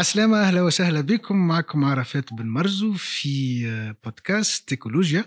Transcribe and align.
عسلامة 0.00 0.40
أهلا 0.40 0.62
وسهلا 0.62 1.00
بكم. 1.00 1.48
معكم 1.48 1.84
عرفات 1.84 2.34
بن 2.34 2.46
مرزو 2.46 2.92
في 2.92 3.94
بودكاست 4.04 4.68
ايكولوجيا 4.68 5.24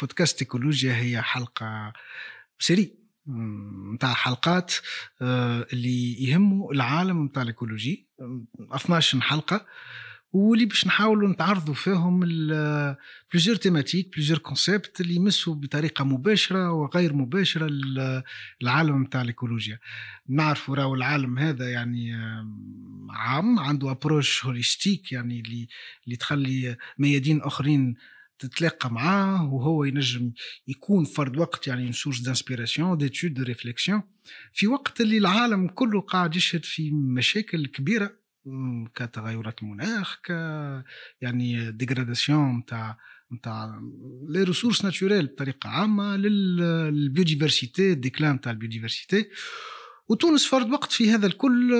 بودكاست 0.00 0.38
ايكولوجيا 0.38 0.96
هي 0.96 1.22
حلقة 1.22 1.92
série 2.58 2.94
نتاع 3.94 4.14
حلقات 4.14 4.74
آه، 5.22 5.66
اللي 5.72 6.24
يهموا 6.24 6.72
العالم 6.72 7.24
نتاع 7.24 7.42
ال 7.42 7.49
écologie. 7.49 8.08
12 8.72 9.20
حلقة. 9.20 9.66
واللي 10.34 10.64
باش 10.64 10.86
نحاولوا 10.86 11.28
نتعرضوا 11.28 11.74
فيهم 11.74 12.20
plusieurs 13.32 13.56
thématiques 13.56 14.14
plusieurs 14.14 14.38
concepts 14.38 15.00
اللي 15.00 15.14
يمسوا 15.14 15.54
بطريقة 15.54 16.04
مباشرة 16.04 16.72
وغير 16.72 17.12
مباشرة 17.14 17.68
العالم 18.62 19.02
نتاع 19.02 19.22
الإيكولوجيا. 19.22 19.78
نعرفوا 20.28 20.74
راهو 20.74 20.94
العالم 20.94 21.38
هذا 21.38 21.70
يعني 21.70 22.12
عام 23.10 23.58
عنده 23.58 23.90
approche 23.90 24.44
holistique 24.44 25.12
يعني 25.12 25.40
اللي 25.40 25.68
اللي 26.04 26.16
تخلي 26.16 26.76
ميادين 26.98 27.42
آخرين 27.42 27.94
تتلاقى 28.38 28.92
معاه 28.92 29.44
وهو 29.54 29.84
ينجم 29.84 30.32
يكون 30.68 31.04
فرد 31.04 31.36
وقت 31.36 31.66
يعني 31.66 31.92
source 31.92 32.20
d'inspiration 32.20 32.98
d'étude 32.98 33.34
de 33.34 33.42
réflexion 33.42 34.02
في 34.52 34.66
وقت 34.66 35.00
اللي 35.00 35.18
العالم 35.18 35.68
كله 35.68 36.00
قاعد 36.00 36.36
يشهد 36.36 36.64
في 36.64 36.90
مشاكل 36.90 37.66
كبيرة 37.66 38.23
كتغيرات 38.94 39.62
المناخ 39.62 40.16
ك 40.24 40.30
يعني 41.20 41.70
dégradation 41.70 42.58
نتاع 42.58 42.98
نتاع 43.32 43.80
les 44.28 44.42
ressources 44.42 44.84
naturelles 44.84 45.26
بطريقة 45.26 45.68
عامة 45.68 46.16
لل 46.16 46.41
biodiversité 46.41 47.94
déclin 47.94 48.36
نتاع 48.36 48.52
ال 48.52 48.58
biodiversité 48.58 49.28
وتونس 50.08 50.46
فرد 50.46 50.70
وقت 50.70 50.92
في 50.92 51.10
هذا 51.10 51.26
الكل 51.26 51.74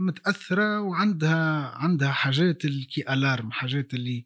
متأثرة 0.00 0.80
وعندها 0.80 1.72
عندها 1.74 2.12
حاجات 2.12 2.66
كي 2.66 3.12
alarme 3.12 3.50
حاجات 3.50 3.94
اللي 3.94 4.24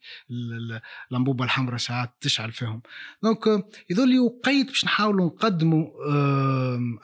الأنبوبة 1.11 1.45
الحمراء 1.45 1.77
ساعات 1.77 2.14
تشعل 2.20 2.53
فيهم. 2.53 2.83
donc 3.23 3.65
يظل 3.91 4.14
يقيد 4.14 4.67
باش 4.67 4.84
نحاولوا 4.84 5.27
نقدموا 5.27 5.86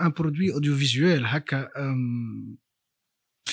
un 0.00 0.10
produit 0.18 0.52
audiovisuel 0.52 1.26
هكا 1.26 1.68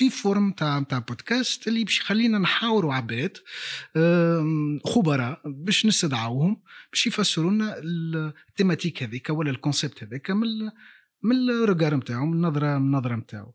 في 0.00 0.10
forme 0.10 0.52
تاع 0.52 0.82
تاع 0.82 0.98
بودكاست 0.98 1.68
اللي 1.68 1.84
باش 1.84 2.00
يخلينا 2.00 2.38
نحاوروا 2.38 2.94
عباد 2.94 3.38
خبراء 4.84 5.40
باش 5.44 5.86
نستدعوهم 5.86 6.62
باش 6.92 7.06
يفسروا 7.06 7.50
لنا 7.50 7.76
ال 8.48 8.53
thématique 8.53 9.02
هذيك 9.02 9.30
ولا 9.30 9.50
ال 9.50 9.56
concept 9.56 10.02
هذاك 10.02 10.30
من 10.30 10.46
من 11.22 11.50
ال 11.50 11.57
regard 11.57 11.96
نتاعو 11.96 12.26
من 12.26 12.32
النظره 12.32 12.78
من 12.78 12.86
النظرة 12.86 13.16
نتاعو. 13.16 13.54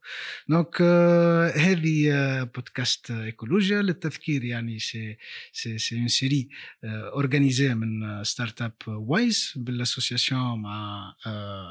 donc 0.49 0.75
euh, 0.75 1.57
هذه 1.57 2.43
بودكاست 2.43 3.11
ايكولوجيا 3.11 3.81
للتذكير 3.81 4.43
يعني 4.43 4.79
c'est 4.79 5.17
c'est 5.51 5.77
c'est 5.77 5.99
une 5.99 6.07
série 6.07 6.49
organisée 6.83 7.75
من 7.75 8.23
startup 8.23 8.73
Wise 8.87 9.53
بال 9.55 9.72
association 9.72 10.61
مع 10.61 11.13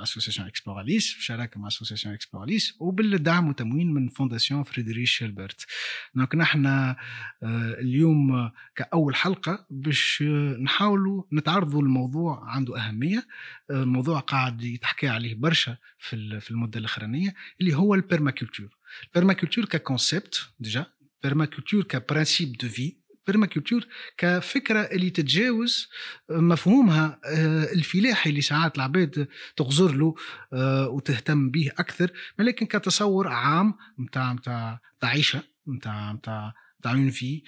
association 0.03 0.47
اكسبوراليس 0.47 1.17
بشراكه 1.19 1.61
مع 1.61 1.69
association 1.69 2.15
اكسبوراليس 2.15 2.77
وبالدعم 2.81 3.49
وتمويل 3.49 3.95
من 3.95 4.09
fondation 4.09 4.63
Friedrich 4.63 5.11
Ebert 5.11 5.67
donc 6.15 6.35
نحن 6.35 6.95
اليوم 7.43 8.51
كأول 8.77 9.15
حلقة 9.15 9.67
باش 9.71 10.23
نحاولوا 10.61 11.23
نتعرضوا 11.33 11.83
الموضوع 11.83 12.45
عنده 12.51 12.79
أهمية. 12.79 13.27
الموضوع 13.71 14.21
قاعد 14.21 14.63
يتحكى 14.63 15.09
عليه 15.09 15.35
برشا. 15.35 15.77
في 15.99 16.41
في 16.41 16.51
المدة 16.51 16.79
الأخرانية 16.79 17.35
اللي 17.61 17.77
هو 17.77 17.95
البيرماكولتور 17.95 18.77
البيرماكولتور 19.07 19.65
ككونسيبت 19.65 20.49
ديجا 20.61 20.87
بيرماكولتور 21.23 21.83
كبرانسيب 21.83 22.53
دو 22.53 22.69
في 22.69 22.97
بيرماكولتور 23.27 23.87
كفكره 24.19 24.81
اللي 24.81 25.11
تتجاوز 25.11 25.89
مفهومها 26.31 27.21
آه، 27.25 27.73
الفلاحي 27.73 28.31
اللي 28.31 28.41
ساعات 28.41 28.77
العباد 28.77 29.29
تغزر 29.57 29.93
له 29.93 30.15
آه، 30.53 30.89
وتهتم 30.89 31.51
به 31.51 31.71
أكثر 31.79 32.13
ولكن 32.39 32.67
كتصور 32.67 33.29
عام 33.29 33.75
نتاع 34.01 34.33
نتاع 34.33 34.81
عيشة 35.03 35.43
نتاع 35.69 36.13
نتاع 36.13 36.55
نتاع 36.81 36.93
une 36.93 37.11
vie 37.11 37.43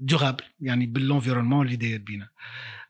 durable 0.00 0.44
يعني 0.60 0.86
بال 0.86 0.97
environnement 0.97 1.66
اللي 1.66 1.76
داير 1.76 1.98
بينا. 1.98 2.28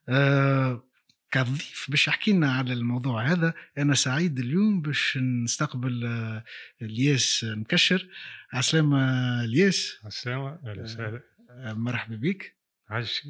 آه، 0.09 0.85
كضيف 1.33 1.87
باش 1.89 2.09
يحكي 2.09 2.33
لنا 2.33 2.53
على 2.53 2.73
الموضوع 2.73 3.23
هذا. 3.23 3.55
أنا 3.79 3.95
سعيد 3.95 4.39
اليوم 4.39 4.83
باش 4.83 5.19
نستقبل 5.45 6.07
آه، 6.07 6.45
الياس 6.83 7.47
مكشر. 7.49 8.09
عسلامة 8.53 9.01
الياس. 9.45 9.99
عسلامة 10.05 10.59
أهلا 10.67 10.83
وسهلا. 10.83 11.21
آه، 11.51 11.73
مرحبا 11.73 12.17
بك. 12.17 12.57
عشك 12.91 13.25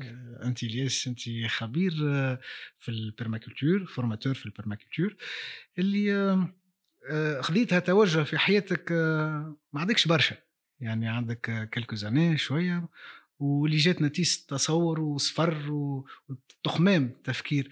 أنت 0.45 0.62
الياس 0.62 1.07
أنت 1.07 1.21
خبير 1.51 1.91
في 2.81 2.89
ال 2.89 2.96
permaculture 2.96 3.87
formateur 3.87 4.34
في 4.35 4.47
ال 4.47 4.52
permaculture. 4.52 5.17
اللي 5.79 6.49
خذيتها 7.41 7.79
توجه 7.79 8.23
في 8.23 8.39
حياتك 8.39 8.93
ما 9.73 9.81
عندكش 9.81 10.07
برشا. 10.09 10.37
يعني 10.81 11.09
عندك 11.09 11.71
quelques 11.75 11.97
années 11.97 12.39
شوية. 12.39 12.89
واللي 13.38 13.76
جات 13.76 14.03
نتيجه 14.03 14.38
تصور 14.48 15.00
وسفر 15.00 15.73
وتخمام 15.72 17.20
تفكير. 17.25 17.70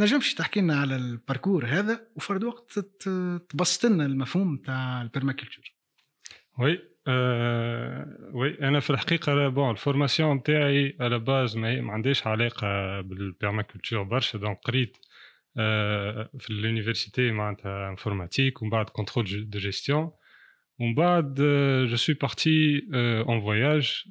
نجمش 0.00 0.34
تحكي 0.34 0.60
لنا 0.60 0.80
على 0.80 0.96
ال 0.96 1.04
parcours 1.04 1.66
هذا 1.66 2.08
وفرد 2.16 2.44
وقت 2.44 2.78
تبسط 3.48 3.84
لنا 3.84 4.06
المفهوم 4.06 4.56
تاع 4.56 5.02
البرماكولتور 5.02 5.64
وي 6.58 6.78
آه 7.06 8.30
وي 8.32 8.60
أنا 8.60 8.80
في 8.80 8.90
الحقيقة 8.90 9.48
bon 9.48 9.70
ال 9.70 9.77
formation 9.77 10.36
نتاعي 10.36 10.96
à 11.00 11.06
la 11.06 11.18
base 11.18 11.56
ما, 11.56 11.92
عنديش 11.92 12.26
علاقة 12.26 13.00
بال 13.00 13.15
permaculture 13.15 14.02
برشا 14.02 14.38
donc 14.38 14.58
قريت 14.64 14.96
آه 15.58 16.30
في 16.38 16.50
ال 16.50 16.57
université 16.57 17.30
معناتها 17.30 17.90
informatique 17.90 18.62
ومن 18.62 18.70
بعد 18.70 18.88
contrôle 18.88 19.50
de 19.50 19.58
gestion 19.58 20.10
ومن 20.80 20.94
بعد 20.94 21.34
je 21.88 21.96
suis 21.96 22.14
parti 22.14 22.82
en 22.94 23.40
voyage 23.40 24.02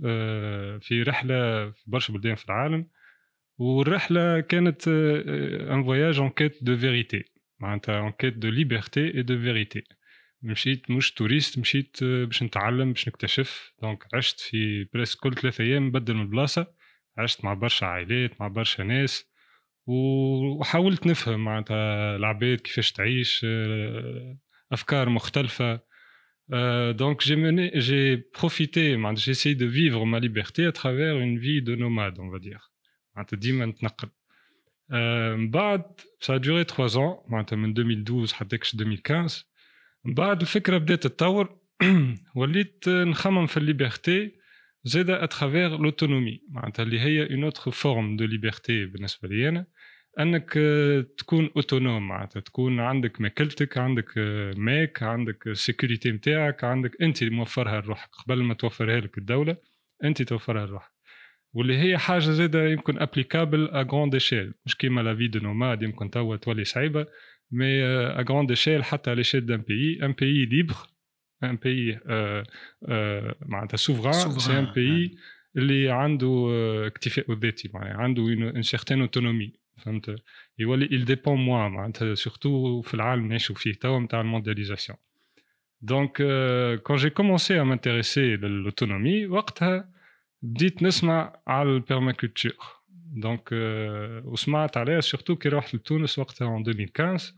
في 0.81 1.03
رحلة 1.07 1.71
في 1.71 1.83
برشا 1.87 2.13
بلدان 2.13 2.35
في 2.35 2.45
العالم. 2.45 2.87
والرحلة 3.57 4.39
كانت 4.39 4.87
un 4.87 5.83
voyage 5.83 6.19
en 6.19 6.29
quête 6.29 6.63
de 6.63 6.77
vérité 6.77 7.23
معناتها 7.59 7.99
en 7.99 8.11
quête 8.11 8.33
de 8.33 8.49
liberté 8.49 9.17
et 9.17 9.21
de 9.21 9.37
vérité 9.37 9.83
مشيت 10.41 10.91
مش 10.91 11.11
touriste 11.11 11.59
مشيت 11.59 12.03
باش 12.03 12.43
نتعلم 12.43 12.93
باش 12.93 13.07
نكتشف. 13.07 13.73
donc 13.81 14.03
عشت 14.13 14.39
في 14.39 14.83
بريس 14.93 15.15
كل 15.15 15.33
ثلاثة 15.33 15.63
أيام 15.63 15.87
نبدل 15.87 16.13
من 16.13 16.29
بلاصة. 16.29 16.67
عشت 17.17 17.45
مع 17.45 17.53
برشا 17.53 17.85
عائلات 17.85 18.41
مع 18.41 18.47
برشا 18.47 18.81
ناس. 18.81 19.31
وحاولت 19.85 21.07
نفهم 21.07 21.43
معناتها 21.43 22.15
العباد 22.15 22.59
كيفاش 22.59 22.91
تعيش 22.91 23.45
أفكار 24.71 25.09
مختلفة. 25.09 25.86
Euh, 26.52 26.92
donc 26.92 27.22
j'ai 27.22 27.36
mené, 27.36 27.70
j'ai 27.74 28.18
profité, 28.18 28.98
j'ai 29.14 29.30
essayé 29.30 29.54
de 29.54 29.66
vivre 29.66 30.04
ma 30.04 30.20
liberté 30.20 30.66
à 30.66 30.72
travers 30.72 31.18
une 31.18 31.38
vie 31.38 31.62
de 31.62 31.74
nomade, 31.74 32.18
on 32.18 32.28
va 32.28 32.38
dire. 32.38 32.72
Euh, 34.92 35.48
ça 36.20 36.34
a 36.34 36.38
duré 36.38 36.64
trois 36.66 36.98
ans, 36.98 37.24
en 37.30 37.42
2012 37.42 38.32
حتى 38.32 38.58
2015. 38.74 39.44
بعد 40.04 40.40
الفكرة 40.40 40.78
بدات 40.78 41.02
تتطور 41.02 41.58
وليت 42.34 42.88
نخمم 42.88 43.46
في 43.46 43.56
الليبرتي 43.56 44.32
زاده 44.84 45.26
à 45.26 45.28
travers 45.28 45.78
l'autonomie 45.80 46.40
معناتها 46.48 46.82
اللي 46.82 47.00
هي 47.00 47.28
une 47.28 47.44
autre 47.52 47.70
forme 47.70 48.16
de 48.16 48.26
liberté 48.26 48.70
بالنسبة 48.92 49.28
لي 49.28 49.48
أنا 49.48 49.66
أنك 50.19 50.53
تكون 51.17 51.49
autonome 51.55 52.07
معناتها 52.07 52.39
تكون 52.39 52.79
عندك 52.79 53.21
ماكلتك 53.21 53.77
عندك 53.77 54.13
ماك 54.57 55.03
عندك 55.03 55.47
ال 55.47 55.54
sécurité 55.54 56.11
نتاعك 56.11 56.63
عندك 56.63 57.01
أنت 57.01 57.23
موفرها 57.23 57.81
لروحك. 57.81 58.09
قبل 58.25 58.43
ما 58.43 58.53
توفرها 58.53 58.99
لك 58.99 59.17
الدولة 59.17 59.57
أنت 60.03 60.21
توفرها 60.21 60.65
لروحك. 60.65 60.91
واللي 61.53 61.77
هي 61.77 61.97
حاجة 61.97 62.19
زاده 62.19 62.67
يمكن 62.69 62.99
applicable 62.99 63.67
à 63.67 63.81
grande 63.81 64.13
échelle 64.13 64.53
مش 64.65 64.75
كيما 64.77 65.01
la 65.01 65.15
vie 65.15 65.27
de 65.27 65.39
nomade 65.39 65.83
يمكن 65.83 66.09
توا 66.09 66.35
تولي 66.35 66.63
صعيبة 66.63 67.05
mais 67.51 67.83
à 67.83 68.21
grande 68.21 68.49
échelle 68.49 68.83
حتى 68.83 69.09
على 69.09 69.17
l'échelle 69.17 69.45
d'un 69.45 69.61
pays 69.61 70.05
un 70.05 70.11
pays 70.11 70.45
libre 70.45 70.75
un 71.43 71.55
pays 71.55 71.99
معناتها 73.45 73.77
souverain 73.77 74.39
c'est 74.39 74.59
un 74.59 74.65
pays 74.75 75.17
اللي 75.57 75.89
عنده 75.89 76.47
اكتفاء 76.87 77.33
ذاتي 77.33 77.69
معناها 77.73 77.97
عنده 77.97 78.21
اون 78.23 78.61
سيغتين 78.61 79.01
اوتونومي 79.01 79.53
فهمت 79.84 80.16
يولي 80.58 80.86
il 80.86 81.04
dépend 81.04 81.36
moi 81.36 81.70
معناتها 81.70 82.14
سورتو 82.14 82.80
في 82.82 82.94
العالم 82.94 83.18
اللي 83.18 83.28
نعيشوا 83.28 83.56
فيه 83.56 83.72
توا 83.72 84.00
نتاع 84.00 84.20
الموندياليزاسيون 84.20 84.98
دونك 85.80 86.22
كون 86.82 86.96
جي 86.96 87.10
كومونسي 87.10 87.60
ا 87.60 87.62
مانتيريسي 87.62 88.36
للأوتونومي 88.36 89.26
وقتها 89.26 89.88
بديت 90.42 90.82
نسمع 90.82 91.36
على 91.46 91.70
البيرماكولتور 91.70 92.52
دونك 93.12 93.48
وسمعت 94.24 94.76
عليها 94.76 95.00
سورتو 95.00 95.36
كي 95.36 95.48
رحت 95.48 95.74
لتونس 95.74 96.18
وقتها 96.18 96.58
en 96.58 96.68
2015 96.68 97.34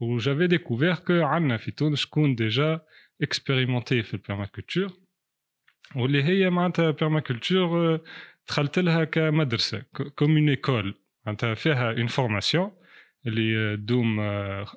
و 0.00 0.16
جافي 0.16 0.46
ديكوفير 0.46 0.94
كو 0.94 1.12
عندنا 1.12 1.56
في 1.56 1.70
تونس 1.70 1.98
شكون 1.98 2.34
ديجا 2.34 2.80
اكسبيريمونتي 3.22 4.02
في 4.02 4.14
البيرماكولتور 4.14 4.92
واللي 5.96 6.22
هي 6.24 6.50
معناتها 6.50 6.90
بيرماكولتور 6.90 8.00
دخلت 8.48 8.78
لها 8.78 9.04
كمدرسه 9.04 9.82
كوم 10.16 10.36
اون 10.36 10.48
ايكول 10.48 10.94
معناتها 11.26 11.54
فيها 11.54 11.92
اون 11.92 12.06
فورماسيون 12.06 12.70
اللي 13.26 13.76
تدوم 13.76 14.20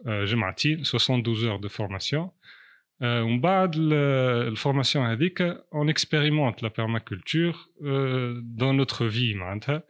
جمعتين 0.07 0.81
72 0.81 1.49
اور 1.49 1.59
دو 1.59 1.67
فورماسيون 1.67 2.29
ومن 3.01 3.41
بعد 3.41 3.75
الفورماسيون 3.75 5.05
هذيك 5.05 5.41
اون 5.73 5.89
اكسبيريمونت 5.89 6.63
لا 6.63 6.69
بيرماكولتور 6.77 7.55
دون 8.41 8.77
نوتر 8.77 9.09
في 9.09 9.33
معناتها 9.33 9.83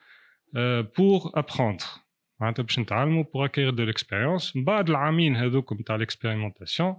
بور 0.97 1.31
ابروندر 1.35 1.85
معناتها 2.39 2.63
باش 2.63 2.79
نتعلموا 2.79 3.23
بور 3.33 3.45
اكير 3.45 3.69
دو 3.69 3.83
ليكسبيريونس 3.83 4.55
من 4.55 4.63
بعد 4.63 4.89
العامين 4.89 5.35
هذوك 5.35 5.73
نتاع 5.73 5.95
ليكسبيريمونتاسيون 5.95 6.95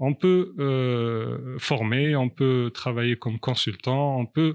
on 0.00 0.14
peut 0.14 0.54
euh, 0.58 1.58
former, 1.58 2.16
on 2.16 2.30
peut 2.30 2.70
travailler 2.72 3.16
comme 3.16 3.38
consultant, 3.38 4.18
on 4.18 4.26
peut 4.26 4.54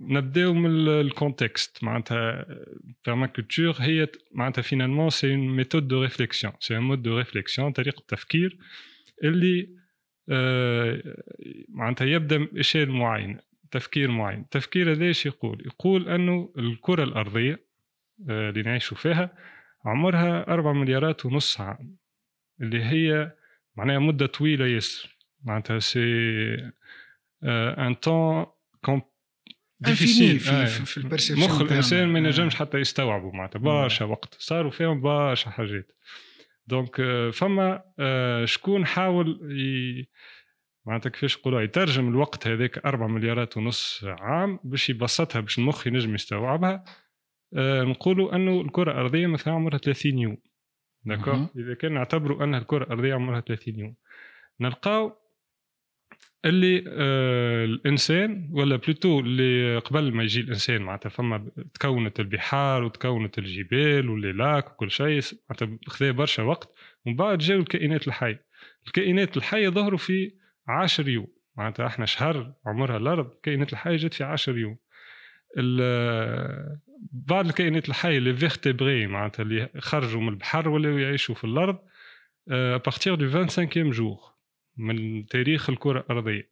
نبداو 0.00 0.54
من 0.54 0.88
ال 0.88 0.99
contexte 0.99 1.84
معناتها 1.84 2.46
permaculture 3.06 3.74
هي 3.78 4.08
معناتها 4.32 4.62
finalement 4.62 5.10
c'est 5.10 5.30
une 5.30 5.56
méthode 5.56 5.88
de 5.88 6.02
réflexion 6.02 6.52
c'est 6.60 6.76
un 6.76 6.82
mode 6.82 7.02
de 7.02 7.18
réflexion 7.18 7.72
طريقة 7.72 8.02
تفكير 8.08 8.58
اللي 9.24 9.68
معناتها 11.68 12.04
يبدأ 12.04 12.36
باشياء 12.36 12.86
معينه 12.86 13.40
تفكير 13.70 14.10
معين. 14.10 14.40
التفكير 14.40 14.92
هذا 14.92 15.04
إيش 15.04 15.26
يقول؟ 15.26 15.62
يقول 15.66 16.08
أنه 16.08 16.52
الكرة 16.58 17.04
الأرضية 17.04 17.66
اللي 18.28 18.62
نعيشوا 18.62 18.96
فيها 18.96 19.34
عمرها 19.84 20.52
أربع 20.52 20.72
مليارات 20.72 21.26
ونص 21.26 21.60
عام 21.60 21.96
اللي 22.60 22.84
هي 22.84 23.32
معناها 23.76 23.98
مدة 23.98 24.26
طويلة 24.26 24.66
ياسر. 24.66 25.16
معناتها 25.44 25.78
c'est 25.78 26.02
un 27.42 27.94
temps 27.94 28.46
difficile 29.80 30.40
في, 30.40 30.50
آه. 30.50 30.64
في 30.64 30.96
ال 30.96 31.00
perception 31.00 31.40
مخ 31.40 31.60
الإنسان 31.60 32.08
ما 32.08 32.18
ينجمش 32.18 32.54
آه. 32.54 32.58
حتى 32.58 32.78
يستوعبوا 32.78 33.32
معناتها. 33.32 33.58
برشا 33.58 34.04
وقت. 34.04 34.36
صاروا 34.38 34.70
فيهم 34.70 35.00
برشا 35.00 35.50
حاجات. 35.50 35.92
دونك 36.66 36.96
فما 37.32 37.82
شكون 38.44 38.86
حاول 38.86 39.52
ي... 39.52 40.08
معناتها 40.86 41.10
كيفاش 41.10 41.38
نقولوا 41.38 41.60
يترجم 41.60 42.08
الوقت 42.08 42.46
هذاك 42.46 42.86
4 42.86 43.06
مليارات 43.06 43.56
ونص 43.56 44.04
عام 44.04 44.58
باش 44.64 44.90
يبسطها 44.90 45.40
باش 45.40 45.58
المخ 45.58 45.86
ينجم 45.86 46.14
يستوعبها. 46.14 46.84
نقولوا 47.82 48.36
أنه 48.36 48.60
الكرة 48.60 48.92
الأرضية 48.92 49.26
مثلا 49.26 49.54
عمرها 49.54 49.78
30 49.78 50.18
يوم. 50.18 50.36
d'accord 51.04 51.46
إذا 51.56 51.74
كان 51.74 51.94
نعتبروا 51.94 52.44
أن 52.44 52.54
الكرة 52.54 52.84
الأرضية 52.84 53.14
عمرها 53.14 53.40
30 53.40 53.78
يوم. 53.78 53.94
نلقاو 54.60 55.12
اللي 56.46 56.84
آه 56.88 57.64
الإنسان 57.64 58.48
ولا 58.52 58.76
plutôt 58.76 59.20
اللي 59.20 59.78
قبل 59.78 60.12
ما 60.12 60.22
يجي 60.22 60.40
الإنسان 60.40 60.82
معناتها 60.82 61.08
فما 61.08 61.50
تكونت 61.74 62.20
البحار 62.20 62.84
وتكونت 62.84 63.38
الجبال 63.38 64.08
و 64.10 64.15
les 64.15 64.32
lacs 64.32 64.70
وكل 64.72 64.90
شيء 64.90 65.20
معناتها 65.50 65.78
خذا 65.86 66.10
برشا 66.10 66.42
وقت 66.42 66.72
ومن 67.06 67.16
بعد 67.16 67.38
جاو 67.38 67.58
الكائنات 67.60 68.08
الحية. 68.08 68.44
الكائنات 68.86 69.36
الحية 69.36 69.68
ظهروا 69.68 69.98
في 69.98 70.32
10 70.68 71.08
يوم 71.08 71.26
معناتها 71.56 71.86
إحنا 71.86 72.06
شهر 72.06 72.52
عمرها 72.66 72.96
الأرض 72.96 73.30
الكائنات 73.32 73.72
الحية 73.72 73.96
جات 73.96 74.14
في 74.14 74.24
10 74.24 74.56
يوم. 74.58 74.76
بعض 77.12 77.46
الكائنات 77.46 77.88
الحية 77.88 78.18
les 78.18 78.36
vertébrés 78.36 79.06
معناتها 79.06 79.42
اللي 79.42 79.68
خرجوا 79.78 80.20
من 80.20 80.28
البحر 80.28 80.68
ولاو 80.68 80.98
يعيشوا 80.98 81.34
في 81.34 81.44
الأرض 81.44 81.78
à 82.50 82.59
partir 82.59 83.14
de 83.14 83.30
25 83.30 83.90
jours 83.90 84.35
من 84.76 85.26
تاريخ 85.26 85.70
الكرة 85.70 86.00
الأرضية. 86.00 86.50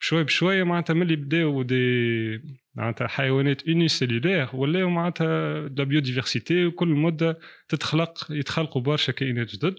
شوي 0.00 0.24
بشويه 0.24 0.64
معناتها 0.64 0.94
ملي 0.94 1.16
بداو 1.16 1.62
des 1.62 2.42
معناتها 2.74 3.06
حيوانات 3.08 3.68
unicellulaires 3.68 4.48
ولاو 4.52 4.90
معناتها 4.90 5.60
la 5.68 5.84
biodiversité 5.84 6.66
وكل 6.66 6.88
مدة 6.88 7.38
تتخلق 7.68 8.26
يتخلقوا 8.30 8.82
برشا 8.82 9.12
كائنات 9.12 9.54
جدد. 9.54 9.76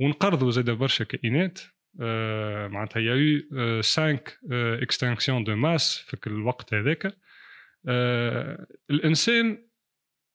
ونقرضوا 0.00 0.50
زاد 0.50 0.70
برشا 0.70 1.04
كائنات. 1.04 1.60
آه 2.00 2.68
معناتها 2.68 3.00
يا 3.00 3.14
يو 3.14 3.42
5 3.82 4.20
extinctions 4.52 5.44
de 5.44 5.56
masse 5.56 5.98
في 6.08 6.26
الوقت 6.26 6.74
هذاك. 6.74 7.16
آه 7.88 8.66
الإنسان 8.90 9.66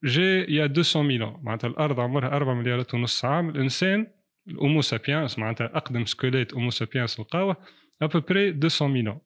جا 0.04 0.46
يا 0.50 0.68
200 0.68 1.02
مليون 1.02 1.40
معناتها 1.44 1.68
الأرض 1.68 2.00
عمرها 2.00 2.36
4 2.36 2.54
مليارات 2.54 2.94
ونص 2.94 3.26
عام. 3.26 3.50
الإنسان 3.50 4.08
ال 4.48 4.55
Homo 4.55 4.82
sapiens 4.82 5.40
معناتها 5.40 5.66
اقدم 5.66 6.06
squelette 6.06 6.54
Homo 6.54 6.70
sapiens 6.70 7.20
لقاوه 7.20 7.58
à 8.02 8.08
peu 8.08 8.27
près 8.27 8.52
200 8.52 8.88
مليون 8.88 9.20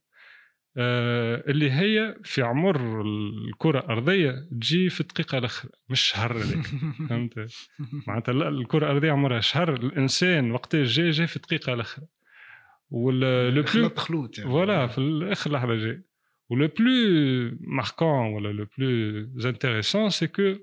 آه 0.78 1.44
اللي 1.48 1.72
هي 1.72 2.16
في 2.24 2.42
عمر 2.42 3.02
الكرة 3.02 3.80
الأرضية 3.80 4.48
تجي 4.52 4.90
في 4.90 5.02
الدقيقة 5.02 5.38
الأخرى 5.38 5.72
مش 5.90 6.02
شهر 6.02 6.38
هذاك 6.38 6.66
فهمت؟ 7.10 7.48
معناتها 8.08 8.32
الكرة 8.50 8.86
الأرضية 8.86 9.12
عمرها 9.12 9.40
شهر 9.40 9.74
الإنسان 9.74 10.52
وقت 10.52 10.76
جاي 10.76 11.10
جاي 11.10 11.28
في 11.28 11.36
الدقيقة 11.36 11.74
الأخرى 11.74 12.06
le 13.56 13.64
plus 13.74 13.90
يعني 14.38 14.50
voilà 14.50 14.88
في 14.88 14.98
الآخر 14.98 15.52
لحظة 15.52 15.76
جاي. 15.76 16.04
و 16.50 16.56
le 16.56 16.68
plus 16.68 17.58
marquant 17.60 18.34
ولا 18.34 18.48
le 18.48 18.68
plus 18.78 19.50
intéressant 19.50 20.10
c'est 20.10 20.28
que 20.28 20.56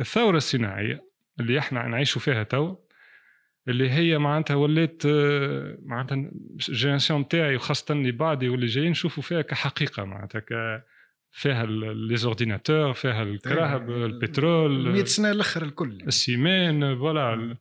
الثورة 0.00 0.36
الصناعية 0.36 1.08
اللي 1.40 1.58
إحنا 1.58 1.88
نعيشوا 1.88 2.20
فيها 2.20 2.42
تو 2.42 2.76
اللي 3.68 3.90
هي 3.90 4.18
معناتها 4.18 4.54
ولات 4.54 5.02
آه، 5.06 5.78
معناتها 5.82 6.30
ال 6.68 6.74
génération 6.74 7.28
تاعي 7.28 7.56
وخاصة 7.56 7.94
اللي 7.94 8.12
بعدي 8.12 8.48
واللي 8.48 8.66
جايين 8.66 8.90
نشوفوا 8.90 9.22
فيها 9.22 9.42
كحقيقة 9.42 10.04
معناتها 10.04 10.38
ك 10.38 10.82
فيها 11.32 11.66
les 11.66 12.16
ordinateurs 12.16 12.92
فيها 12.92 13.22
الكراهب 13.22 13.90
البترول 13.90 14.92
100 14.92 15.04
سنه 15.04 15.30
الأخر 15.30 15.62
الكل. 15.62 16.02
السيمان 16.06 16.98
voilà 16.98 17.56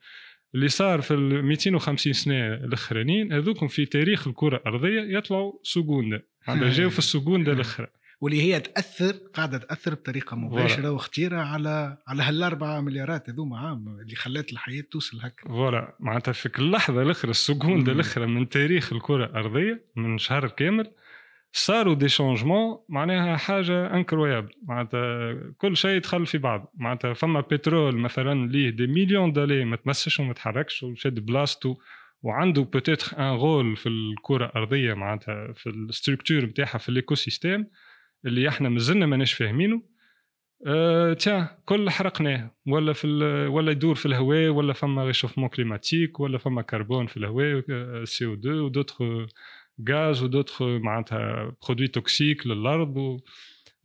اللي 0.56 0.68
صار 0.68 1.02
في 1.02 1.14
ال 1.14 1.46
250 1.46 2.14
سنة 2.14 2.54
الأخرانيين 2.54 3.34
هذوكم 3.34 3.68
في 3.68 3.86
تاريخ 3.86 4.28
الكرة 4.28 4.58
الأرضية 4.58 5.18
يطلعوا 5.18 5.54
seconde 5.64 6.22
معناتها 6.48 6.70
جاوا 6.78 6.90
في 6.90 7.00
ال 7.00 7.06
seconde 7.06 7.52
الأخرى. 7.52 7.88
واللي 8.24 8.42
هي 8.42 8.60
تأثر 8.60 9.12
قاعدة 9.34 9.58
تأثر 9.58 9.94
بطريقة 9.94 10.38
مباشرة 10.38 10.92
وخطيره 10.92 11.38
على 11.38 11.98
على 12.08 12.24
هالأربعة 12.24 12.82
مليارات 12.82 13.30
هذوما 13.30 13.58
عام 13.58 14.00
اللي 14.00 14.16
خلات 14.16 14.52
الحياة 14.52 14.84
توصل 14.92 15.20
هكا. 15.22 15.48
voilà 15.48 15.96
معناتها 16.00 16.32
في 16.32 16.50
كل 16.50 16.72
لحظه 16.72 17.02
الاخرى 17.02 17.32
ال 17.32 17.39
seconde 17.39 17.92
الأخرى 17.92 18.26
من 18.26 18.50
تاريخ 18.50 18.94
الكرة 18.94 19.26
الأرضية 19.26 19.86
من 19.96 20.18
شهر 20.18 20.48
كامل 20.48 20.92
صاروا 21.52 21.96
des 21.96 22.10
changements 22.10 22.80
معناها 22.90 23.38
حاجة 23.38 23.94
incroyable 23.94 24.52
معناتها 24.64 25.34
كل 25.58 25.78
شيء 25.78 26.00
دخل 26.02 26.26
في 26.26 26.38
بعض. 26.38 26.74
معناتها 26.76 27.14
فما 27.14 27.42
بترول 27.42 27.98
مثلا 27.98 28.48
ليه 28.48 28.70
des 28.70 28.88
millions 28.88 29.34
d'années 29.34 29.66
ما 29.66 29.76
تمسش 29.76 30.20
وما 30.20 30.34
تحركش 30.34 30.84
وشد 30.84 31.20
بلاصتو 31.26 31.76
وعنده 32.22 32.62
peut-être 32.62 33.18
un 33.18 33.36
rôle 33.36 33.78
في 33.78 33.90
الكرة 33.90 34.46
الأرضية 34.46 34.94
معناتها 34.94 35.54
في 35.54 35.70
ال 35.70 35.77
structure 35.77 36.46
نتاعها 36.46 36.78
في 36.78 36.90
ال 36.90 37.16
écosystème 37.16 37.68
اللي 38.26 38.50
إحنا 38.50 38.70
مازلنا 38.70 39.06
ماناش 39.06 39.34
فاهمينه. 39.34 39.82
أه 40.68 41.14
تيا 41.14 41.58
كل 41.66 41.90
حرقناه 41.90 42.52
ولا 42.68 42.94
في 42.94 43.08
ولا 43.48 43.72
يدور 43.72 43.96
في 43.96 44.06
الهواء 44.06 44.50
ولا 44.50 44.74
فما 44.74 45.06
réchauffement 45.06 45.50
climatique 45.50 46.20
ولا 46.20 46.38
فما 46.38 46.62
كربون 46.62 47.08
في 47.08 47.18
الهواء 47.18 47.64
CO 48.04 48.34
2 48.34 48.56
و 48.60 48.67
d'autres 48.67 49.28
gaz 49.90 50.24
و 50.24 50.30
d'autres 50.30 50.80
معناتها 50.80 51.56
produits 51.68 51.88
toxiques 51.88 52.48
للأرض. 52.48 52.98
و... 52.98 53.20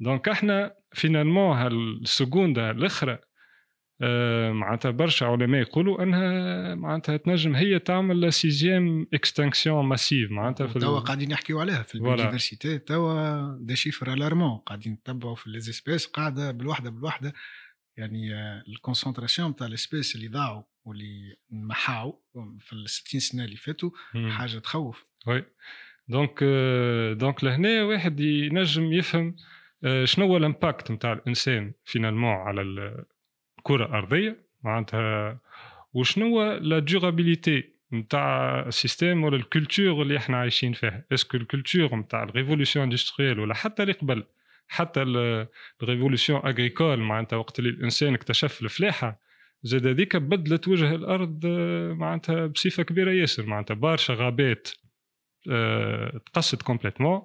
donc 0.01 0.29
إحنا 0.29 0.75
finalement 0.93 1.57
هالسكوندا 1.57 2.71
الأخرى 2.71 3.19
معناتها 4.53 4.91
برشا 4.91 5.27
علماء 5.27 5.61
يقولوا 5.61 6.03
أنها 6.03 6.75
معناتها 6.75 7.17
تنجم 7.17 7.55
هي 7.55 7.79
تعمل 7.79 8.33
sixième 8.33 9.07
extinction 9.15 9.85
massive 9.85 10.31
معناتها 10.31 10.67
في 10.67 10.79
توا 10.79 11.01
قاعدين 11.01 11.31
يحكيوا 11.31 11.61
عليها 11.61 11.83
في 11.83 11.95
ال 11.95 12.01
biodiversité 12.01 12.79
توا 12.79 13.57
des 13.61 13.77
chiffres 13.77 14.13
alarmants 14.13 14.59
قاعدين 14.59 14.93
نتبعوا 14.93 15.35
في 15.35 15.51
les 15.51 15.68
espèces 15.68 16.07
قاعدة 16.07 16.51
بالوحده 16.51 16.91
بالوحده 16.91 17.33
يعني 17.97 18.35
ال 18.69 18.75
concentration 18.75 19.57
تاع 19.57 19.67
ال 19.67 19.73
espèces 19.73 20.17
اللي 20.17 20.29
ضاعوا 20.29 20.63
واللي 20.85 21.37
محاوا 21.51 22.13
في 22.61 22.73
ال 22.73 22.91
60 22.91 23.21
سنة 23.21 23.45
اللي 23.45 23.57
فاتوا 23.57 23.91
حاجة 24.31 24.59
تخوف. 24.59 25.05
oui 25.27 25.45
donc 26.09 26.45
donc 27.19 27.45
لهنا 27.45 27.85
واحد 27.85 28.21
ينجم 28.21 28.93
يفهم 28.93 29.37
آه، 29.85 30.05
شنو 30.05 30.27
هو 30.27 30.37
ال 30.37 30.45
impact 30.45 30.91
نتاع 30.91 31.13
الإنسان 31.13 31.73
finalement 31.85 32.33
على 32.33 32.63
الكره 33.71 33.87
الارضيه 33.87 34.37
معناتها 34.65 35.41
وشنو 35.93 36.53
la 36.53 36.79
durabilité 36.79 37.65
نتاع 37.93 38.61
ال 38.61 38.69
système 38.69 39.25
ولا 39.25 39.37
ال 39.37 39.45
culture 39.45 40.03
اللي 40.03 40.17
إحنا 40.17 40.37
عايشين 40.37 40.73
فيها؟ 40.73 41.05
est-ce 41.13 41.29
que 41.29 41.37
ال 41.37 41.44
culture 41.44 41.97
نتاع 41.97 42.23
ال 42.23 42.29
révolution 42.29 42.85
industrielle 42.85 43.41
ولا 43.41 43.55
حتى 43.55 43.83
اللي 43.83 43.93
قبل؟ 43.93 44.25
حتى 44.69 45.03
ال 45.83 45.88
révolution 45.88 46.41
agricole 46.41 46.97
معناتها 47.01 47.37
وقت 47.37 47.59
اللي 47.59 47.71
الإنسان 47.71 48.15
اكتشف 48.15 48.63
الفلاحة 48.63 49.21
زاد 49.63 49.87
هذيك 49.87 50.17
بدلت 50.17 50.69
وجه 50.69 50.95
الأرض 50.95 51.47
معناتها 51.97 52.47
بصفة 52.47 52.83
كبيرة 52.83 53.11
ياسر 53.11 53.47
معناتها 53.47 53.75
برشا 53.75 54.15
غابات 54.15 54.69
آه، 55.51 56.21
تقصت 56.27 56.63
complètement 56.63 57.23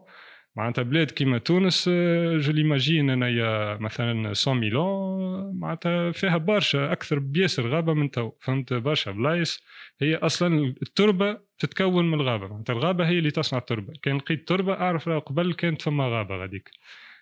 معناتها 0.56 0.82
بلاد 0.82 1.12
كيما 1.12 1.38
تونس 1.38 1.90
je 2.36 2.52
l'imagine 2.52 3.10
انايا 3.10 3.78
مثلا 3.78 4.14
100 4.14 4.54
mille 4.54 5.20
ans 5.20 5.60
معناتها 5.60 6.12
فيها 6.12 6.38
برشا 6.38 6.92
أكثر 6.92 7.20
بياسر 7.20 7.68
غابة 7.68 7.94
من 7.94 8.12
تو 8.12 8.32
فهمت؟ 8.40 8.74
برشا 8.74 9.12
بلايص. 9.12 9.64
هي 10.02 10.16
أصلا 10.16 10.76
التربة 10.82 11.38
تتكون 11.60 12.12
من 12.12 12.14
الغابة. 12.14 12.48
معناتها 12.48 12.74
الغابة 12.74 13.08
هي 13.08 13.18
اللي 13.20 13.32
تصنع 13.32 13.60
التربة. 13.60 13.94
كان 14.04 14.18
لقيت 14.18 14.48
تربة 14.48 14.74
أعرف 14.74 15.10
قبل 15.10 15.54
كانت 15.54 15.82
فما 15.82 16.08
غابة 16.08 16.36
غاديك. 16.36 16.72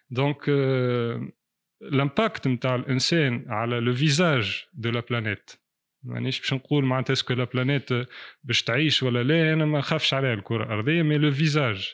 donc 0.10 0.50
ال 1.82 1.91
impact 1.91 2.48
نتاع 2.48 2.76
الإنسان 2.76 3.46
على 3.48 3.80
le 3.80 3.94
visage 3.94 4.66
de 4.74 4.90
la 4.90 5.00
planète 5.10 5.52
مانيش 6.04 6.40
باش 6.40 6.54
نقول 6.54 6.86
معناتها 6.86 7.14
est-ce 7.14 7.27
que 7.27 7.34
la 7.34 7.44
planète 7.44 7.90
باش 8.44 8.64
تعيش 8.64 9.04
ولا 9.04 9.24
لا 9.24 9.54
أنا 9.54 9.66
ما 9.66 9.82
خافش 9.82 10.14
عليها 10.14 10.34
الكرة 10.34 10.64
الأرضية 10.64 11.02
مي 11.02 11.18
لو 11.18 11.32
فيزاج 11.32 11.94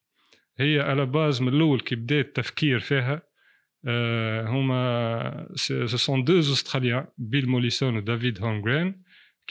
هي 0.59 0.79
على 0.79 1.05
base 1.05 1.41
من 1.41 1.47
الأول 1.47 1.79
كي 1.79 1.95
بدأ 1.95 2.19
التفكير 2.19 2.79
فيها. 2.79 3.21
هما 4.47 5.47
ce 5.55 5.85
sont 5.85 6.39
deux 6.39 6.57
Australiens 6.57 7.05
Bill 7.17 7.49
Mollison 7.49 7.97
و 7.97 8.05
David 8.05 8.43
Holmgren 8.43 9.01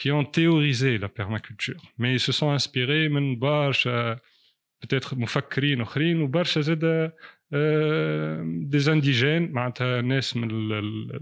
qui 0.01 0.11
ont 0.11 0.25
théorisé 0.25 0.97
la 0.97 1.09
permaculture. 1.09 1.81
Mais 1.97 2.13
ils 2.13 2.19
se 2.19 3.09
من 3.09 3.39
برشا 3.39 4.19
peut-être 4.81 5.13
مفكرين 5.13 5.81
أخرين 5.81 6.21
وبرشا 6.21 6.61
زاد 6.61 7.11
des 8.69 8.79
indigènes 8.79 9.51
معناتها 9.51 10.01
ناس 10.01 10.37
من 10.37 10.49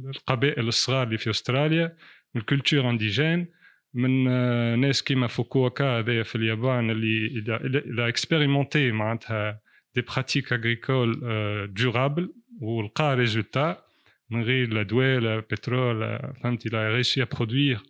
القبائل 0.09 0.67
الصغار 0.67 1.07
اللي 1.07 1.17
في 1.17 1.29
أستراليا 1.29 1.95
من 2.35 2.41
ال 2.41 2.47
culture 2.47 2.89
indigène 2.89 3.47
من 3.93 4.23
ناس 4.79 5.03
كيما 5.03 5.27
فوكوكا 5.27 5.99
هذايا 5.99 6.23
في 6.23 6.35
اليابان 6.35 6.89
اللي 6.89 7.27
إلى 7.65 8.07
اكسبيريمونتي 8.07 8.91
معناتها 8.91 9.68
دي 9.98 10.00
براتيك 10.02 10.52
اغريكول 10.52 11.20
دورابل 11.74 12.34
ولقى 12.60 13.16
ريزولتا 13.16 13.82
من 14.30 14.42
غير 14.42 14.68
لا 14.72 14.82
دواء 14.82 15.18
لا 15.18 15.38
بترول 15.40 16.18
فهمتي 16.42 16.68
الى 16.68 16.94
ريسي 16.94 17.22
ا 17.22 17.24
برودوير 17.24 17.80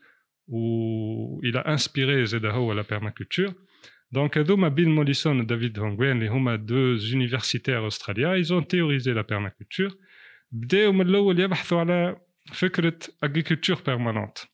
و 0.49 1.41
الى 1.45 1.59
انسبيري 1.59 2.27
زاد 2.27 2.45
هو 2.47 2.73
لا 2.73 2.85
بيرماكولتور 2.91 3.55
Donc, 4.13 4.39
Bill 4.39 4.91
Mollison 4.99 5.41
et 5.41 5.45
David 5.45 5.77
Hongwen, 5.79 6.21
les 6.21 6.59
deux 6.59 7.13
universitaires 7.13 7.83
australiens, 7.83 8.37
ils 8.37 8.53
ont 8.55 8.63
théorisé 8.63 9.13
la 9.13 9.25
permaculture. 9.25 9.97
بداوا 10.53 10.93
من 10.93 11.09
الاول 11.09 11.41
يبحثوا 11.41 11.81
على 11.81 12.17
فكره 12.53 12.99
agriculture 13.27 13.79
permanente 13.79 14.47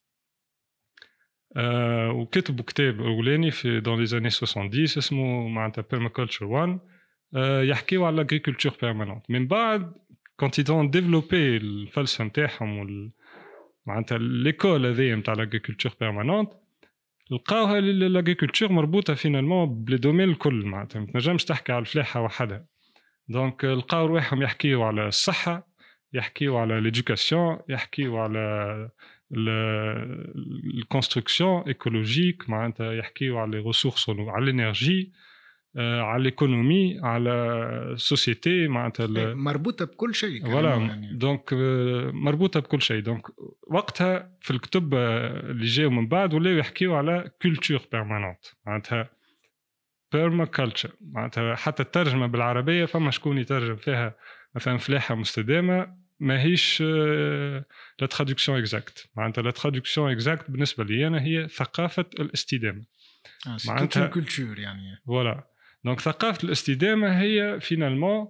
آه 1.56 2.12
وكتبوا 2.12 2.64
كتاب 2.64 3.00
اولاني 3.00 3.50
في 3.50 3.80
دون 3.80 3.98
لي 3.98 4.06
زاني 4.06 4.30
70 4.30 4.70
اسمه 4.84 5.48
معناتها 5.48 5.84
permaculture 5.94 6.42
1 6.42 6.68
آه 6.68 6.80
يحكيوا 7.63 8.07
على 8.07 8.23
agriculture 8.23 8.71
permanente. 8.71 9.25
من 9.29 9.47
بعد 9.47 9.93
quand 10.37 10.61
ils 10.61 10.89
développaient 10.89 11.57
الفلسفه 11.57 12.23
نتاعهم 12.23 13.11
معناتها 13.85 14.17
l'école 14.17 14.85
هذيا 14.85 15.15
نتاع 15.15 15.35
agriculture 15.35 15.91
permanente 15.91 16.55
لقاوها 17.31 17.81
l'agriculture 17.81 18.71
مربوطة 18.71 19.13
finalement 19.13 19.83
بلي 19.83 20.23
الكل 20.23 20.65
معناتها. 20.65 20.99
ما 20.99 21.05
تنجمش 21.05 21.45
تحكي 21.45 21.71
على 21.71 21.81
الفلاحة 21.81 22.21
وحدها. 22.21 22.65
donc 23.27 23.65
لقاو 23.65 24.05
رواحهم 24.05 24.41
يحكيو 24.41 24.83
على 24.83 25.07
الصحة 25.07 25.67
يحكيو 26.13 26.57
على 26.57 26.81
l'éducation 26.81 27.59
يحكيو 27.69 28.17
على 28.17 28.89
ال 30.77 30.84
construction 30.84 31.61
écologique 31.67 32.49
معناتها 32.49 32.93
يحكيو 32.93 33.37
على 33.37 33.51
les 33.51 33.63
ressources 33.63 34.09
على 34.09 34.43
ال 34.43 34.52
énergie 34.52 35.11
آه، 35.11 35.24
على 35.77 36.21
ال 36.21 36.30
économie 36.30 36.99
على 37.03 37.31
ال 37.93 38.02
société 38.02 38.67
معناتها 38.67 39.05
إيه، 39.17 39.33
مربوطة 39.33 39.85
بكل 39.85 40.15
شيء 40.15 40.45
voilà 40.45 40.69
يعني. 40.69 41.17
donc 41.17 41.53
آه، 41.53 42.11
مربوطة 42.13 42.59
بكل 42.59 42.81
شيء. 42.81 42.99
donc 42.99 43.23
وقتها 43.67 44.37
في 44.41 44.51
الكتب 44.51 44.93
آه، 44.93 45.39
اللي 45.39 45.65
جاوا 45.65 45.91
من 45.91 46.07
بعد 46.07 46.33
ولاو 46.33 46.53
يحكيو 46.53 46.95
على 46.95 47.31
culture 47.41 47.81
permanente 47.91 48.45
معناتها 48.65 49.09
perma 50.11 50.45
culture 50.45 50.91
معناتها 51.01 51.55
حتى 51.55 51.83
الترجمة 51.83 52.27
بالعربية 52.27 52.85
فما 52.85 53.11
شكون 53.11 53.37
يترجم 53.37 53.75
فيها 53.75 54.15
مثلا 54.55 54.77
فلاحة 54.77 55.15
مستدامة 55.15 55.97
ماهيش 56.19 56.81
la 57.99 58.07
traduction 58.09 58.59
exacte 58.59 59.09
معناتها 59.15 59.41
la 59.41 59.51
traduction 59.51 60.11
exacte 60.11 60.51
بالنسبة 60.51 60.83
لي 60.83 61.07
أنا 61.07 61.21
هي 61.21 61.47
ثقافة 61.47 62.05
الاستدامة. 62.19 62.85
معناتها 63.67 64.07
culture 64.07 64.59
يعني. 64.59 65.01
voilà 65.07 65.54
donc 65.85 65.99
ثقافه 65.99 66.45
الاستدامه 66.45 67.21
هي 67.21 67.59
finalement 67.59 68.27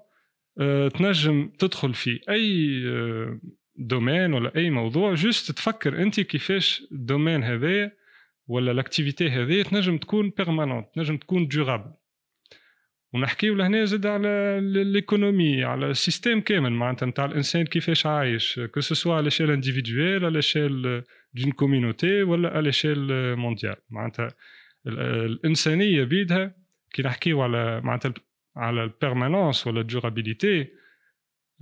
تنجم 0.93 1.49
تدخل 1.59 1.93
في 1.93 2.19
أي 2.29 2.81
domaine 3.75 4.33
ولا 4.33 4.55
اي 4.55 4.69
موضوع 4.69 5.13
juste 5.13 5.51
تفكر 5.51 6.01
انت 6.01 6.19
كيفاش 6.19 6.87
ال 6.91 6.98
domaine 6.98 7.43
هذايا 7.43 7.91
ولا 8.47 8.71
l'activité 8.71 9.29
هذه 9.29 9.61
تنجم 9.61 9.97
تكون 9.97 10.29
permanente 10.37 10.87
تنجم 10.95 11.17
تكون 11.17 11.47
durable 11.47 11.93
ونحكيو 13.13 13.55
لهنا 13.55 13.85
زاد 13.85 14.05
على 14.05 14.59
l'économie 14.83 15.63
على 15.63 15.89
ال 15.89 15.96
système 15.96 16.41
كامل 16.41 16.71
معناتها 16.71 17.05
نتاع 17.05 17.25
الانسان 17.25 17.65
كيفاش 17.65 18.05
عايش 18.05 18.59
que 18.59 18.79
ce 18.79 18.90
soit 18.90 19.13
على 19.13 19.23
l'échelle 19.23 19.51
individuelle 19.51 20.25
على 20.25 20.33
l'échelle 20.33 21.03
دون 21.33 21.51
كوميونيتي 21.51 22.23
ولا 22.23 22.49
على 22.49 22.61
ليشيل 22.61 23.35
مونديال 23.35 23.75
معناتها 23.89 24.27
الانسانيه 24.87 26.03
بيدها 26.03 26.64
كي 26.94 27.02
نحكيو 27.02 27.42
على 27.42 27.80
معناتها 27.80 28.14
على 28.56 28.84
البيرمانونس 28.84 29.66
ولا 29.66 29.80
الدورابيليتي 29.80 30.68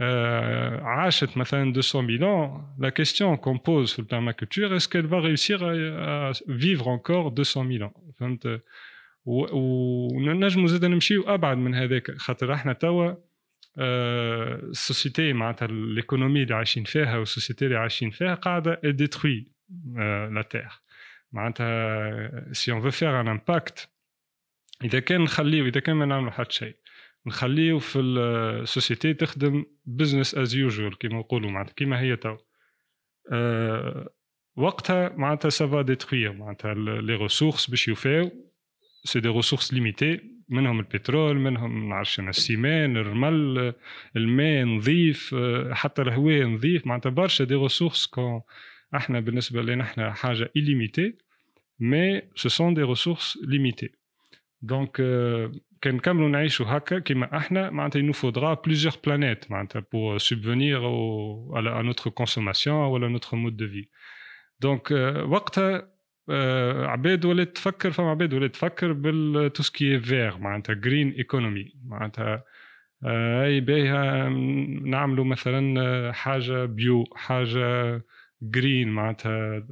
آه 0.01 0.81
عاشت 0.81 1.37
مثلا 1.37 1.65
200 1.65 2.07
000 2.19 2.25
ans 2.25 2.61
la 2.79 2.91
question 2.91 3.37
qu'on 3.37 3.59
pose 3.59 3.93
sur 3.93 4.03
le 4.03 4.09
permaculture 4.09 4.75
est-ce 4.75 4.89
qu'elle 4.89 5.07
va 5.07 5.21
réussir 5.21 5.63
à, 5.63 6.29
à 6.29 6.33
vivre 6.49 6.89
encore 6.89 7.33
200 7.33 7.67
000 7.67 7.85
ans 7.85 7.93
فهمت 8.19 8.61
ونجموا 9.27 10.67
زاد 10.67 10.85
نمشيو 10.85 11.23
ابعد 11.23 11.57
من 11.57 11.75
هذاك 11.75 12.17
خاطر 12.17 12.55
احنا 12.55 12.73
توا 12.73 13.15
آه 13.79 14.55
السوسيتي 14.55 15.33
معناتها 15.33 15.67
الايكونومي 15.67 16.43
اللي 16.43 16.55
عايشين 16.55 16.85
فيها 16.85 17.19
والسوسيتي 17.19 17.65
اللي 17.65 17.77
عايشين 17.77 18.11
فيها 18.11 18.35
قاعده 18.35 18.81
ديتروي 18.85 19.53
آه 19.99 20.29
لا 20.29 20.43
تير 20.43 20.69
معناتها 21.33 22.53
سي 22.53 22.73
اون 22.73 22.81
فو 22.81 22.91
فير 22.91 23.21
ان 23.21 23.29
امباكت 23.29 23.89
إذا 24.84 25.00
كان 25.00 25.22
نخليه 25.22 25.64
إذا 25.64 25.80
كان 25.80 25.96
ما 25.96 26.06
نعملوا 26.06 26.32
حتى 26.32 26.56
شيء 26.56 26.76
نخليه 27.26 27.78
في 27.78 28.00
ال 28.00 28.14
société 28.14 29.14
تخدم 29.14 29.66
business 29.86 30.36
as 30.36 30.56
usual 30.56 30.98
كيما 30.98 31.20
نقولوا 31.20 31.52
معناتها 31.52 31.74
كيما 31.74 32.00
هي 32.00 32.16
تو 32.16 32.38
أه 33.32 34.10
وقتها 34.56 35.10
معناتها 35.10 35.50
ça 35.50 35.66
va 35.66 35.82
détruire 35.82 36.34
معناتها 36.34 36.74
les 36.74 37.16
ressources 37.16 37.70
باش 37.70 37.88
يوفاو. 37.88 38.32
c'est 39.04 39.20
des 39.20 39.30
ressources 39.30 39.74
limitées 39.74 40.20
منهم 40.50 40.80
البترول 40.80 41.36
منهم 41.38 41.90
نعرفش 41.90 42.20
ال 42.20 42.31
ciment 42.31 42.98
الرمل 42.98 43.74
الماء 44.16 44.66
نظيف 44.66 45.36
حتى 45.72 46.02
الهواء 46.02 46.44
نظيف. 46.44 46.88
معناتها 46.88 47.10
برشا 47.10 47.44
des 47.44 47.56
ressources 47.56 48.06
qu'on 48.06 48.42
إحنا 48.96 49.20
بالنسبة 49.20 49.62
لنا 49.62 49.84
إحنا 49.84 50.14
حاجة 50.14 50.52
illimitée 50.58 51.18
mais 51.80 52.30
ce 52.36 52.50
sont 52.50 52.72
des 52.72 52.84
ressources 52.84 53.38
limitées. 53.44 54.03
donc 54.64 54.92
كان 55.82 55.96
نكملوا 55.96 56.30
نعيشوا 56.30 56.66
هكا 56.70 57.00
كيما 57.00 57.38
إحنا 57.38 57.70
معناتها 57.70 58.12
nous 58.12 58.16
faudra 58.16 58.56
plusieurs 58.56 58.98
planètes 58.98 59.52
معناتها 59.52 59.84
à, 61.56 61.62
la, 61.62 61.76
à 61.78 61.84
notre 61.84 62.10
consommation 62.10 62.88
ولا 62.88 63.10
notre 63.10 63.36
mode 63.36 63.56
de 63.56 63.66
vie. 63.66 63.90
donc 64.60 64.92
وقتها 65.28 65.94
آه، 66.30 66.86
عباد 66.88 67.26
ولات 67.26 67.56
تفكر 67.56 67.92
فما 67.92 68.10
عباد 68.10 68.34
ولات 68.34 68.54
تفكر 68.54 68.94
بالتوسكي 68.94 70.00
فيغ 70.00 70.38
معناتها 70.38 70.74
green 70.74 71.12
economy 71.12 71.74
معناتها 71.86 72.44
آه، 73.06 73.46
أي 73.46 73.60
باهي 73.60 74.30
نعملوا 74.84 75.26
مثلا 75.26 76.12
حاجة 76.12 76.66
bio 76.66 77.04
حاجة 77.16 78.02
green 78.42 78.90
معناتها 78.90 79.64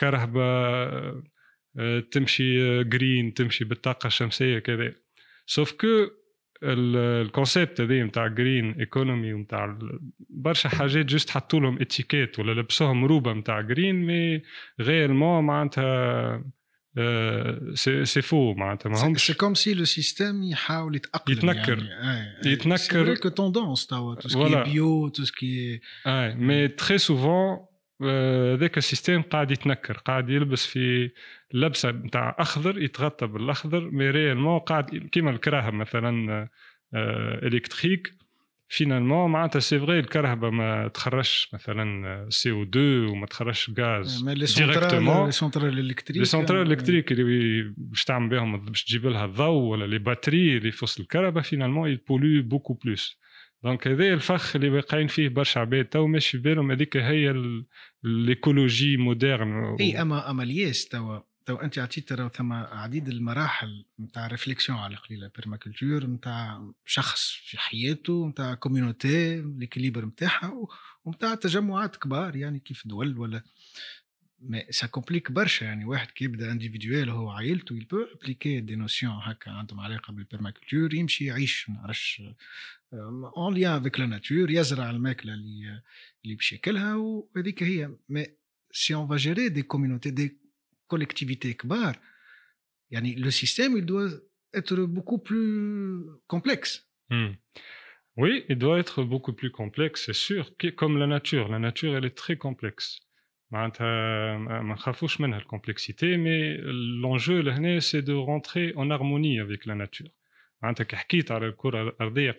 كرهبه 0.00 0.42
تمشي 2.10 2.84
green 2.84 3.34
تمشي 3.34 3.64
بالطاقة 3.64 4.06
الشمسية 4.06 4.58
كذا. 4.58 4.92
sauf 5.46 5.72
que 5.72 5.86
ال 6.62 6.77
concept 6.77 7.80
هذا 7.80 8.02
نتاع 8.02 8.26
green 8.26 8.72
economy 8.72 9.32
ونتاع 9.32 9.78
برشا 10.30 10.68
حاجات 10.68 11.06
juste 11.06 11.30
حطوا 11.30 11.60
لهم 11.60 11.80
étiquette 11.80 12.38
ولا 12.38 12.60
لبسوهم 12.60 13.04
روبة 13.04 13.32
نتاع 13.32 13.60
green 13.60 13.94
mais 13.94 14.42
réellement 14.80 15.44
معناتها 15.44 16.44
c'est 18.04 18.22
faux 18.22 18.54
معناتها. 18.54 18.90
ما 18.90 19.06
همش 19.06 19.26
c'est 19.26 19.34
comme 19.34 19.54
si 19.54 19.74
le 19.74 19.84
système 19.84 20.42
يحاول 20.42 20.96
يتأقلم 20.96 21.36
يتنكر. 21.36 21.84
يعني. 21.84 22.52
يتنكر. 22.52 23.14
que 23.14 23.28
tendance 23.28 23.86
توا 23.86 24.14
tout 24.14 24.28
ce 24.28 24.42
qui 24.42 24.64
bio 24.64 25.08
tout 25.08 25.24
ce 25.24 25.46
qui 25.46 25.80
est 26.06 26.34
mais 26.34 26.68
très 26.68 26.98
souvent 26.98 27.69
هذاك 28.54 28.78
ال 28.78 28.84
système 28.84 29.22
قاعد 29.22 29.50
يتنكر 29.50 29.98
قاعد 29.98 30.30
يلبس 30.30 30.66
في 30.66 31.10
لبسة 31.52 31.90
نتاع 31.90 32.36
أخضر 32.38 32.82
يتغطى 32.82 33.26
بالأخضر 33.26 33.90
mais 33.90 34.10
réellement 34.10 34.58
قاعد 34.58 35.08
كيما 35.12 35.30
الكراهب 35.30 35.74
مثلا 35.74 36.48
électriques 36.94 38.20
finalement 38.68 39.30
معناتها 39.30 39.60
c'est 39.60 39.78
vrai 39.78 39.98
الكرهبه 39.98 40.50
ما 40.50 40.88
تخرجش 40.88 41.48
مثلا 41.52 42.26
CO 42.30 42.62
2 42.62 43.06
وما 43.08 43.26
تخرجش 43.26 43.70
غاز 43.80 44.22
directement 44.56 45.26
les 45.26 45.32
centrales 45.32 45.78
électriques 45.78 46.18
les 46.18 46.24
centrales 46.24 46.72
électriques 46.72 47.12
اللي 47.12 47.74
باش 47.76 48.04
تعمل 48.04 48.28
بهم 48.28 48.64
باش 48.64 48.84
تجيب 48.84 49.06
لها 49.06 49.24
الضوء 49.24 49.62
ولا 49.62 49.84
les 49.84 49.98
batteries 49.98 50.56
اللي 50.56 50.70
في 50.70 50.84
وسط 50.84 51.00
الكهرباء 51.00 51.42
finalement 51.42 51.90
ils 51.90 52.04
polluent 52.04 52.42
beaucoup 52.42 52.74
plus 52.74 53.20
donc 53.64 53.88
هذا 53.88 54.04
الفخ 54.04 54.56
اللي 54.56 54.70
واقعين 54.70 55.06
فيه 55.06 55.28
برشا 55.28 55.60
عباد 55.60 55.84
تو 55.84 56.06
ماشي 56.06 56.30
في 56.30 56.38
بالهم 56.38 56.70
هذيك 56.70 56.96
هي 56.96 57.34
ال 58.04 58.14
écologie 58.14 58.96
moderne. 58.96 59.76
إي 59.80 60.02
أما 60.02 60.30
اما 60.30 60.42
الياس 60.42 60.88
توا 60.88 61.18
تو 61.46 61.56
أنت 61.56 61.78
عطيت 61.78 62.08
ترى 62.08 62.30
ثم 62.34 62.52
عديد 62.52 63.08
المراحل 63.08 63.84
نتاع 64.00 64.26
réflexion 64.26 64.78
على 64.78 64.96
la 64.96 65.30
permaculture 65.36 66.06
نتاع 66.06 66.70
شخص 66.86 67.30
في 67.30 67.58
حياته 67.58 68.28
نتاع 68.28 68.54
community 68.54 69.40
l'équilibre 69.40 70.04
نتاعها 70.04 70.66
ونتاع 71.04 71.34
تجمعات 71.34 71.96
كبار 71.96 72.36
يعني 72.36 72.58
كيف 72.58 72.86
دول 72.86 73.18
ولا 73.18 73.42
مي 74.39 74.65
سا 74.69 74.87
كومبليك 74.87 75.31
برشا 75.31 75.65
يعني 75.65 75.85
واحد 75.85 76.11
كي 76.11 76.25
يبدا 76.25 76.51
انديفيدويل 76.51 77.09
هو 77.09 77.29
عائلته 77.29 77.75
يل 77.75 77.85
بو 77.85 78.03
ابليكي 78.03 78.59
دي 78.59 78.75
نوسيون 78.75 79.13
هكا 79.23 79.51
عندهم 79.51 79.79
علاقه 79.79 80.13
بالبيرماكولتور 80.13 80.93
يمشي 80.93 81.25
يعيش 81.25 81.69
ما 81.69 81.75
نعرفش 81.75 82.21
اون 83.37 83.53
ليان 83.53 83.71
افيك 83.71 83.99
لا 83.99 84.05
ناتور 84.05 84.51
يزرع 84.51 84.89
الماكله 84.89 85.33
اللي 85.33 85.81
اللي 86.25 86.35
باش 86.35 86.53
ياكلها 86.53 86.95
وهذيك 86.95 87.63
هي 87.63 87.95
مي 88.09 88.25
سي 88.71 88.93
اون 88.93 89.07
فا 89.07 89.15
جيري 89.15 89.49
دي 89.49 89.61
كوميونيتي 89.61 90.09
دي 90.09 90.37
كوليكتيفيتي 90.87 91.53
كبار 91.53 91.99
يعني 92.91 93.15
لو 93.15 93.29
سيستيم 93.29 93.77
il 93.77 93.85
doit 93.85 94.11
être 94.53 94.75
beaucoup 94.95 95.17
plus 95.17 96.05
complexe. 96.27 96.87
Hmm. 97.09 97.33
Oui, 98.17 98.45
il 98.49 98.57
doit 98.57 98.79
être 98.79 99.03
beaucoup 99.03 99.33
plus 99.33 99.51
complexe, 99.51 100.05
c'est 100.05 100.13
sûr, 100.13 100.43
comme 100.77 100.97
la 100.97 101.07
nature. 101.07 101.49
La 101.49 101.59
nature, 101.59 101.97
elle 101.97 102.05
est 102.05 102.17
très 102.25 102.37
complexe. 102.37 103.01
معناتها 103.50 104.36
ما 104.38 104.72
نخافوش 104.74 105.20
منها 105.20 105.38
ال 105.38 105.45
complexité 105.45 106.16
mais 106.16 106.56
l'enjeu 107.02 107.38
لهنا 107.38 107.80
c'est 107.80 108.00
de 108.00 108.24
rentrer 108.24 108.74
en 108.74 108.92
harmonie 108.92 109.42
avec 109.42 109.68
la 109.68 109.74
nature 109.74 110.08
معناتها 110.62 110.84
كي 110.84 110.96
حكيت 110.96 111.30
على 111.30 111.46
الكرة 111.46 111.82
الأرضية 111.82 112.36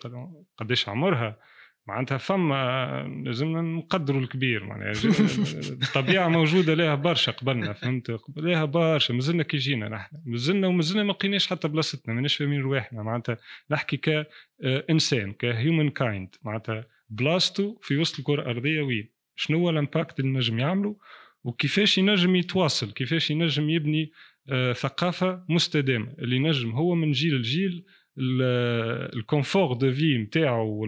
قداش 0.58 0.88
عمرها 0.88 1.38
معناتها 1.86 2.18
فما 2.18 3.22
لازمنا 3.24 3.62
نقدروا 3.62 4.20
الكبير 4.20 4.64
معناها 4.64 4.92
الطبيعة 5.82 6.28
موجودة 6.28 6.74
لها 6.74 6.94
برشا 6.94 7.32
قبلنا 7.32 7.72
فهمت؟ 7.72 8.20
لها 8.36 8.64
برشا 8.64 9.12
مازلنا 9.12 9.42
كي 9.42 9.56
جينا 9.56 9.88
نحن. 9.88 10.16
مازلنا 10.26 10.66
ومازلنا 10.66 11.02
ما 11.02 11.12
لقيناش 11.12 11.46
حتى 11.46 11.68
بلاصتنا 11.68 12.14
ماناش 12.14 12.36
فاهمين 12.36 12.60
رواحنا. 12.60 13.02
معناتها 13.02 13.38
نحكي 13.70 13.96
كانسان 13.96 15.32
ك 15.32 15.90
humankind 15.90 16.34
معناتها 16.42 16.84
بلاصتو 17.10 17.78
في 17.82 17.96
وسط 17.96 18.18
الكرة 18.18 18.42
الأرضية 18.42 18.80
وين؟ 18.82 19.21
شنو 19.36 19.58
هو 19.58 19.70
ال 19.70 19.77
impact 19.77 20.20
اللي 20.20 20.30
نجم 20.30 20.58
يعمله 20.58 20.96
وكيفاش 21.44 21.98
ينجم 21.98 22.36
يتواصل 22.36 22.92
كيفاش 22.92 23.30
ينجم 23.30 23.70
يبني 23.70 24.12
آه 24.48 24.72
ثقافة 24.72 25.44
مستدامة. 25.48 26.14
اللي 26.18 26.38
نجم 26.38 26.70
هو 26.70 26.94
من 26.94 27.12
جيل 27.12 27.34
لجيل 27.34 27.84
ال 28.18 28.37
confort 28.37 29.72
de 29.72 29.92
vie 29.92 30.18
نتاعو 30.18 30.86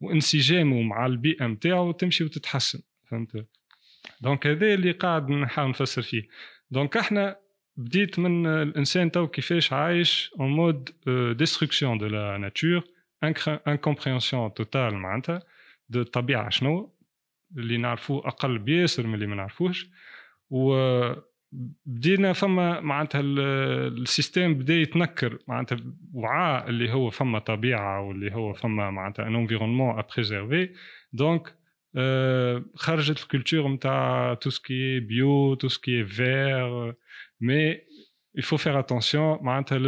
وانسجامه 0.00 0.82
مع 0.82 1.06
البيئة 1.06 1.46
نتاعو 1.46 1.92
تمشي 1.92 2.24
وتتحسن 2.24 2.80
فهمت؟ 3.10 3.46
donc 4.20 4.46
هذا 4.46 4.74
اللي 4.74 4.90
قاعد 4.90 5.30
نحاول 5.30 5.70
نفسر 5.70 6.02
فيه. 6.02 6.22
donc 6.70 6.96
إحنا 6.96 7.36
بديت 7.76 8.18
من 8.18 8.46
الإنسان 8.46 9.10
تو 9.10 9.26
كيفاش 9.26 9.72
عايش 9.72 10.30
en 10.40 10.50
mode 10.50 10.90
destruction 11.36 11.98
de 11.98 12.06
la 12.06 12.38
nature 12.38 12.84
incompréhension 13.68 14.54
totale 14.54 14.94
معناتها 14.94 15.42
de 15.88 16.00
الطبيعه 16.00 16.50
شنو 16.50 16.93
اللي 17.56 17.76
نعرفوه 17.76 18.26
أقل 18.28 18.58
بياسر 18.58 19.06
من 19.06 19.14
اللي 19.14 19.26
ما 19.26 19.34
نعرفوش 19.34 19.90
و 20.50 20.74
بدينا 21.86 22.32
فما 22.32 22.80
معناتها 22.80 23.20
ال 23.20 23.37
système 23.37 24.54
بدأ 24.54 24.74
يتنكر 24.74 25.38
معناتها 25.48 25.78
وعي 26.14 26.68
اللي 26.68 26.92
هو 26.92 27.10
فما 27.10 27.38
طبيعة 27.38 28.00
واللي 28.00 28.34
هو 28.34 28.52
فما 28.52 28.90
معناتها 28.90 29.26
un 29.26 29.34
environnement 29.34 29.98
à 29.98 30.04
préserver 30.14 30.70
donc 31.12 31.54
خرجت 32.74 33.22
ال 33.22 33.28
culture 33.28 33.68
نتاع 33.68 34.34
تو 34.34 34.50
سكي 34.50 35.00
بيو 35.00 35.54
تو 35.54 35.68
سكي 35.68 36.04
فير 36.04 36.94
مي 37.40 37.80
il 38.38 38.42
faut 38.42 38.58
faire 38.58 38.76
attention 38.84 39.42
معناتها 39.42 39.78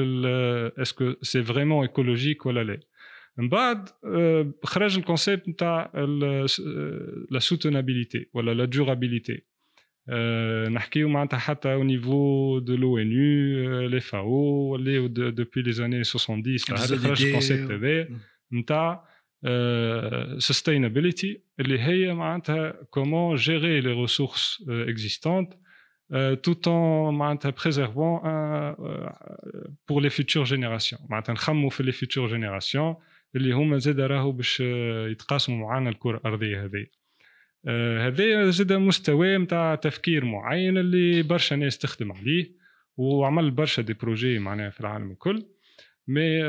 est-ce 0.70 0.92
que 0.92 1.16
c'est 1.22 2.46
ولا 2.46 2.64
لا. 2.64 2.80
من 3.37 3.49
بعد 3.49 3.89
خرج 4.63 4.97
الكونسيبت 4.97 5.49
نتاع 5.49 5.91
لا 7.31 7.39
سوتينابيليتي 7.39 8.29
ولا 8.33 8.53
لا 8.53 8.65
دورابيليتي 8.65 9.41
نحكيو 10.69 11.09
معناتها 11.09 11.37
حتى 11.37 11.77
au 11.77 11.83
niveau 11.83 12.59
de 12.61 12.75
l'ONU 12.75 13.91
les 13.91 14.01
FAO 14.01 14.75
اللي 14.75 15.09
depuis 15.31 15.63
les 15.63 15.79
années 15.79 16.03
70 16.03 16.57
هذا 16.69 16.97
خرج 16.97 17.25
الكونسيبت 17.25 17.71
هذا 17.71 18.07
نتاع 18.53 19.03
sustainability 20.39 21.37
اللي 21.59 21.79
هي 21.79 22.13
معناتها 22.13 22.73
comment 22.95 23.37
gérer 23.37 23.81
les 23.81 23.93
ressources 24.05 24.63
existantes 24.87 25.55
tout 26.43 26.67
en 26.67 27.11
معناتها 27.11 27.51
préservant 27.51 28.21
pour 29.87 30.01
les 30.01 30.09
futures 30.09 30.45
générations 30.45 31.09
معناتها 31.09 31.33
نخمو 31.33 31.69
في 31.69 31.83
les 31.83 31.95
futures 31.95 32.29
générations 32.29 32.95
اللي 33.36 33.52
هما 33.52 33.78
زاد 33.78 34.00
راهو 34.00 34.32
باش 34.32 34.60
يتقاسموا 35.10 35.68
معنا 35.68 35.90
الكرة 35.90 36.16
الأرضية 36.16 36.64
هذه 36.64 36.86
هذا 38.06 38.50
زاد 38.50 38.72
مستوى 38.72 39.38
نتاع 39.38 39.74
تفكير 39.74 40.24
معين 40.24 40.78
اللي 40.78 41.22
برشا 41.22 41.54
ناس 41.54 41.78
تخدم 41.78 42.12
عليه 42.12 42.52
وعمل 42.96 43.50
برشا 43.50 43.82
دي 43.82 43.94
بروجي 43.94 44.38
معناها 44.38 44.70
في 44.70 44.80
العالم 44.80 45.10
الكل. 45.10 45.46
مي 46.08 46.42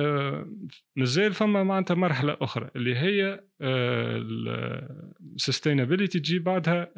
مازال 0.95 1.33
فما 1.33 1.63
معناتها 1.63 1.95
مرحلة 1.95 2.37
أخرى 2.41 2.69
اللي 2.75 2.95
هي 2.95 3.43
ال 5.35 5.41
sustainability 5.41 6.19
تجي 6.19 6.39
بعدها 6.39 6.91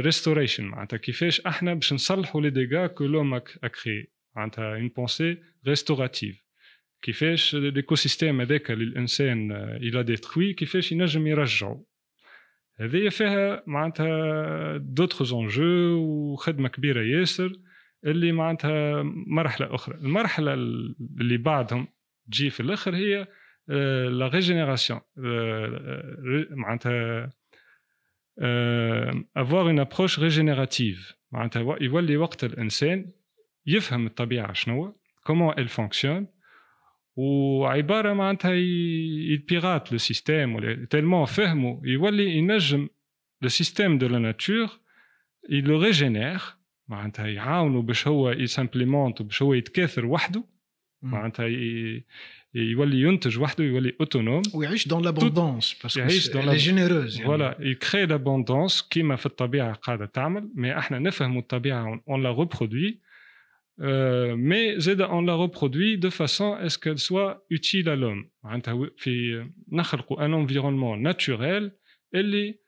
restoration 0.00 0.64
معناتها. 0.64 0.96
كيفاش 0.96 1.40
أحنا 1.40 1.74
باش 1.74 1.92
نصلحوا 1.92 2.40
les 2.40 2.50
dégâts 2.50 2.86
que 2.86 3.04
l'homme 3.04 3.34
a 3.34 3.46
créés 3.46 4.08
معناتها 4.36 4.74
une 4.76 4.88
pensée 4.88 5.38
restaurative 5.66 6.49
كيفاش 7.02 7.54
l'écosystème 7.54 8.40
هذاك 8.40 8.70
اللي 8.70 8.84
الانسان 8.84 9.52
il 9.52 10.02
a 10.02 10.08
détruit 10.08 10.52
كيفاش 10.52 10.92
ينجم 10.92 11.26
يرجعه 11.26 11.84
هذه 12.80 13.08
فيها 13.08 13.62
معناتها 13.66 14.76
d'autres 14.76 15.24
enjeux 15.24 15.64
وخدمه 15.98 16.68
كبيره 16.68 17.02
ياسر 17.02 17.52
اللي 18.04 18.32
معناتها 18.32 19.02
مرحله 19.26 19.74
أخرى 19.74 19.94
المرحله 19.94 20.54
اللي 20.54 21.36
بعدهم 21.36 21.88
تجي 22.30 22.50
في 22.50 22.60
الآخر 22.60 22.96
هي 22.96 23.26
la 24.08 24.28
régénération 24.28 25.00
معناتها 26.50 27.30
avoir 29.36 29.66
une 29.66 29.80
approche 29.80 30.18
régénérative 30.18 31.12
معناتها 31.32 31.76
يولي 31.80 32.16
وقت 32.16 32.44
الانسان 32.44 33.12
يفهم 33.66 34.06
الطبيعه 34.06 34.52
شنو 34.52 35.00
comment 35.24 35.58
elle 35.58 35.68
fonctionne 35.68 36.26
وعبارة 37.16 38.12
معناتها 38.12 38.52
يبيغات 39.32 39.92
le 39.92 39.98
système 39.98 40.74
tellement 40.84 41.24
فهموا 41.24 41.80
يولي 41.86 42.30
ينجم 42.36 42.88
le 43.42 43.48
système 43.48 43.98
de 43.98 44.06
la 44.06 44.18
nature 44.18 44.68
le 45.50 45.80
régénère 45.92 46.42
معناتها 46.88 47.26
يعاونوا 47.26 47.82
باش 47.82 48.08
هو 48.08 48.30
ي 48.30 48.37
s'implémente 48.37 49.20
وباش 49.20 49.42
هو 49.42 49.54
يتكاثر 49.54 50.06
وحده. 50.06 50.44
معناتها 51.02 51.46
يولي 52.54 53.00
ينتج 53.02 53.38
وحده 53.38 53.64
يولي 53.64 53.92
autonome 54.00 54.42
ويعيش 54.54 54.88
dans 54.88 55.04
l'abondance 55.04 55.76
parce 55.82 55.93
que 55.93 56.00
يعيش 56.00 56.30
la- 56.30 56.32
généreuse 56.64 57.14
يعني. 57.16 57.24
Voilà 57.24 57.56
ي 57.60 57.69
crée 57.69 58.06
l'abondance 58.06 58.82
كيما 58.82 59.16
في 59.16 59.26
الطبيعة 59.26 59.72
قاعدة 59.72 60.06
تعمل 60.06 60.50
mais 60.54 60.78
إحنا 60.78 60.98
نفهموا 60.98 61.40
الطبيعة 61.40 62.02
on 62.08 62.22
la 62.22 62.30
reproduit 62.32 62.98
مي 64.35 64.79
زاد 64.79 65.01
اون 65.01 65.25
لا 65.25 65.41
ريبرودوي 65.41 65.95
دو 65.95 66.09
فاسون 66.09 66.57
اسكو 66.57 66.95
سوا 66.95 67.33
اوتيل 67.51 67.89
ا 67.89 67.95
لوم 67.95 68.29
معناتها 68.43 68.89
في 68.97 69.45
نخلقوا 69.71 70.25
ان 70.25 70.33
انفيرونمون 70.33 71.01
ناتوريل 71.01 71.71
اللي 72.15 72.59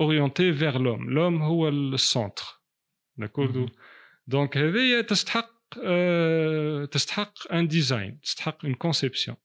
اورينتي 0.00 0.52
فيغ 0.52 0.78
لوم 0.78 1.10
لوم 1.10 1.42
هو 1.42 1.68
السونتر 1.68 2.44
داكوردو 3.16 3.60
مهم. 3.60 3.70
دونك 4.26 4.56
هذه 4.56 5.00
تستحق 5.00 5.54
آه، 5.84 6.84
تستحق 6.84 7.52
ان 7.52 7.68
ديزاين 7.68 8.20
تستحق 8.20 8.64
اون 8.64 8.74
كونسيبسيون 8.74 9.36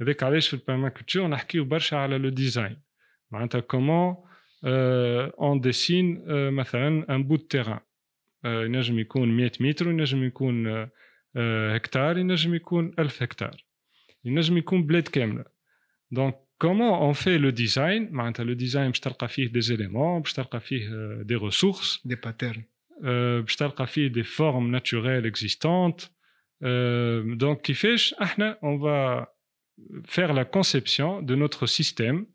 هذاك 0.00 0.22
علاش 0.22 0.48
في 0.48 0.54
البيرماكولتور 0.54 1.26
نحكيو 1.28 1.64
برشا 1.64 1.96
على 1.96 2.18
لو 2.18 2.28
ديزاين 2.28 2.82
معناتها 3.30 3.60
كومون 3.60 4.16
اون 4.64 5.60
ديسين 5.60 6.24
مثلا 6.50 7.14
ان 7.14 7.24
بو 7.24 7.36
تيران 7.36 7.80
ينجم 8.44 8.98
يكون 8.98 9.28
100 9.28 9.52
متر 9.60 9.88
وينجم 9.88 10.24
يكون 10.24 10.66
آه، 10.66 10.90
آه، 11.36 11.74
هكتار 11.74 12.18
ينجم 12.18 12.54
يكون 12.54 12.94
1000 12.98 13.22
هكتار 13.22 13.64
ينجم 14.24 14.56
يكون 14.56 14.86
بلاد 14.86 15.08
كامله 15.08 15.44
دونك 16.10 16.34
كومون 16.58 16.94
اون 16.94 17.12
في 17.12 17.38
لو 17.38 17.50
ديزاين 17.50 18.08
معناتها 18.12 18.44
لو 18.44 18.52
ديزاين 18.52 18.88
باش 18.88 19.00
تلقى 19.00 19.28
فيه 19.28 19.46
دي 19.52 19.60
زيليمون 19.60 20.20
باش 20.20 20.32
تلقى 20.32 20.60
فيه 20.60 20.88
دي 21.22 21.34
ريسورس 21.34 22.02
دي 22.04 22.14
باترن 22.14 22.64
باش 23.40 23.56
تلقى 23.56 23.86
فيه 23.86 24.06
دي 24.06 24.22
فورم 24.22 24.70
ناتوريل 24.70 25.26
اكزيستونت 25.26 26.00
دونك 27.38 27.60
كيفاش 27.60 28.14
احنا 28.14 28.58
اون 28.62 28.80
فا 28.80 29.26
faire 30.06 30.32
la 30.32 30.44
conception 30.44 31.22
de 31.22 31.34
notre 31.34 31.66
système 31.66 32.26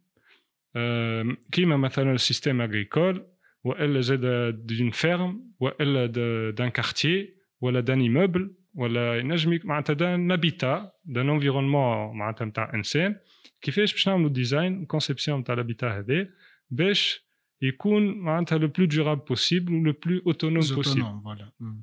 euh, 0.75 1.35
كيما 1.51 1.77
مثلا 1.77 2.11
السيستم 2.11 2.67
agricole 2.67 3.19
والا 3.63 4.01
زاد 4.01 4.55
d'une 4.71 4.91
ferme 4.93 5.35
والا 5.59 6.07
de- 6.07 6.51
d'un 6.57 6.69
quartier 6.81 7.35
ولا 7.61 7.81
d'un 7.81 7.99
immeuble 7.99 8.49
ولا 8.75 9.19
ينجم 9.19 9.53
يك- 9.53 9.65
معناتها 9.65 9.95
d'un 9.95 10.31
habitat 10.37 10.91
d'un 11.05 11.27
environnement 11.29 12.13
معناتها 12.15 12.45
نتاع 12.45 12.71
انسان 12.73 13.15
كيفاش 13.61 13.91
باش 13.93 14.07
نعملوا 14.09 14.29
ديزاين 14.29 14.85
كونسيبسيون 14.85 15.39
نتاع 15.39 15.53
الهابيتا 15.53 15.97
هذا 15.99 16.27
باش 16.69 17.25
يكون 17.61 18.17
معناتها 18.17 18.57
لو 18.57 18.67
بلو 18.67 18.85
دورابل 18.85 19.25
بوسيبل 19.25 19.73
و 19.73 19.83
لو 19.83 19.93
بلو 20.05 20.21
اوتونوم 20.27 20.59
بوسيبل 20.59 20.77
اوتونوم 21.01 21.21
فوالا 21.21 21.51
مم. 21.59 21.81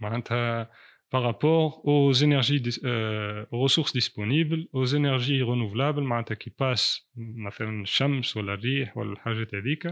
معناتها 0.00 0.70
par 1.16 1.22
rapport 1.30 1.70
aux 1.92 2.12
énergies 2.26 2.60
dis- 2.66 2.80
euh, 2.84 3.44
aux 3.52 3.60
ressources 3.66 3.92
disponibles 4.00 4.62
aux 4.72 4.86
énergies 4.86 5.42
renouvelables 5.42 5.98
معناتها 6.02 6.34
qui 6.34 6.50
passe 6.50 7.06
مثلا 7.16 7.82
الشمس 7.82 8.36
ولا 8.36 8.54
الريح 8.54 8.96
ولا 8.96 9.12
الحاجات 9.12 9.54
هذيك 9.54 9.86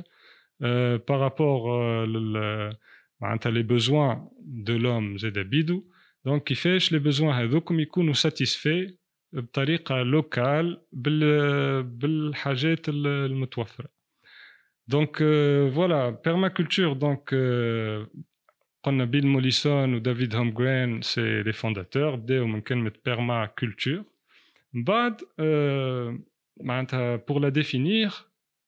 euh, 0.62 0.98
par 0.98 1.20
rapport 1.20 1.62
euh, 1.70 2.06
لل 2.06 2.76
معناتها 3.20 3.50
les 3.52 3.62
besoins 3.64 4.28
de 4.66 4.72
l'homme 4.76 5.16
زاد 5.16 5.38
بيدو 5.38 5.84
دونك 6.24 6.42
كيفاش 6.44 6.94
les 6.94 6.98
besoins 6.98 7.22
هذوكم 7.34 7.80
يكونوا 7.80 8.14
satisfaits 8.14 8.92
بطريقه 9.32 10.02
لوكال 10.02 10.80
بال 10.92 11.82
بالحاجات 11.82 12.88
ال- 12.88 13.06
المتوفره 13.06 13.88
دونك 14.88 15.16
فوالا 15.74 16.10
بيرماكولتور 16.24 16.92
دونك 16.92 17.34
قلنا 18.84 19.04
بيل 19.04 19.26
موليسون 19.26 19.94
ودافيد 19.94 20.34
هومغرين 20.34 21.02
سي 21.02 21.42
لي 21.42 21.52
فونداتور 21.52 22.14
بداو 22.16 22.46
من 22.46 22.60
كلمه 22.60 22.92
بيرما 23.04 23.46
كولتور 23.46 24.04
من 24.72 24.84
بعد 24.84 25.20
آه، 25.40 26.18
معناتها 26.60 27.16
بور 27.16 27.38
لا 27.38 27.48
ديفينير 27.48 28.10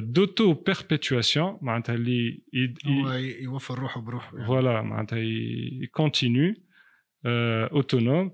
d'auto-perpétuation 0.00 1.62
معناتها 1.62 1.94
اللي 1.94 2.42
يد- 2.52 2.78
هو 2.86 3.12
ي- 3.12 3.42
يوفر 3.42 3.78
روحه 3.78 4.00
بروحه 4.00 4.36
يعني. 4.38 4.46
voilà 4.48 4.82
معناتها 4.84 5.18
ي- 5.18 5.90
continue 6.00 6.54
euh, 7.26 7.68
autonome 7.78 8.30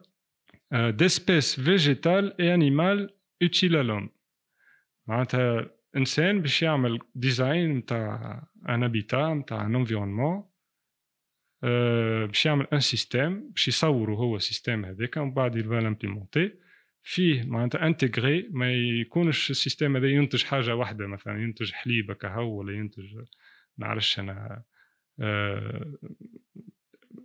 euh, 0.75 0.93
d'espèces 0.93 1.59
végétales 1.59 2.35
et 2.39 2.51
animales 2.51 3.11
utiles 3.41 3.77
à 3.77 3.83
l'homme 3.83 4.09
معناتها 5.07 5.71
انسان 5.97 6.41
باش 6.43 6.63
يعمل 6.63 6.99
ديزاين 7.15 7.77
نتاع 7.77 8.43
ان 8.69 8.83
هابيتا 8.83 9.35
نتاع 9.35 9.67
ان 9.67 9.75
انفيرونمون 9.75 10.45
باش 12.27 12.47
يعمل 12.47 12.67
ان 12.73 12.81
سيستيم 12.81 13.51
باش 13.51 13.69
يصوروا 13.69 14.19
هو 14.19 14.37
السيستيم 14.37 14.85
هذاك 14.85 15.17
ومن 15.17 15.35
بعد 15.35 15.57
يلفا 15.57 15.75
لامبليمونتي 15.75 16.53
فيه 17.04 17.44
معناتها 17.44 17.88
intégré 17.88 18.50
ما 18.52 18.74
يكونش 18.74 19.52
ال 19.52 19.57
système 19.57 19.98
هذا 19.98 20.08
ينتج 20.08 20.44
حاجة 20.44 20.76
واحدة 20.76 21.08
مثلا 21.08 21.44
ينتج 21.44 21.72
حليب 21.72 22.12
كهو 22.12 22.60
ولا 22.60 22.74
ينتج 22.74 23.24
نعرفش 23.78 24.20
أنا 24.20 24.64
آه، 25.20 25.94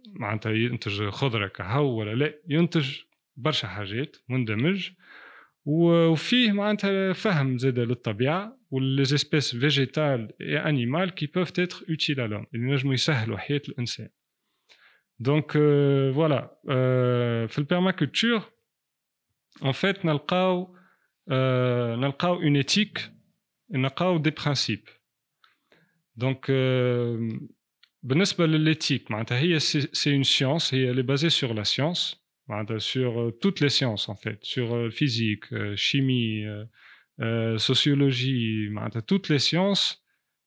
معناتها 0.07 0.53
ينتج 0.53 1.09
خضرة 1.09 1.47
كهو 1.49 1.99
ولا 1.99 2.15
لا 2.15 2.35
ينتج 2.49 2.99
برشا 3.37 3.69
حاجات 3.69 4.17
مندمج. 4.29 4.91
وفيه 5.65 6.53
معناتها 6.53 7.13
فهم 7.13 7.59
زاد 7.59 7.79
للطبيعة 7.79 8.59
و 8.71 8.79
les 8.79 9.03
espèces 9.03 9.57
végétales 9.57 10.33
et 10.41 10.59
animales 10.59 11.11
qui 11.11 11.27
peuvent 11.27 11.51
être 11.51 11.85
utiles 11.91 12.17
à 12.17 12.20
l'homme 12.20 12.47
اللي 12.55 12.73
نجموا 12.73 12.95
يسهلوا 12.95 13.39
حياة 13.39 13.63
الإنسان. 13.69 14.09
دونك 15.19 15.53
فوالا 15.53 16.59
في 17.47 17.59
البيرماكولتور 17.59 18.58
en 19.62 19.74
fait 19.74 20.06
نلقاو 20.06 20.76
آه، 21.32 21.96
نلقاو 21.96 22.36
اون 22.36 22.56
ايتيك 22.56 23.12
نلقاو 23.72 24.18
دي 24.18 24.30
برانسيب 24.30 24.88
دونك 26.16 26.52
بالنسبه 28.04 28.46
للإيتيك 28.46 29.12
معناتها 29.12 29.40
هي 29.40 29.60
سي 29.60 30.14
اون 30.14 30.24
سيونس 30.24 30.74
هي 30.74 30.90
اللي 30.90 31.02
بازي 31.02 31.30
سور 31.30 31.54
لا 31.54 31.64
سيونس 31.64 32.24
معناتها 32.48 32.80
sur 32.80 33.12
euh, 33.18 33.32
toutes 33.32 33.62
les 33.62 33.70
sciences 33.70 34.10
en 34.10 34.16
fait 34.16 34.40
sur 34.44 34.76
euh, 34.76 34.90
physique 34.90 35.46
euh, 35.54 35.76
chimie 35.76 36.46
euh, 36.46 36.66
euh, 37.22 37.58
sociologie 37.58 38.70
معناتها 38.70 39.02
toutes 39.02 39.30
les 39.30 39.40
sciences 39.40 40.04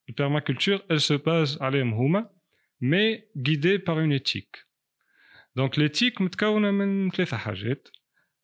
la 0.09 0.15
permaculture 0.15 0.83
elle 0.91 1.01
se 1.01 1.15
base 1.15 1.63
عليهم 1.63 1.95
هما 1.95 2.31
mais 2.83 3.29
guidée 3.37 3.79
par 3.79 3.99
une 4.01 4.13
éthique 4.13 4.57
donc 5.59 5.77
l'éthique 5.77 6.21
متكونة 6.21 6.71
من 6.71 7.11
ثلاثة 7.11 7.37
حاجات 7.37 7.89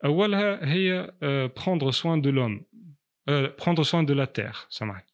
أولها 0.04 0.72
هي 0.72 1.12
euh, 1.22 1.48
prendre 1.48 1.92
soin 1.92 2.18
de 2.18 2.30
l'homme 2.30 2.64
euh, 3.30 3.48
prendre 3.48 3.84
soin 3.84 4.02
de 4.02 4.14
la 4.14 4.26
terre 4.26 4.66
سامحني 4.70 5.06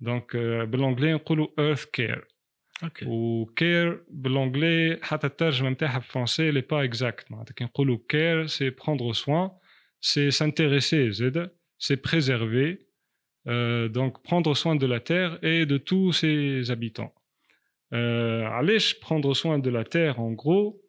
donc 0.00 0.34
euh, 0.34 0.64
بالانجلي 0.64 1.12
نقولوا 1.12 1.46
earth 1.60 1.86
care 1.96 2.24
اوكي 2.82 3.06
وكير 3.08 4.04
بالانجلي 4.10 4.98
حتى 5.02 5.26
الترجمه 5.26 5.70
نتاعها 5.70 5.98
بالفرنسي 5.98 6.50
لي 6.50 6.60
با 6.60 6.84
اكزاكت 6.84 7.32
معناتها 7.32 7.54
كي 7.54 7.64
نقولوا 7.64 7.98
كير 8.08 8.46
سي 8.46 8.70
بروندر 8.70 9.12
سوان 9.12 9.50
سي 10.00 10.30
سانتيريسي 10.30 11.10
زاد 11.12 11.50
سي 11.78 11.96
بريزيرفي 11.96 12.78
دونك 13.88 14.28
بروندر 14.28 14.54
سوان 14.54 14.78
دو 14.78 14.86
لا 14.86 14.98
تير 14.98 15.44
اي 15.44 15.64
دو 15.64 15.76
تو 15.76 16.12
سي 16.12 16.64
habitants 16.64 17.22
Euh, 17.92 18.44
علاش 18.44 19.00
بروندر 19.00 19.32
سوان 19.32 19.62
دو 19.62 19.70
لا 19.70 19.82
تير 19.82 20.18
اون 20.18 20.36
غرو 20.44 20.80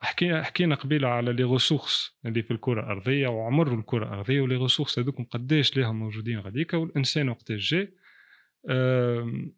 حكينا 0.00 0.42
حكينا 0.42 0.74
قبيلة 0.74 1.08
على 1.08 1.32
les 1.32 1.44
ressources 1.44 2.18
اللي 2.26 2.42
في 2.42 2.50
الكرة 2.50 2.80
الأرضية 2.80 3.28
وعمر 3.28 3.74
الكرة 3.74 4.04
الأرضية 4.04 4.40
و 4.40 4.44
les 4.44 4.56
ressources 4.56 4.98
هذوكم 4.98 5.24
قداش 5.24 5.76
ليهم 5.76 5.98
موجودين 5.98 6.38
غاديك 6.40 6.74
والإنسان 6.74 7.28
وقتاش 7.28 7.70
جا 7.74 7.88
آم، 8.70 9.54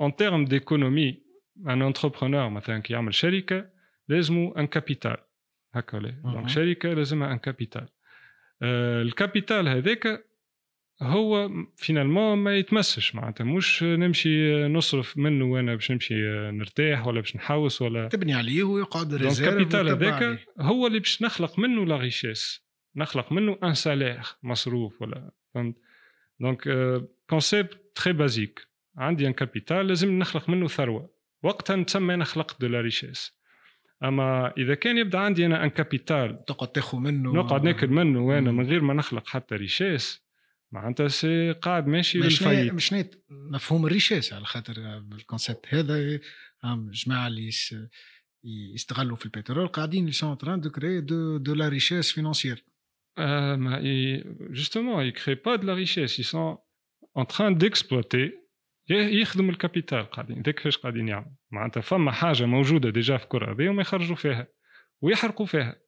en 0.00 0.10
termes 0.10 0.48
d'économie 0.48 1.22
un 1.66 1.80
entrepreneur 1.80 2.48
مثلا 2.50 2.78
كي 2.78 2.92
يعمل 2.92 3.14
شركة 3.14 3.66
لازمه 4.08 4.54
un 4.58 4.66
capital 4.66 5.16
هكا 5.74 5.98
ولا. 5.98 6.10
donc 6.10 6.48
شركة 6.48 6.88
لازمها 6.94 7.32
un 7.32 7.38
capital 7.38 7.88
ال 8.62 8.75
capital 8.75 9.68
هذاك 9.68 10.26
هو 11.02 11.50
finalement 11.76 12.38
ما 12.38 12.56
يتمسش 12.56 13.14
معناتها 13.14 13.44
مش 13.44 13.82
نمشي 13.82 14.66
نصرف 14.66 15.18
منه 15.18 15.44
وأنا 15.44 15.74
باش 15.74 15.90
نمشي 15.90 16.14
نرتاح 16.50 17.06
ولا 17.06 17.20
باش 17.20 17.36
نحوس 17.36 17.82
ولا 17.82 18.08
تبني 18.08 18.34
عليه 18.34 18.62
ويقعد 18.62 19.14
réserve 19.14 19.48
ال 19.48 19.53
capital 19.53 19.88
هذاك 19.88 20.46
هو 20.60 20.86
اللي 20.86 20.98
باش 20.98 21.22
نخلق 21.22 21.58
منه 21.58 21.86
la 21.86 21.96
richesse 21.96 22.64
نخلق 22.96 23.32
منه 23.32 23.58
un 23.62 23.74
salaire 23.74 24.22
مصروف 24.42 25.02
ولا 25.02 25.30
فهمت؟ 25.54 25.76
donc 26.40 26.68
concept 27.30 27.80
très 27.94 28.12
basique 28.12 28.66
عندي 28.96 29.26
un 29.26 29.32
capital 29.32 29.86
لازم 29.86 30.18
نخلق 30.18 30.48
منه 30.48 30.68
ثروة. 30.68 31.14
وقتها 31.42 31.76
نتسمى 31.76 32.14
أنا 32.14 32.24
خلقت 32.24 32.60
de 32.60 32.66
la 32.66 32.80
richesse 32.80 33.38
أما 34.04 34.52
إذا 34.58 34.74
كان 34.74 34.98
يبدأ 34.98 35.18
عندي 35.18 35.46
أنا 35.46 35.64
un 35.64 35.70
capital 35.70 36.44
تقعد 36.44 36.68
تاخذ 36.68 36.98
منه. 36.98 37.32
نقعد 37.32 37.64
ناكل 37.64 37.88
منه 37.88 38.20
وأنا 38.26 38.52
من 38.52 38.66
غير 38.66 38.80
ما 38.80 38.94
نخلق 38.94 39.28
حتى 39.28 39.54
richesse 39.54 40.23
معناتها 40.74 41.08
c'est 41.08 41.52
قاعد 41.52 41.86
ماشي 41.86 42.20
بال 42.20 42.30
faillite. 42.30 42.72
مش 42.72 42.94
مفهوم 43.30 43.86
ال 43.86 43.91
richesse 43.91 44.32
على 44.32 44.44
خاطر 44.44 44.74
ال 45.12 45.19
concept 45.19 45.66
هذا 45.68 46.20
الجماعه 46.64 47.26
اللي 47.26 47.50
يستغلوا 48.74 49.16
في 49.16 49.26
البترول 49.26 49.68
قاعدين 49.68 50.10
sont 50.10 50.38
en 50.38 50.44
train 50.44 50.60
de 50.60 50.70
créer 50.70 51.00
de 51.00 51.36
de 51.36 51.54
la 51.54 51.68
richesse 51.68 52.12
financière 52.12 52.64
justement, 54.60 55.00
ils 55.00 55.12
ne 55.12 55.18
créent 55.20 55.42
pas 55.48 55.56
de 55.58 55.66
la 55.70 55.74
richesse. 55.74 56.18
Ils 56.18 56.30
sont 56.34 56.58
en 57.14 57.24
train 57.24 57.50
d'exploiter. 57.52 58.26
يخدم 58.90 59.50
ال 59.50 59.58
capital 59.58 60.10
قاعدين 60.10 60.42
ذاك 60.42 60.54
كيفاش 60.54 60.76
قاعدين 60.76 61.08
يعملوا. 61.08 61.32
معناتها 61.52 61.80
فما 61.80 62.12
حاجة 62.12 62.44
موجودة 62.44 62.90
déjà 62.90 63.16
في 63.16 63.24
الكره 63.24 63.52
هذه 63.52 63.68
وما 63.68 63.80
يخرجوا 63.80 64.16
فيها 64.16 64.46
ويحرقوا 65.00 65.46
فيها. 65.46 65.80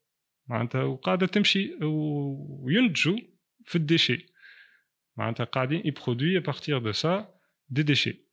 معناتها 0.49 0.83
وقاعدة 0.83 1.27
تمشي 1.27 1.79
وينتجوا 1.83 3.16
في 3.64 3.77
ال 3.77 3.82
déchets. 3.82 4.27
معناتها 5.17 5.43
قاعدين 5.43 5.82
يبرودوي 5.86 6.39
بارتير 6.39 6.78
دو 6.78 6.91
سا 6.91 7.36
دي 7.69 7.84
ديشي 7.84 8.26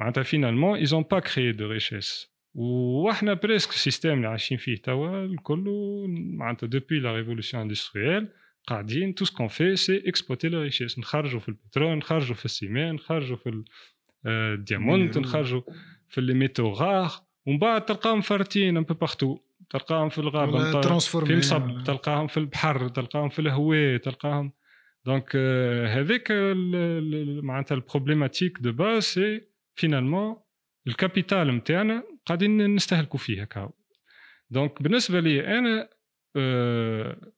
معناتها 0.00 0.22
فينالمون 0.22 0.78
ايزون 0.78 1.02
با 1.02 1.18
كريي 1.20 1.52
دو 1.52 1.66
ريشيس 1.66 2.30
واحنا 2.54 3.34
بريسك 3.34 3.70
السيستم 3.70 4.12
اللي 4.12 4.28
عايشين 4.28 4.58
فيه 4.58 4.76
توا 4.76 5.24
الكل 5.24 5.64
معناتها 6.08 6.66
دوبوي 6.66 7.00
لا 7.00 7.16
ريفولوسيون 7.16 7.62
اندستريال 7.62 8.28
قاعدين 8.66 9.14
تو 9.14 9.24
سكون 9.24 9.48
في 9.48 9.76
سي 9.76 10.08
اكسبلوتي 10.08 10.48
لا 10.48 10.62
ريشيس 10.62 10.98
نخرجوا 10.98 11.40
في 11.40 11.48
البترول 11.48 11.98
نخرجوا 11.98 12.34
في 12.34 12.44
السيمان 12.44 12.94
نخرجوا 12.94 13.36
في 13.36 13.64
الديامونت 14.26 15.18
نخرجوا 15.18 15.62
في 16.08 16.20
لي 16.20 16.34
ميتو 16.34 16.68
غار 16.72 17.10
ومن 17.46 17.58
بعد 17.58 17.84
تلقاهم 17.84 18.20
فارتين 18.20 18.76
ان 18.76 18.82
بو 18.82 18.94
بارتو 18.94 19.38
تلقاهم 19.70 20.08
في 20.08 20.18
الغابه 20.18 20.70
في 21.26 21.36
مصب 21.36 21.82
تلقاهم 21.84 22.26
في 22.26 22.36
البحر 22.36 22.88
تلقاهم 22.88 23.28
في 23.28 23.38
الهواء 23.38 23.96
تلقاهم 23.96 24.52
دونك 25.05 25.35
هذاك 25.87 26.31
معناتها 27.43 27.75
البروبليماتيك 27.75 28.57
دو 28.59 28.71
باز 28.71 29.03
سي 29.03 29.41
فينالمون 29.75 30.35
الكابيتال 30.87 31.47
نتاعنا 31.47 32.03
قاعدين 32.25 32.75
نستهلكوا 32.75 33.19
فيه 33.19 33.41
هكا 33.41 33.69
donc 34.49 34.81
بالنسبة 34.81 35.19
لي 35.19 35.57
أنا 35.57 35.89
أه 36.35 37.31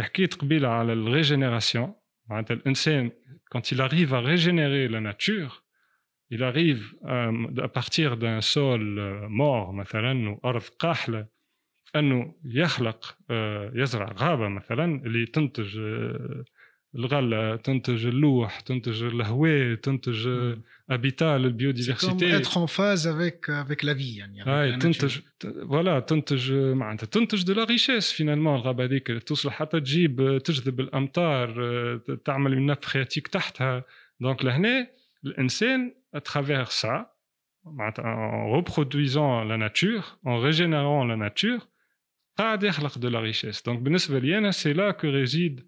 حكيت 0.00 0.34
قبيله 0.34 0.68
على 0.68 0.92
ال 0.92 1.00
régénération 1.00 1.94
معناتها 2.30 2.54
الانسان 2.54 3.10
quand 3.54 3.72
il 3.72 3.80
arrive 3.80 4.14
à 4.14 4.20
régénérer 4.20 4.88
la 4.88 5.00
nature 5.00 5.64
il 6.30 6.42
arrive 6.42 6.82
à 7.66 7.68
partir 7.68 8.16
d'un 8.16 8.40
sol 8.40 8.82
mort 9.28 9.72
مثلا 9.72 10.38
وارض 10.42 10.62
قاحله 10.62 11.26
انه 11.96 12.34
يخلق 12.44 13.16
يزرع 13.74 14.12
غابه 14.12 14.48
مثلا 14.48 14.84
اللي 15.06 15.26
تنتج 15.26 15.78
الغله 16.95 17.55
تنتج 17.55 18.05
اللوح 18.05 18.59
تنتج 18.59 19.03
الهواء 19.03 19.75
تنتج 19.75 20.29
ابيتا 20.89 21.37
للبيوديفرسيتي 21.37 22.39
être 22.39 22.57
en 22.57 22.67
phase 22.67 23.07
avec 23.07 23.49
avec 23.49 23.83
la 23.83 23.93
vie 23.93 24.17
يعني 24.17 24.41
هاي 24.41 24.77
تنتج 24.77 25.19
فوالا 25.41 25.99
تنتج 25.99 26.51
معناتها 26.51 27.07
تنتج 27.07 27.43
دو 27.43 27.53
لا 27.53 27.63
ريشيس 27.63 28.11
فينالمون 28.11 28.55
الغابه 28.55 28.83
هذيك 28.83 29.23
توصل 29.23 29.51
حتى 29.51 29.79
تجيب 29.79 30.41
تجذب 30.45 30.79
الامطار 30.79 31.49
تعمل 32.25 32.53
النفخ 32.53 32.89
فرياتيك 32.89 33.27
تحتها 33.27 33.83
دونك 34.19 34.45
لهنا 34.45 34.87
الانسان 35.25 35.93
اترافير 36.13 36.63
سا 36.63 37.05
معناتها 37.65 38.31
en 38.31 38.57
reproduisant 38.57 39.43
la 39.43 39.57
nature 39.57 40.19
en 40.25 40.37
régénérant 40.39 41.03
la 41.05 41.15
nature 41.15 41.67
قاعد 42.37 42.63
يخلق 42.63 42.97
دو 42.97 43.07
لا 43.07 43.19
ريشيس 43.19 43.61
دونك 43.61 43.79
بالنسبه 43.79 44.19
لي 44.19 44.37
انا 44.37 44.51
سي 44.51 44.73
لا 44.73 44.91
كو 44.91 45.07
ريزيد 45.07 45.67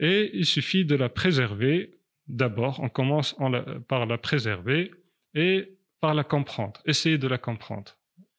et 0.00 0.30
il 0.34 0.46
suffit 0.46 0.84
de 0.84 0.96
la 0.96 1.08
préserver 1.08 1.76
d'abord 2.26 2.80
on 2.80 2.88
commence 2.88 3.34
par 3.88 4.06
la 4.06 4.18
préserver 4.18 4.90
et 5.34 5.76
par 6.00 6.14
la 6.14 6.24
comprendre 6.24 6.80
essayer 6.86 7.18
de 7.18 7.28
la 7.28 7.38
comprendre 7.38 7.96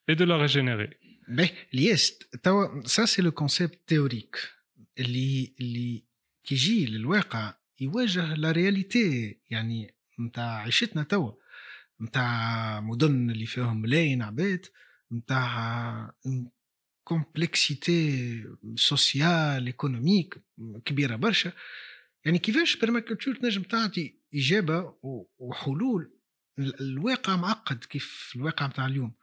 et 0.07 0.15
de 0.15 0.23
la 0.23 0.37
régénérer 0.37 0.91
mais 1.27 1.53
ça 2.95 3.07
c'est 3.07 3.21
le 3.29 3.31
concept 3.31 3.85
théorique 3.85 4.37
اللي 4.99 5.53
اللي 5.59 6.03
كيجي 6.43 6.85
للواقع 6.85 7.53
يواجه 7.81 8.33
لا 8.33 8.51
رياليتي 8.51 9.37
يعني 9.49 9.93
نتاع 10.19 10.57
عيشتنا 10.57 11.03
توا 11.03 11.31
نتاع 12.01 12.81
مدن 12.81 13.29
اللي 13.29 13.45
فيهم 13.45 13.81
ملايين 13.81 14.21
عباد 14.21 14.65
نتاع 15.11 16.13
complexité 17.10 18.44
sociale 18.74 19.66
économique 19.66 20.34
كبيره 20.84 21.16
برشا 21.16 21.52
يعني 22.24 22.38
كيفاش 22.38 22.76
permaculture 22.76 23.34
تنجم 23.34 23.62
تعطي 23.62 24.14
اجابه 24.34 24.94
وحلول 25.38 26.12
الواقع 26.58 27.36
معقد 27.36 27.84
كيف 27.84 28.32
الواقع 28.36 28.66
نتاع 28.66 28.86
اليوم 28.86 29.14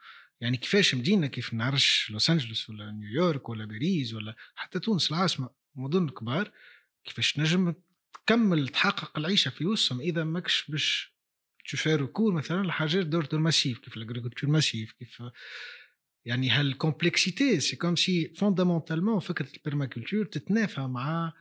يعني 0.42 0.58
كيفاش 0.58 0.96
مدينه 0.96 1.28
كيف 1.28 1.54
نعرفش 1.54 2.12
لوس 2.12 2.30
انجلوس 2.30 2.70
ولا 2.70 2.92
نيويورك 2.92 3.50
ولا 3.50 3.66
باريس 3.66 4.14
ولا 4.14 4.36
حتى 4.56 4.80
تونس 4.80 5.12
العاصمه 5.12 5.50
مدن 5.76 6.10
كبار 6.10 6.52
كيفاش 7.06 7.40
نجم 7.40 7.74
تكمل 8.14 8.68
تحقق 8.68 9.18
العيشه 9.18 9.50
في 9.50 9.66
وسطهم 9.66 10.02
اذا 10.02 10.24
ماكش 10.24 10.72
باش 10.72 11.14
تشوفي 11.66 12.08
مثلا 12.18 12.64
لحاجات 12.64 13.06
d'ordre 13.06 13.40
massif 13.40 13.80
كيف 13.80 13.98
ال 13.98 14.02
agriculture 14.02 14.50
massive 14.50 14.92
كيف 14.92 15.22
يعني 16.28 16.50
هال 16.50 16.68
complexité 16.68 17.60
c'est 17.60 17.76
comme 17.76 17.96
si 17.96 18.34
fondamentalement 18.36 19.20
فكرة 19.20 19.48
ال 19.58 19.63
permaculture 19.63 20.26
تتنافى 20.26 20.82
مع 20.82 21.34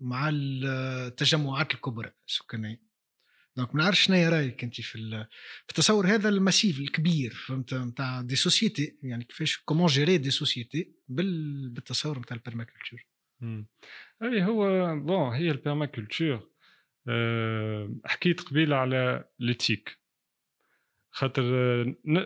مع 0.00 0.30
التجمعات 0.32 1.74
الكبرى 1.74 2.10
السكانيه 2.28 2.82
donc 3.56 3.74
ما 3.74 3.82
نعرفش 3.82 4.00
شنو 4.00 4.28
رأيك 4.28 4.64
أنت 4.64 4.80
في 4.80 5.26
التصور 5.70 6.06
هذا 6.06 6.28
ال 6.28 6.35
massif 6.35 6.80
الكبير 6.80 7.30
فهمت؟ 7.30 7.74
نتاع 7.74 8.20
des 8.20 8.36
sociétés 8.36 8.98
يعني 9.02 9.24
كيفاش 9.24 9.56
comment 9.56 9.86
gérer 9.86 10.18
des 10.18 10.30
sociétés 10.30 10.92
بالتصور 11.08 12.18
نتاع 12.18 12.36
ال 12.36 12.41
permaculture 12.41 13.06
أي 14.22 14.44
هو 14.44 14.96
bon 14.96 15.34
هي 15.34 15.50
ال 15.50 15.58
permaculture 15.58 16.50
أه 17.08 17.94
حكيت 18.04 18.40
قبيلة 18.40 18.76
على 18.76 19.24
l'éthique 19.38 19.98
خاطر 21.10 21.42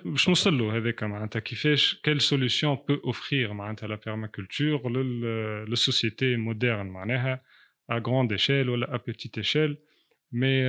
باش 0.04 0.28
نوصل 0.28 0.58
له 0.58 0.76
هذاك 0.76 1.02
معناتها 1.02 1.40
كيفاش 1.40 2.00
quelle 2.02 2.20
solution 2.20 2.78
peut 2.88 2.94
offrir 2.94 3.52
معناتها 3.52 3.86
la 3.86 3.98
permaculture 4.06 4.90
لل 5.68 5.84
société 5.84 6.36
moderne 6.36 6.86
معناها 6.86 7.42
à 7.90 7.94
grande 7.98 8.32
échelle 8.32 8.68
ولا 8.68 8.94
à 8.94 9.00
petite 9.06 9.38
échelle 9.38 9.78
mais 10.32 10.64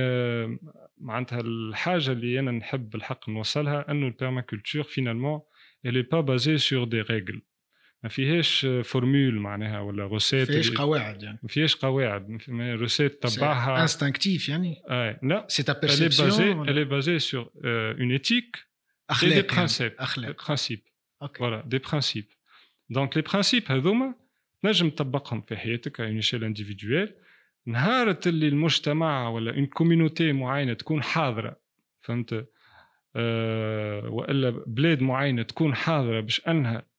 معناتها 0.98 1.40
الحاجة 1.40 2.12
اللي 2.12 2.40
أنا 2.40 2.50
نحب 2.50 2.94
الحق 2.94 3.28
نوصلها 3.28 3.90
أنه 3.90 4.06
ال 4.06 4.12
permaculture 4.12 4.82
finalement 4.82 5.40
elle 5.84 5.98
est 5.98 6.04
pas 6.04 6.22
basée 6.22 6.58
sur 6.58 6.86
des 6.86 7.02
règles. 7.02 7.40
ما 8.04 8.10
فيهاش 8.10 8.66
formule 8.84 9.34
معناها 9.34 9.80
ولا 9.80 10.04
recette 10.04 10.50
ما 10.50 10.54
فيهاش 10.54 10.70
قواعد 10.70 11.22
يعني. 11.22 11.38
ما 11.42 11.48
فيهاش 11.48 11.76
قواعد 11.76 12.38
recette 12.48 13.26
تبعها. 13.26 13.82
instinctive 13.82 14.48
يعني؟ 14.48 14.82
اي 14.90 15.18
لا. 15.22 15.46
c'est 15.48 15.62
ta 15.62 15.80
perception 15.80 16.66
elle 16.66 16.78
est 16.78 16.90
basée 16.90 17.18
sur 17.18 17.50
euh, 17.64 17.94
une 17.98 18.18
éthique 18.18 18.56
أخلاق 19.10 19.38
des 19.38 19.54
principes. 19.54 20.00
أخلاق. 20.00 20.30
Des 20.30 20.44
principes. 20.44 20.88
voilà 21.40 21.62
des 21.66 21.78
principes. 21.78 22.32
Donc 22.90 23.14
les 23.14 23.22
principes 23.22 23.70
هذوما 23.70 24.14
تنجم 24.62 24.90
تطبقهم 24.90 25.40
في 25.40 25.56
حياتك 25.56 26.02
une 26.02 26.22
échelle 26.22 26.44
individuelle 26.44 27.10
نهار 27.66 28.18
اللي 28.26 28.48
المجتمع 28.48 29.28
ولا 29.28 29.54
une 29.54 29.66
community 29.66 30.32
معينة 30.32 30.72
تكون 30.72 31.02
حاضرة 31.02 31.56
فهمت؟ 32.00 32.48
أه 33.16 34.08
وإلا 34.08 34.50
بلاد 34.66 35.02
معينة 35.02 35.42
تكون 35.42 35.74
حاضرة 35.74 36.20
باش 36.20 36.48
أنها 36.48 36.93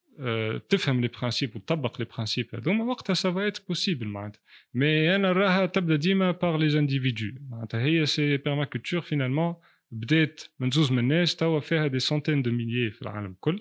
تفهم 0.69 1.01
les 1.01 1.07
principes 1.07 1.55
وتطبق 1.55 1.99
les 1.99 2.05
principes 2.05 2.47
هذوما 2.55 2.83
وقتها 2.83 3.13
ça 3.13 3.30
va 3.30 3.47
être 3.47 3.67
possible 3.67 4.07
معناتها. 4.07 4.39
mais 4.73 5.15
أنا 5.15 5.29
نراها 5.29 5.65
تبدأ 5.65 5.95
ديما 5.95 6.31
par 6.31 6.57
les 6.57 6.79
individus 6.79 7.25
معناتها 7.49 7.81
هي 7.81 8.05
c'est 8.05 8.37
permaculture 8.37 9.01
finalement 9.01 9.55
بدات 9.91 10.41
من 10.59 10.71
زوز 10.71 10.91
من 10.91 10.99
الناس 10.99 11.35
توا 11.35 11.59
فيها 11.59 11.87
des 11.87 11.99
centaines 11.99 12.41
de 12.41 12.51
milliers 12.51 12.91
في 12.91 13.01
العالم 13.01 13.31
الكل. 13.31 13.59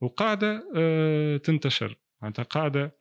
وقاعدة 0.00 0.70
أه 0.76 1.36
تنتشر. 1.36 1.96
معناتها 2.22 2.42
قاعدة 2.42 2.96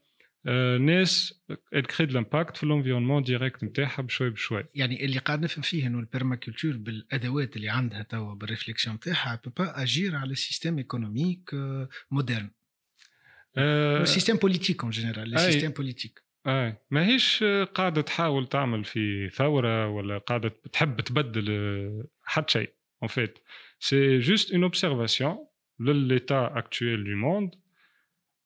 آه، 0.48 0.78
ناس 0.78 1.44
ت 1.71 1.78
créer 1.78 2.08
l'impact 2.08 2.58
في 2.58 2.65
l'environnement 2.65 3.23
direct 3.23 3.63
نتاعها 3.63 4.02
بشوي 4.02 4.30
بشوي. 4.30 4.63
يعني 4.76 5.06
اللي 5.06 5.20
قاعد 5.20 5.44
نفهم 5.44 5.62
فيه 5.62 5.88
إنه 5.88 6.00
ال 5.99 6.06
permaculture 6.06 6.78
بالأدوات 6.78 7.56
اللي 7.56 7.70
عندها 7.70 8.04
توا 8.04 8.34
بال 8.34 8.45
réflexion 8.45 8.95
نتاعها 8.96 9.41
pas 9.58 9.84
agir 9.84 10.15
على 10.15 10.36
système 10.36 10.78
économique 10.78 11.49
moderne 12.12 12.49
السيستيم 13.59 14.37
بوليتيك 14.37 14.83
اون 14.83 14.90
جينيرال 14.90 15.35
السيستيم 15.35 15.70
بوليتيك 15.70 16.22
اي 16.46 16.74
ماهيش 16.90 17.44
قاعده 17.74 18.00
تحاول 18.00 18.46
تعمل 18.46 18.85
في 18.85 19.29
ثوره 19.31 19.88
ولا 19.88 20.18
قاعده 20.18 20.53
تحب 20.72 21.00
تبدل 21.00 21.46
آه، 21.50 22.05
حتى 22.24 22.53
شيء 22.53 22.70
en 23.05 23.09
fait 23.09 23.35
c'est 23.88 24.20
juste 24.20 24.50
une 24.50 24.64
observation 24.70 25.33
de 25.87 25.92
l'état 26.11 26.46
actuel 26.62 27.05
du 27.05 27.14
monde 27.14 27.50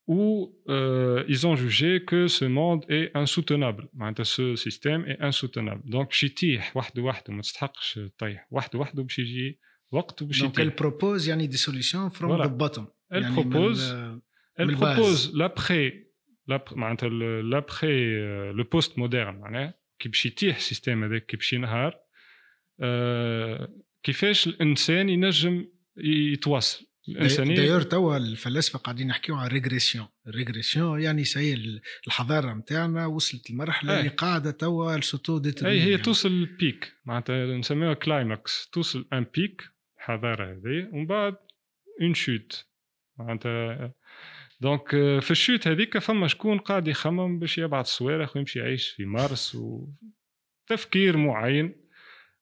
où 0.07 0.53
euh, 0.69 1.23
ils 1.27 1.47
ont 1.47 1.55
jugé 1.55 1.91
que 2.09 2.27
ce 2.27 2.45
monde 2.45 2.81
est 2.89 3.07
insoutenable 3.23 3.83
ce 4.23 4.55
système 4.55 5.01
est 5.11 5.19
insoutenable 5.29 5.81
donc 5.85 6.11
شيتيح 6.11 6.77
وحده 6.77 7.01
وحده 7.01 7.33
ما 7.33 7.41
تستحقش 7.41 7.99
تطيح 8.17 8.47
وحده 8.51 8.79
وحده 8.79 9.03
باش 9.03 9.19
يجي 9.19 9.59
وقت 9.91 10.23
باش 10.23 10.43
Donc 10.43 10.59
elle 10.59 10.75
propose 10.83 11.27
يعني 11.27 11.49
des 11.51 11.57
solutions 11.69 12.09
from 12.17 12.27
Voilà. 12.29 12.47
the 12.47 12.61
bottom 12.63 12.83
elle 13.13 13.21
يعني 13.21 13.35
propose 13.35 13.79
من 13.93 14.21
elle 14.60 14.76
propose 14.76 15.32
l'après 15.34 16.10
l'après 16.48 16.76
معناتها 16.76 17.08
euh, 17.08 18.52
le 18.52 18.64
post 18.64 18.96
moderne 18.96 19.40
معناها 19.40 19.74
كي 19.98 20.08
باش 20.08 20.26
يتيح 20.26 20.56
ال 20.56 20.62
système 20.62 21.04
هذاك 21.04 21.26
كي 21.26 21.36
باش 21.36 21.52
ينهار 21.52 22.00
كيفاش 24.02 24.46
الانسان 24.46 25.08
ينجم 25.08 25.66
يتواصل 25.96 26.86
الانسانيه 27.08 27.56
d'ailleurs 27.56 27.82
توا 27.82 28.16
الفلاسفه 28.16 28.78
قاعدين 28.78 29.10
يحكيوا 29.10 29.36
عن 29.38 29.48
régression 29.48 30.06
ال 30.26 30.33
régression 30.33 31.00
يعني 31.00 31.24
c'est 31.24 31.80
الحضاره 32.06 32.54
نتاعنا 32.54 33.06
وصلت 33.06 33.50
لمرحله. 33.50 33.98
اللي 33.98 34.08
قاعدة 34.08 34.50
توا 34.50 34.96
السوتو 34.96 35.42
اي 35.64 35.80
هي 35.80 35.98
توصل 35.98 36.28
ال 36.28 36.44
pic 36.44 36.92
معناتها 37.04 37.46
نسميها 37.46 37.94
climax 37.94 38.68
توصل 38.72 39.08
un 39.12 39.26
pic 39.34 39.62
الحضاره 39.98 40.52
هذه 40.52 40.88
ومن 40.92 41.06
بعد 41.06 41.36
une 42.00 42.14
chute 42.14 42.66
معناتها 43.18 43.94
donc 44.60 44.94
آه، 44.94 45.20
في 45.20 45.30
ال 45.30 45.36
chute 45.36 45.68
هذيك 45.68 45.98
فما 45.98 46.26
شكون 46.26 46.58
قاعد 46.58 46.88
يخمم 46.88 47.38
باش 47.38 47.58
يبعث 47.58 47.86
صواريخ 47.86 48.36
ويمشي 48.36 48.58
يعيش 48.58 48.88
في 48.88 49.04
مارس 49.04 49.54
وتفكير 50.70 51.16
معين. 51.16 51.74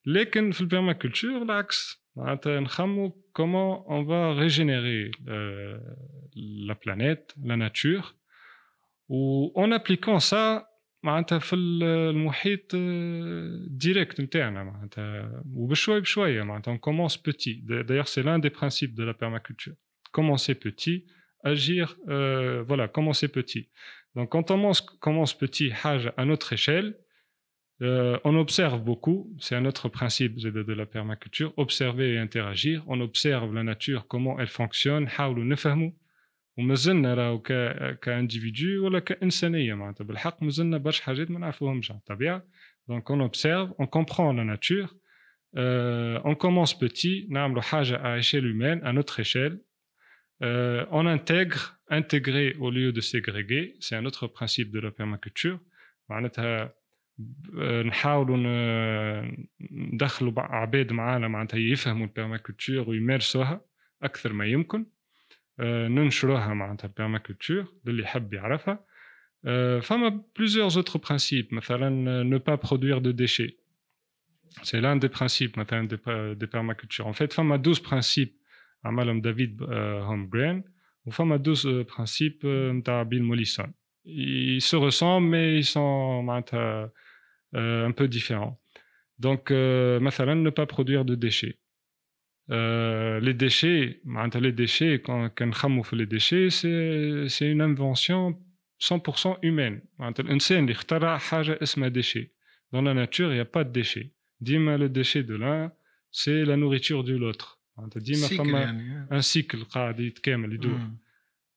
لكن 0.07 0.51
في 0.51 0.61
ال 0.61 0.67
permaculture 0.67 1.43
العكس 1.43 2.05
معناتها 2.17 2.61
نخمو 2.61 3.11
comment 3.33 3.77
on 3.91 4.07
va 4.07 4.33
régénérer 4.41 5.11
la 6.67 6.77
planète 6.87 7.33
la 7.45 7.57
nature 7.57 8.15
و 9.09 9.47
اون 9.61 9.73
ابليكون 9.73 10.19
سا 10.19 10.67
معناتها 11.03 11.39
في 11.39 11.57
ال- 11.57 11.83
المحيط 11.83 12.77
ديريكت 13.71 14.21
نتاعنا 14.21 14.65
معناتها. 14.65 15.43
وبشوي 15.55 16.01
بشوية 16.01 16.43
معناتها 16.43 16.77
on 16.77 16.81
commence 16.81 17.17
petit. 17.17 17.63
d'ailleurs 17.69 18.09
c'est 18.09 18.23
l'un 18.23 18.39
des 18.39 18.51
principes 18.51 18.95
de 18.95 19.05
la 19.05 19.15
permaculture. 19.15 19.75
Commencer 20.13 20.55
petit 20.55 21.05
agir 21.44 21.98
euh, 22.10 22.64
voilà 22.64 22.88
commencer 22.88 23.28
petit 23.28 23.70
donc 24.16 24.32
quand 24.32 24.52
on 24.52 24.56
commence, 24.56 24.82
commence 24.82 25.34
petit 25.34 25.72
حاجه 25.72 26.14
à 26.18 26.26
notre 26.26 26.54
échelle 26.54 26.96
euh, 27.82 28.18
on 28.24 28.38
observe 28.38 28.82
beaucoup, 28.82 29.36
c'est 29.40 29.56
un 29.56 29.66
autre 29.66 29.90
principe 29.90 30.38
de, 30.38 30.52
de 30.52 30.74
la 30.74 30.86
permaculture, 30.86 31.54
observer 31.58 32.14
et 32.14 32.18
interagir. 32.18 32.84
On 32.88 33.02
observe 33.02 33.54
la 33.54 33.64
nature, 33.64 34.08
comment 34.08 34.40
elle 34.40 34.48
fonctionne, 34.48 35.04
نحاولوا 35.04 35.44
نفهموا 35.44 35.92
ومازلنا 36.58 37.14
راهو 37.14 37.42
ك 37.42 37.52
كانديفيدو 38.02 38.86
ولا 38.86 39.00
كانسانيه 39.00 39.74
معناتها 39.74 40.06
بالحق 40.06 40.44
مازلنا 40.44 40.78
برشا 40.78 41.04
حاجات 41.04 41.32
ما 41.32 41.40
نعرفوهمش 41.40 41.92
على 41.92 42.00
الطبيعه 42.00 42.44
دونك 42.88 43.12
on 43.12 43.30
observe 43.30 43.74
on 43.82 43.88
comprend 43.88 44.34
la 44.34 44.44
nature 44.44 44.96
euh, 45.58 46.20
on 46.24 46.36
commence 46.36 46.74
petit 46.74 47.28
نعملوا 47.30 47.62
حاجه 47.62 47.96
à 47.96 48.18
échelle 48.18 48.46
humaine 48.46 48.82
à 48.84 48.94
notre 48.94 49.20
échelle 49.20 49.60
euh, 50.42 50.86
on 50.92 51.06
intègre 51.18 51.62
intégrer 52.00 52.48
au 52.60 52.70
lieu 52.78 52.92
de 52.92 53.02
ségréguer 53.02 53.64
c'est 53.80 53.96
un 53.96 54.06
autre 54.06 54.28
principe 54.28 54.72
de 54.72 54.80
la 54.80 54.92
permaculture 54.92 55.60
معناتها 56.10 56.74
آه، 57.60 57.82
نحاولوا 57.82 58.38
ن- 58.38 59.48
ندخلوا 59.72 60.32
بع- 60.32 60.52
عباد 60.52 60.92
معانا 60.92 61.28
معناتها 61.28 61.58
يفهموا 61.58 62.06
البيرماكولتور 62.06 62.90
ويمارسوها 62.90 63.62
اكثر 64.04 64.34
ما 64.34 64.46
يمكن 64.46 64.86
آه، 65.60 65.88
ننشروها 65.88 66.54
معناتها 66.54 66.88
البيرماكولتور 66.88 67.66
للي 67.86 68.04
يحب 68.04 68.34
يعرفها 68.34 68.86
آه، 69.46 69.80
فما 69.80 70.22
plusieurs 70.40 70.74
autres 70.78 70.98
principes 71.00 71.54
مثلا 71.54 72.24
ne 72.24 72.38
pas 72.40 72.58
produire 72.58 73.02
de 73.02 73.12
déchets 73.12 73.54
c'est 74.64 74.82
l'un 74.82 74.96
des 74.96 75.10
principes 75.10 75.58
مثلا 75.58 75.88
des, 75.88 75.98
des 76.36 76.48
permacultures 76.48 77.08
en 77.08 77.14
fait 77.14 77.34
فما 77.34 77.56
12 77.58 77.80
principes 77.84 78.34
عملهم 78.86 79.22
دافيد 79.22 79.64
هومغرين 80.08 80.64
وفما 81.06 81.36
12 81.36 81.84
principes 81.84 82.46
آه، 82.46 82.72
نتاع 82.72 83.04
بيل 83.04 83.24
موليسون 83.24 83.74
ils 84.06 84.62
se 84.62 84.76
ressemblent 84.76 85.30
mais 85.30 85.58
ils 85.58 85.66
sont 85.66 86.24
معناتها 86.24 86.92
euh, 87.56 87.88
un 87.88 87.92
peu 87.92 88.08
différents 88.08 88.60
donc 89.20 89.52
euh, 89.52 90.00
مثلا 90.00 90.34
ne 90.34 90.50
pas 90.50 90.66
produire 90.66 91.06
de 91.06 91.16
déchets 91.16 91.60
euh, 92.52 93.20
les 93.20 93.34
déchets 93.34 94.02
معناتها 94.04 94.42
les 94.42 94.52
déchets 94.52 95.02
quand 95.06 95.28
كنخمو 95.28 95.84
في 95.84 95.96
les 95.96 96.06
déchets 96.06 96.50
c'est 96.50 97.30
c'est 97.30 97.50
une 97.52 97.62
invention 97.62 98.36
100% 98.80 99.40
humaine 99.44 99.82
معناتها 100.00 100.24
الانسان 100.24 100.64
اللي 100.64 100.72
اخترع 100.72 101.18
حاجه 101.18 101.60
اسمها 101.64 101.90
déchet 101.90 102.28
dans 102.74 102.82
la 102.82 102.94
nature 102.94 103.32
il 103.32 103.38
y 103.38 103.40
a 103.40 103.46
pas 103.46 103.64
de 103.64 103.72
déchets 103.82 104.08
ديما 104.42 104.78
le 104.78 104.90
déchet 104.90 105.24
de 105.24 105.36
l'un 105.36 105.72
c'est 106.12 106.44
la 106.46 106.58
nourriture 106.58 107.04
de 107.04 107.16
l'autre 107.16 107.57
معناتها 107.79 108.01
ديما 108.01 108.27
فما 108.27 108.61
يعني 108.61 109.09
ان 109.13 109.21
سيكل 109.21 109.65
قاعد 109.65 110.01
يتكامل 110.01 110.53
يدور. 110.53 110.81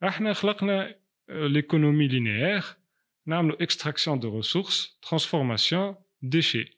إحنا 0.03 0.33
خلقنا 0.33 0.95
l'économie 1.29 2.11
linéaire 2.11 2.65
نعملوا 3.25 3.57
de 4.17 4.27
ressources 4.27 4.99
transformation 5.01 5.95
déchets. 6.23 6.69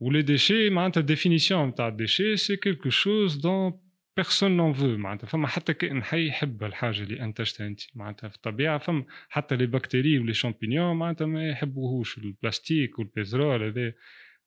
و 0.00 0.10
les 0.10 0.22
déchets 0.22 0.70
معناتها 0.70 1.06
définition 1.16 1.52
نتاع 1.52 1.88
ال 1.88 1.95
déchet 1.95 2.36
c'est 2.36 2.58
quelque 2.58 2.90
chose 2.90 3.40
dont 3.40 3.80
personne 4.20 4.56
n'en 4.56 4.72
veut 4.72 4.98
معناتها 4.98 5.26
فما 5.26 5.48
حتى 5.48 5.74
كائن 5.74 6.02
حي 6.02 6.26
يحب 6.26 6.64
الحاجة 6.64 7.02
اللي 7.02 7.24
أنتجتها 7.24 7.66
أنت. 7.66 7.80
معناتها 7.94 8.28
في 8.28 8.36
الطبيعة 8.36 8.78
فما 8.78 9.04
حتى 9.28 9.56
les 9.56 9.66
bactéries 9.66 10.18
و 10.18 10.22
les 10.22 10.34
champignons 10.34 10.96
معناتها 10.96 11.26
ما 11.26 11.48
يحبوهوش 11.48 12.18
البلاستيك 12.18 12.98
والبترول 12.98 13.62
هذا. 13.62 13.92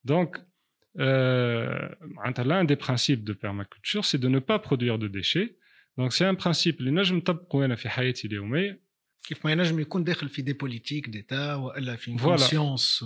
donc 0.03 0.47
l'un 2.50 2.64
des 2.64 2.76
principes 2.86 3.24
de 3.24 3.32
permaculture 3.44 4.04
c'est 4.04 4.20
de 4.26 4.28
ne 4.36 4.40
pas 4.50 4.58
produire 4.68 4.96
de 4.98 5.08
déchets 5.18 5.50
donc 5.98 6.08
c'est 6.12 6.24
un 6.24 6.34
principe 6.34 6.80
اللي 6.80 6.90
نجم 6.90 7.16
نطبقه 7.16 7.64
انا 7.64 7.74
في 7.74 7.88
حياتي 7.88 8.26
اليوميه 8.28 8.80
كيف 9.28 9.44
ما 9.46 9.52
ينجم 9.52 9.80
يكون 9.80 10.04
داخل 10.04 10.28
في 10.28 10.42
دي 10.42 10.52
بوليتيك 10.52 11.08
ديتا 11.08 11.54
والا 11.54 11.96
في 11.96 12.16
Voilà. 12.18 12.22
كونسيونس 12.22 13.04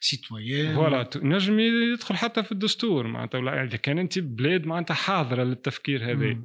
سيتويان 0.00 0.74
فوالا 0.74 1.02
ت- 1.02 1.16
نجم 1.16 1.60
يدخل 1.60 2.14
حتى 2.16 2.42
في 2.42 2.52
الدستور 2.52 3.06
معناتها 3.06 3.38
ولا 3.38 3.64
اذا 3.64 3.76
كان 3.76 3.98
انت 3.98 4.18
بلاد 4.18 4.66
معناتها 4.66 4.94
حاضره 4.94 5.42
للتفكير 5.44 6.04
هذا 6.04 6.36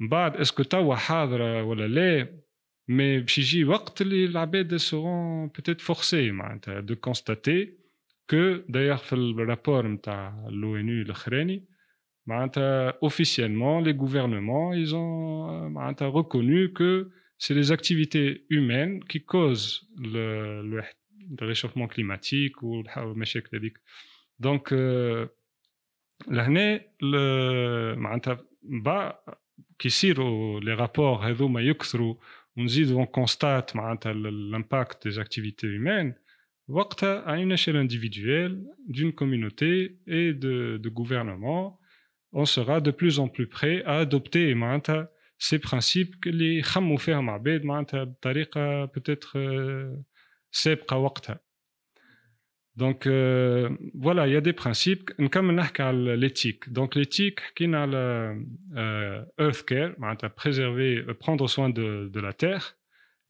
من 0.00 0.08
بعد 0.08 0.36
اسكو 0.36 0.62
توا 0.62 0.94
حاضره 0.94 1.62
ولا 1.62 1.86
لا 1.88 2.28
مي 2.88 3.20
باش 3.20 3.38
يجي 3.38 3.64
وقت 3.64 4.02
اللي 4.02 4.24
العباد 4.24 4.76
سورون 4.76 5.48
بوتيت 5.48 5.80
فورسي 5.80 6.30
معناتها 6.30 6.80
دو 6.80 6.96
كونستاتي 6.96 7.72
كو 8.30 8.56
دايوغ 8.68 8.96
في 8.96 9.12
الرابور 9.12 9.86
نتاع 9.86 10.46
لو 10.50 10.76
ان 10.76 10.88
الاخراني 10.88 11.64
معناتها 12.26 12.98
اوفيسيالمون 13.02 13.84
لي 13.84 13.92
gouvernements 13.98 14.86
ils 14.88 14.92
ont 14.92 15.50
معناتها 15.72 16.10
reconnu 16.22 16.72
que 16.78 17.08
c'est 17.38 17.54
les 17.54 17.72
activités 17.72 18.46
humaines 18.50 19.04
qui 19.10 19.20
causent 19.32 19.88
le, 19.98 20.62
le, 20.70 20.82
le 21.40 21.46
réchauffement 21.46 21.88
climatique 21.94 22.62
والمشاكل 22.62 23.56
هذيك 23.56 23.80
دونك 24.38 24.72
لهنا 26.28 26.80
ل- 27.02 27.94
معناتها 27.98 28.38
با 28.62 29.18
كي 29.78 29.88
يصيروا 29.88 30.60
لي 30.60 30.74
رابور 30.74 31.16
هذوما 31.16 31.60
يكثروا 31.60 32.14
ونزيدوا 32.56 33.04
كونستات 33.04 33.76
معناتها 33.76 34.12
الامباكت 34.12 35.08
دي 35.08 35.20
اكتيفيتي 35.20 35.66
هيومان 36.68 37.22
à 37.26 37.38
une 37.38 37.52
échelle 37.52 37.76
individuelle 37.76 38.62
d'une 38.88 39.12
communauté 39.12 39.98
et 40.06 40.32
de, 40.32 40.78
de, 40.82 40.88
gouvernement, 40.88 41.78
on 42.32 42.46
sera 42.46 42.80
de 42.80 42.90
plus 42.90 43.18
en 43.18 43.28
plus 43.28 43.46
prêt 43.46 43.82
à 43.84 43.98
adopter 43.98 44.48
ces 45.38 45.58
principes 45.58 46.18
que 46.20 46.30
les 46.30 46.62
faire 46.96 47.22
peut-être 48.88 49.38
euh, 49.38 49.94
donc 52.76 53.06
euh, 53.06 53.68
voilà 53.94 54.26
il 54.26 54.32
y 54.32 54.36
a 54.36 54.40
des 54.40 54.52
principes 54.52 55.10
l'éthique 55.92 56.72
donc 56.72 56.94
l'éthique 56.94 57.40
qui 57.54 57.66
a 57.66 57.86
euh, 57.86 59.24
earth 59.38 59.64
care 59.64 59.94
préserver 60.28 61.04
prendre 61.20 61.48
soin 61.48 61.68
de, 61.68 62.10
de 62.12 62.20
la 62.20 62.32
terre 62.32 62.76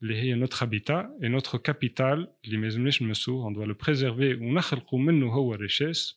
اللي 0.03 0.47
notre 0.47 0.63
habitat 0.63 1.09
et 1.23 1.29
notre 1.29 1.59
capital 1.59 2.29
اللي 2.45 2.57
ما 2.57 2.67
يلزمناش 2.67 3.03
نمسوه 3.03 3.51
on 3.51 3.55
doit 3.55 3.67
le 3.67 3.75
préserver 3.75 4.43
ونخلقوا 4.43 4.99
منه 4.99 5.27
هو 5.27 5.57
richesse 5.57 6.15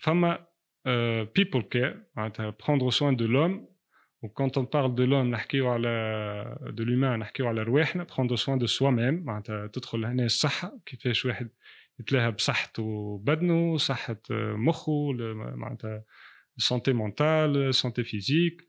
فما 0.00 0.46
people 1.38 1.62
care 1.74 1.96
معناتها 2.16 2.50
prendre 2.50 2.92
soin 2.92 3.12
de 3.12 3.26
l'homme 3.26 3.68
وكانت 4.22 4.58
on 4.58 4.64
parle 4.64 4.94
de 4.94 5.04
l'homme 5.04 5.30
نحكيو 5.30 5.68
على 5.70 6.74
de 6.78 6.82
l'humain 6.84 7.18
نحكيو 7.18 7.46
على 7.46 7.62
رواحنا 7.62 8.04
prendre 8.04 8.36
soin 8.36 8.56
de 8.56 8.66
soi-même 8.66 9.24
معناتها 9.24 9.66
تدخل 9.66 10.04
هنا 10.04 10.24
الصحة 10.24 10.78
كيفاش 10.86 11.24
واحد 11.24 11.50
يتلاها 12.00 12.30
بصحته 12.30 13.18
بدنه 13.24 13.76
صحة 13.76 14.20
مخه 14.30 15.12
معناتها 15.32 16.04
santé 16.60 16.92
mentale 16.92 17.72
santé 17.72 18.02
physique 18.02 18.60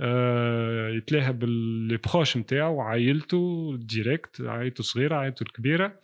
آه، 0.00 0.88
يتلاها 0.88 1.30
باللي 1.30 1.96
بروش 1.96 2.36
نتاعو 2.36 2.80
عائلته 2.80 3.72
ديريكت 3.78 4.40
عائلته 4.40 4.80
الصغيره 4.80 5.14
عائلته 5.14 5.42
الكبيرة. 5.42 6.00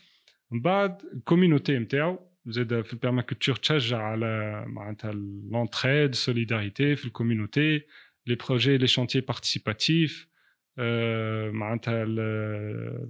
من 0.50 0.60
بعد 0.60 1.02
ال 1.14 1.20
communauté 1.20 1.78
نتاعو 1.78 2.28
زاد 2.46 2.80
في 2.80 2.92
ال 2.92 2.97
permaculture 2.97 3.56
تشجع 3.56 3.98
على 3.98 4.64
معناتها 4.66 5.12
l'entraide 5.52 6.14
solidarité 6.14 6.96
في 6.96 7.04
ال 7.04 7.11
communauté 7.11 7.82
les 8.26 8.34
projets 8.34 8.78
les 8.78 8.86
chantiers 8.86 9.20
participatifs 9.20 10.28
معناتها 11.52 12.04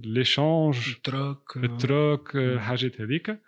l'échange 0.03 0.75
ال 0.89 1.03
troc 1.03 1.57
ال 1.57 1.73
troc 1.73 2.35
الحاجات 2.35 3.01
هذيك. 3.01 3.39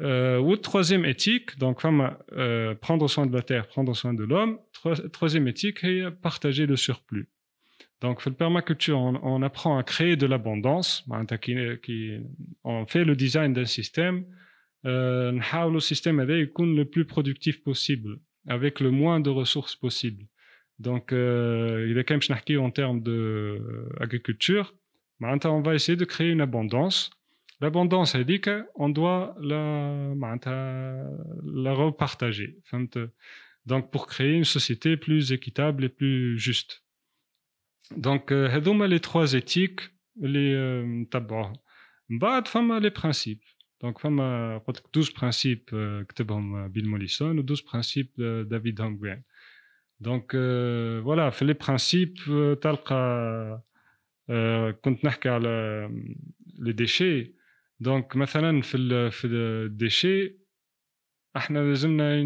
Euh, 0.00 0.38
و 0.38 0.56
troisième 0.56 1.04
éthique, 1.04 1.58
donc 1.58 1.84
euh, 1.84 2.74
prendre 2.76 3.08
soin 3.08 3.26
de 3.26 3.34
la 3.34 3.42
terre, 3.42 3.66
prendre 3.66 3.94
soin 3.96 4.14
de 4.14 4.24
l'homme. 4.24 4.58
Troisième 5.12 5.48
éthique, 5.48 5.82
est 5.82 6.10
partager 6.10 6.66
le 6.66 6.76
surplus. 6.76 7.28
Donc, 8.00 8.24
la 8.24 8.30
permaculture, 8.30 8.96
on, 8.96 9.42
apprend 9.42 9.76
à 9.76 9.82
créer 9.82 10.14
de 10.14 10.26
l'abondance. 10.26 11.04
On 11.10 12.86
fait 12.86 13.04
le 13.04 13.16
design 13.16 13.52
d'un 13.52 13.64
système. 13.64 14.24
Euh, 14.84 15.32
le 15.70 15.80
système 15.80 16.20
le 16.76 16.84
plus 16.84 17.04
productif 17.04 17.60
possible, 17.64 18.20
avec 18.46 18.78
le 18.78 18.92
moins 18.92 19.18
de 19.18 19.30
ressources 19.30 19.74
possible. 19.74 20.26
Donc, 20.78 21.12
euh, 21.12 21.88
il 21.90 21.98
est 21.98 22.04
quand 22.04 22.14
même 22.14 22.22
en 22.56 22.70
termes 22.70 23.02
d'agriculture. 23.02 24.74
On 25.20 25.60
va 25.62 25.74
essayer 25.74 25.96
de 25.96 26.04
créer 26.04 26.30
une 26.30 26.40
abondance 26.40 27.10
L'abondance, 27.60 28.14
elle 28.14 28.24
dit 28.24 28.40
qu'on 28.40 28.88
doit 28.88 29.34
la, 29.40 30.12
ben, 30.14 30.38
repartager. 31.74 32.58
Donc, 33.66 33.90
pour 33.90 34.06
créer 34.06 34.32
une 34.32 34.44
société 34.44 34.96
plus 34.96 35.32
équitable 35.32 35.84
et 35.84 35.88
plus 35.88 36.38
juste. 36.38 36.84
Donc, 37.96 38.32
euh, 38.32 38.48
les 38.86 39.00
trois 39.00 39.34
éthiques, 39.34 39.80
les 40.20 40.54
euh, 40.54 41.04
d'abord. 41.10 41.52
Bad, 42.08 42.48
femme 42.48 42.78
les 42.80 42.90
principes. 42.90 43.44
Donc, 43.80 44.00
femme 44.00 44.60
12 44.92 45.10
principes 45.10 45.70
euh, 45.72 46.04
que 46.04 46.14
euh, 46.56 46.68
Bill 46.68 46.88
Mollison 46.88 47.36
ou 47.36 47.42
12 47.42 47.62
principes 47.62 48.12
de 48.18 48.46
David 48.48 48.80
Hongren. 48.80 49.22
Donc, 50.00 50.34
euh, 50.34 51.00
voilà, 51.02 51.30
les 51.44 51.54
principes, 51.54 52.20
euh, 52.28 52.54
talqa, 52.56 53.62
quand 54.28 54.96
on 55.02 55.08
les 56.58 56.74
déchets, 56.74 57.34
دونك 57.79 58.15
مثلا 58.15 58.61
في 58.61 58.77
ال 58.77 59.11
في 59.11 59.27
الديشي 59.27 60.43
احنا 61.37 61.59
لازمنا 61.59 62.23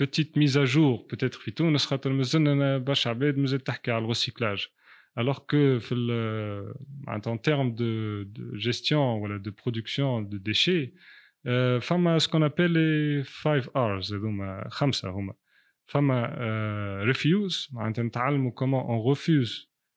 بتيت 0.00 0.38
ميز 0.38 0.58
اجور 0.58 1.06
بتيتر 1.12 1.38
في 1.38 1.50
تونس 1.50 1.86
خاطر 1.86 2.12
مازلنا 2.12 2.78
برشا 2.78 3.10
عباد 3.10 3.38
مازال 3.38 3.60
تحكي 3.60 3.90
على 3.90 4.04
الريسيكلاج 4.04 4.66
alors 5.18 5.46
que 5.46 5.78
في 5.78 5.94
معناتها 7.06 7.34
en 7.34 7.38
termes 7.38 7.74
de, 7.74 8.24
de 8.24 8.58
gestion 8.58 9.20
ولا 9.22 9.42
de 9.42 9.50
production 9.50 10.22
de 10.22 10.38
déchets 10.38 10.92
euh, 11.46 11.80
فما 11.80 12.18
ce 12.18 12.28
qu'on 12.28 12.42
appelle 12.42 12.72
les 12.72 13.24
5 13.24 13.66
R's 13.74 14.12
هذوما 14.12 14.68
خمسه 14.70 15.08
هما 15.08 15.34
فما 15.86 16.26
uh, 16.26 17.14
refuse 17.14 17.74
معناتها 17.74 18.02
نتعلموا 18.02 18.52
comment 18.52 18.86
on 18.86 19.14
refuse 19.14 19.70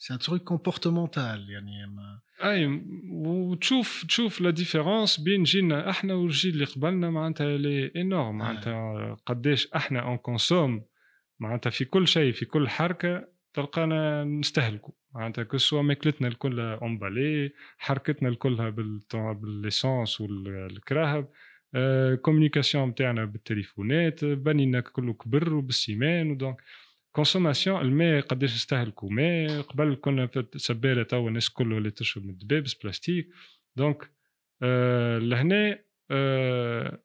c'est 0.00 0.14
un 0.14 0.18
truc 0.18 0.42
comportemental 0.42 1.50
يعني 1.50 1.86
ما 1.86 2.20
أي 2.42 2.82
وتشوف 3.10 4.04
تشوف 4.08 4.40
la 4.40 4.50
différence 4.50 5.20
بين 5.20 5.42
جيلنا 5.42 5.90
إحنا 5.90 6.14
والجيل 6.14 6.54
اللي 6.54 6.64
قبلنا 6.64 7.10
معناتها 7.10 7.58
اللي 7.58 7.92
énorme 7.96 8.38
معناتها 8.38 9.16
قداش 9.26 9.68
إحنا 9.76 10.00
on 10.00 10.16
consomme 10.16 10.84
معناتها 11.40 11.70
في 11.70 11.84
كل 11.84 12.08
شيء 12.08 12.32
في 12.32 12.44
كل 12.44 12.68
حركة 12.68 13.28
تلقانا 13.54 14.24
نستهلكوا. 14.24 14.94
معناتها 15.14 15.44
كسوا 15.44 15.82
ماكلتنا 15.82 16.28
الكل 16.28 16.60
emballée 16.60 17.52
حركتنا 17.78 18.28
الكلها 18.28 18.70
بال 19.32 19.48
l'essence 19.48 20.20
والكراهب 20.20 21.28
communication 22.22 22.88
نتاعنا 22.88 23.24
بالتليفونات 23.24 24.24
بنينا 24.24 24.80
كله 24.80 25.12
كبر 25.12 25.54
وبال 25.54 25.79
ciment 25.79 26.30
و 26.30 26.35
donc 26.35 26.56
consommation 27.12 27.80
الماء 27.80 28.20
قداش 28.20 28.54
نستهلكوا 28.54 29.10
ماء 29.10 29.60
قبل 29.60 29.98
كنا 30.00 30.26
في 30.26 30.46
سباله 30.56 31.02
توا 31.02 31.28
الناس 31.28 31.50
كله 31.50 31.78
اللي 31.78 31.90
تشرب 31.90 32.24
من 32.24 32.30
الدبابس 32.30 32.74
بلاستيك 32.74 33.28
donc 33.76 34.10
آه 34.62 35.18
لهنا 35.18 35.78
آه 36.10 37.02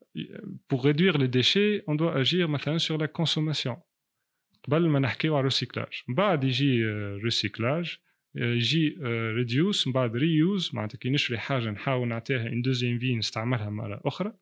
pour 0.69 0.83
réduire 0.83 1.17
les 1.17 1.27
déchets 1.27 1.83
on 1.87 1.95
doit 1.95 2.15
agir 2.23 2.47
مثلا 2.47 2.77
sur 2.77 2.97
la 2.97 3.07
consommation. 3.07 3.77
قبل 4.63 4.87
ما 4.89 4.99
نحكيو 4.99 5.33
على 5.33 5.39
ال 5.39 5.46
recyclage 5.46 6.03
من 6.07 6.15
بعد 6.15 6.43
يجي 6.43 6.85
recyclage 7.23 7.97
يجي 8.35 8.97
reduce 9.35 9.87
من 9.87 9.93
بعد 9.93 10.15
reuse 10.15 10.71
معناتها 10.73 10.97
كي 10.97 11.09
نشري 11.09 11.37
حاجة 11.37 11.69
نحاول 11.69 12.07
نعطيها 12.07 12.47
une 12.47 12.61
deuxième 12.61 12.99
vie 12.99 13.15
نستعملها 13.15 13.69
مرة 13.69 14.01
أخرى. 14.05 14.33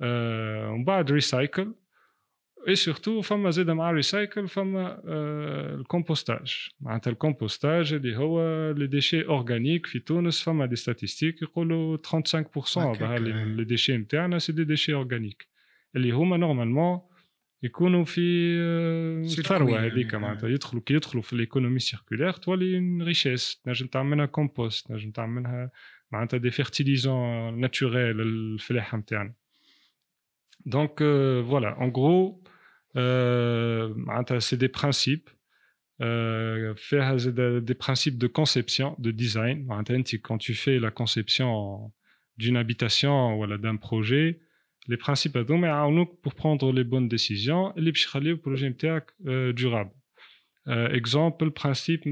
ومن 0.00 0.84
بعد 0.84 1.12
recycle 1.12 1.74
et 2.68 2.74
surtout 2.74 3.20
فما 3.20 3.50
زاد 3.50 3.70
مع 3.70 3.90
ال 3.90 3.97
recycle 3.97 4.48
فما 4.48 5.00
ال 5.74 5.82
compostage. 5.82 6.68
معناتها 6.80 7.10
ال 7.10 7.18
compostage 7.18 7.92
اللي 7.92 8.16
هو 8.16 8.70
les 8.70 8.86
déchets 8.86 9.26
organiques 9.26 9.86
في 9.86 9.98
تونس. 9.98 10.42
فما 10.42 10.66
des 10.66 10.76
statistiques 10.76 11.42
يقولوا 11.42 11.96
35% 12.06 12.78
les 13.56 13.64
déchets 13.64 13.96
نتاعنا 13.96 14.38
c'est 14.38 14.52
des 14.52 14.64
déchets 14.64 14.94
organiques 14.94 15.48
اللي 15.96 16.10
هما 16.10 16.36
normalement 16.36 17.00
يكونوا 17.62 18.04
في 18.04 18.20
الثروه 19.38 19.86
هذيك 19.86 20.14
معناتها. 20.14 20.48
يدخلوا 20.48 20.82
كي 20.86 20.94
يدخلوا 20.94 21.22
في 21.22 21.32
ال 21.32 21.37
économie 21.37 21.78
circulaire 21.78 22.32
تولي 22.32 22.98
richesse 23.02 23.60
تنجم 23.64 23.86
تعمل 23.86 24.10
منها 24.10 24.26
كومبوست 24.26 24.88
تنجم 24.88 25.10
تعمل 25.10 25.32
منها 25.32 25.70
معناتها 26.12 26.38
دي 26.38 26.50
فيرتيليزون 26.50 27.60
ناتوريل 27.60 28.20
الفلاحة 28.20 28.98
نتاعنا. 28.98 29.34
Donc 30.66 31.00
euh, 31.00 31.42
voilà, 31.44 31.78
en 31.78 31.88
gros, 31.88 32.42
euh, 32.96 33.94
ah, 34.08 34.22
c'est 34.40 34.56
des 34.56 34.68
principes. 34.68 35.30
Euh, 36.02 36.74
faire 36.76 37.16
des 37.16 37.74
principes 37.74 38.16
de 38.16 38.26
conception, 38.26 38.96
de 38.98 39.10
design. 39.10 39.66
Quand 40.22 40.38
tu 40.38 40.54
fais 40.54 40.78
la 40.78 40.90
conception 40.90 41.92
d'une 42.38 42.56
habitation 42.56 43.38
ou 43.38 43.46
d'un 43.58 43.76
projet, 43.76 44.40
les 44.88 44.96
principes 44.96 45.36
à 45.36 45.42
ah, 45.42 45.86
pour 46.22 46.34
prendre 46.34 46.72
les 46.72 46.84
bonnes 46.84 47.08
décisions 47.08 47.76
et 47.76 47.82
les 47.82 47.92
le 48.30 48.38
projet 48.38 48.74
durable. 49.52 49.90
Euh, 50.68 50.88
exemple, 50.90 51.44
le 51.44 51.50
principe 51.50 52.06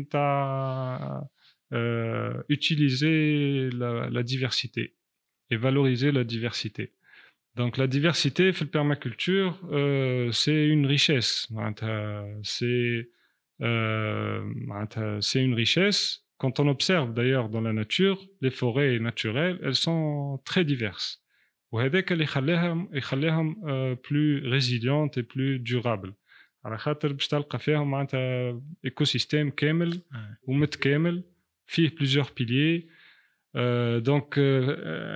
euh, 1.72 2.42
utiliser 2.48 3.70
la, 3.70 4.22
diversité 4.22 4.96
et 5.50 5.56
valoriser 5.56 6.12
la 6.12 6.24
diversité. 6.24 6.94
donc 7.57 7.77
la 7.77 7.87
diversité 7.87 8.51
في 8.51 8.61
البرماculture 8.61 9.59
euh, 9.71 10.31
c'est 10.31 10.67
une 10.67 10.85
richesse 10.85 11.47
c'est 12.43 13.07
c'est 15.21 15.43
une 15.43 15.53
richesse. 15.53 16.25
Quand 16.37 16.59
on 16.59 16.67
observe 16.67 17.13
d'ailleurs 17.13 17.49
dans 17.49 17.61
la 17.61 17.73
nature, 17.73 18.19
les 18.41 18.51
forêts 18.51 18.99
naturelles, 18.99 19.59
elles 19.63 19.75
sont 19.75 20.41
très 20.45 20.65
diverses. 20.65 21.19
وهذاك 21.71 22.11
اللي 22.11 22.23
يخليهم 22.23 22.89
يخليهم 22.93 23.55
plus 23.95 24.41
résilientes 24.45 25.17
et 25.17 25.23
plus 25.23 25.59
durables. 25.59 26.13
على 26.65 26.77
خاطر 26.77 27.13
باش 27.13 27.27
تلقى 27.27 27.59
فيهم 27.59 27.91
معناتها 27.91 28.61
ايكو 28.85 29.03
سيستيم 29.03 29.49
كامل 29.49 30.01
ومتكامل 30.43 31.23
فيه 31.67 31.89
بليزيور 31.89 32.25
بيليي 32.37 32.87
دونك 33.97 34.39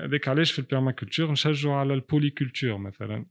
هذاك 0.03 0.27
علاش 0.27 0.51
في 0.51 0.59
البيرماكولتور 0.59 1.31
نشجعوا 1.31 1.75
على 1.75 1.93
البوليكولتور 1.93 2.77
مثلا 2.77 3.25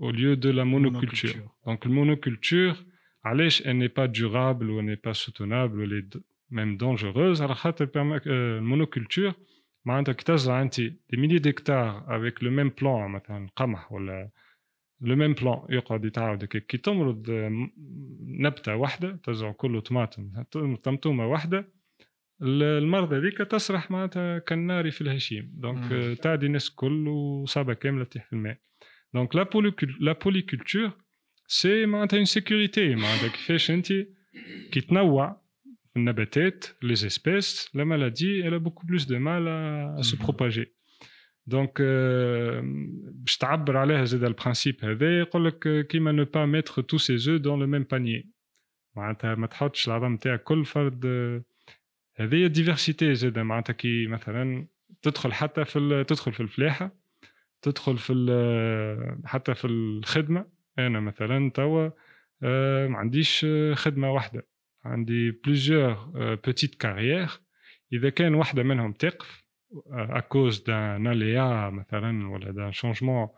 au 0.00 0.10
lieu 0.10 0.36
de 0.36 0.50
la 0.50 0.64
monoculture. 0.64 1.48
Donc 1.66 1.84
le 1.84 1.90
monoculture, 1.90 2.76
علاش 3.24 3.62
elle 3.62 3.78
n'est 3.78 3.94
pas 4.00 4.08
durable 4.08 4.70
ou 4.70 4.78
elle 4.80 4.86
n'est 4.86 5.02
pas 5.08 5.14
soutenable 5.14 5.78
ou 5.78 5.82
elle 5.82 5.92
est 5.92 6.18
même 6.50 6.76
dangereuse 6.76 7.40
على 7.40 7.54
خاطر 7.54 7.88
المونوكولتور 8.26 9.32
معناتها 9.84 10.12
كي 10.12 10.24
تزرع 10.24 10.62
انت 10.62 10.80
دي 10.80 10.96
ميلي 11.12 11.38
ديكتار 11.38 12.16
افيك 12.16 12.42
لو 12.42 12.50
ميم 12.50 12.68
بلان 12.68 13.10
مثلا 13.10 13.48
قمح 13.56 13.92
ولا 13.92 14.30
لو 15.00 15.16
ميم 15.16 15.32
بلان 15.32 15.58
يقعد 15.68 16.04
يتعاود 16.04 16.44
كي 16.44 16.78
تمرض 16.78 17.30
نبته 18.20 18.76
واحده 18.76 19.18
تزرع 19.24 19.52
كله 19.52 19.80
طماطم 19.80 20.42
طمطومه 20.82 21.26
واحده 21.26 21.68
المرض 22.42 23.12
هذيك 23.12 23.38
تسرح 23.38 23.90
معناتها 23.90 24.38
كالنار 24.38 24.90
في 24.90 25.00
الهشيم 25.00 25.52
دونك 25.54 26.18
تعدي 26.18 26.46
الناس 26.46 26.68
الكل 26.68 27.08
وصابه 27.08 27.74
كامله 27.74 28.04
تطيح 28.04 28.26
في 28.26 28.32
الماء 28.32 28.58
دونك 29.14 29.36
لا 30.00 30.12
بوليكولتور 30.12 30.90
سي 31.46 31.86
معناتها 31.86 32.16
اون 32.16 32.24
سيكوريتي 32.24 32.94
معناتها 32.94 33.28
كيفاش 33.28 33.70
انت 33.70 33.92
كي 34.72 34.80
تنوع 34.80 35.42
النباتات 35.96 36.64
les 36.64 37.04
espèces 37.04 37.68
la 37.74 37.84
maladie 37.84 38.40
elle 38.44 38.54
a 38.54 38.58
beaucoup 38.58 38.86
plus 38.86 39.06
de 39.06 39.16
mal 39.16 39.48
à, 39.48 39.94
à 39.98 40.02
se 40.02 40.16
propager 40.16 40.66
دونك 41.46 41.82
باش 43.24 43.36
تعبر 43.36 43.76
عليها 43.76 44.04
زاد 44.04 44.24
البرانسيب 44.24 44.84
هذا 44.84 45.20
يقول 45.20 45.46
لك 45.46 45.86
كيما 45.86 46.12
نو 46.12 46.24
با 46.24 46.46
ميتر 46.46 46.82
تو 46.82 46.98
سي 46.98 47.16
زو 47.16 47.36
دون 47.36 47.60
لو 47.60 47.66
ميم 47.66 47.82
بانيي 47.82 48.30
معناتها 48.96 49.34
ما 49.34 49.46
تحطش 49.46 49.88
العظم 49.88 50.12
نتاعك 50.12 50.42
كل 50.42 50.64
فرد 50.64 51.06
هذه 52.19 52.47
ديفرسيتي 52.47 53.15
زاد 53.15 53.39
معناتها 53.39 53.73
كي 53.73 54.07
مثلا 54.07 54.67
تدخل 55.01 55.33
حتى 55.33 55.65
في 55.65 56.03
تدخل 56.07 56.33
في 56.33 56.39
الفلاحة 56.39 56.91
تدخل 57.61 57.97
في 57.97 59.21
حتى 59.25 59.55
في 59.55 59.67
الخدمة. 59.67 60.45
أنا 60.79 60.99
مثلا 60.99 61.51
توا 61.51 61.89
ما 62.87 62.97
عنديش 62.97 63.45
خدمة 63.73 64.11
واحدة. 64.11 64.47
عندي 64.85 65.31
بليزيور 65.31 65.93
بوتيت 66.45 66.75
كارير 66.75 67.29
إذا 67.93 68.09
كان 68.09 68.35
واحدة 68.35 68.63
منهم 68.63 68.93
تقف 68.93 69.47
cause 70.33 70.57
d'un 70.57 71.07
aléa 71.07 71.71
مثلا 71.71 72.29
ولا 72.29 72.71
d'un 72.71 72.75
changement 72.75 73.29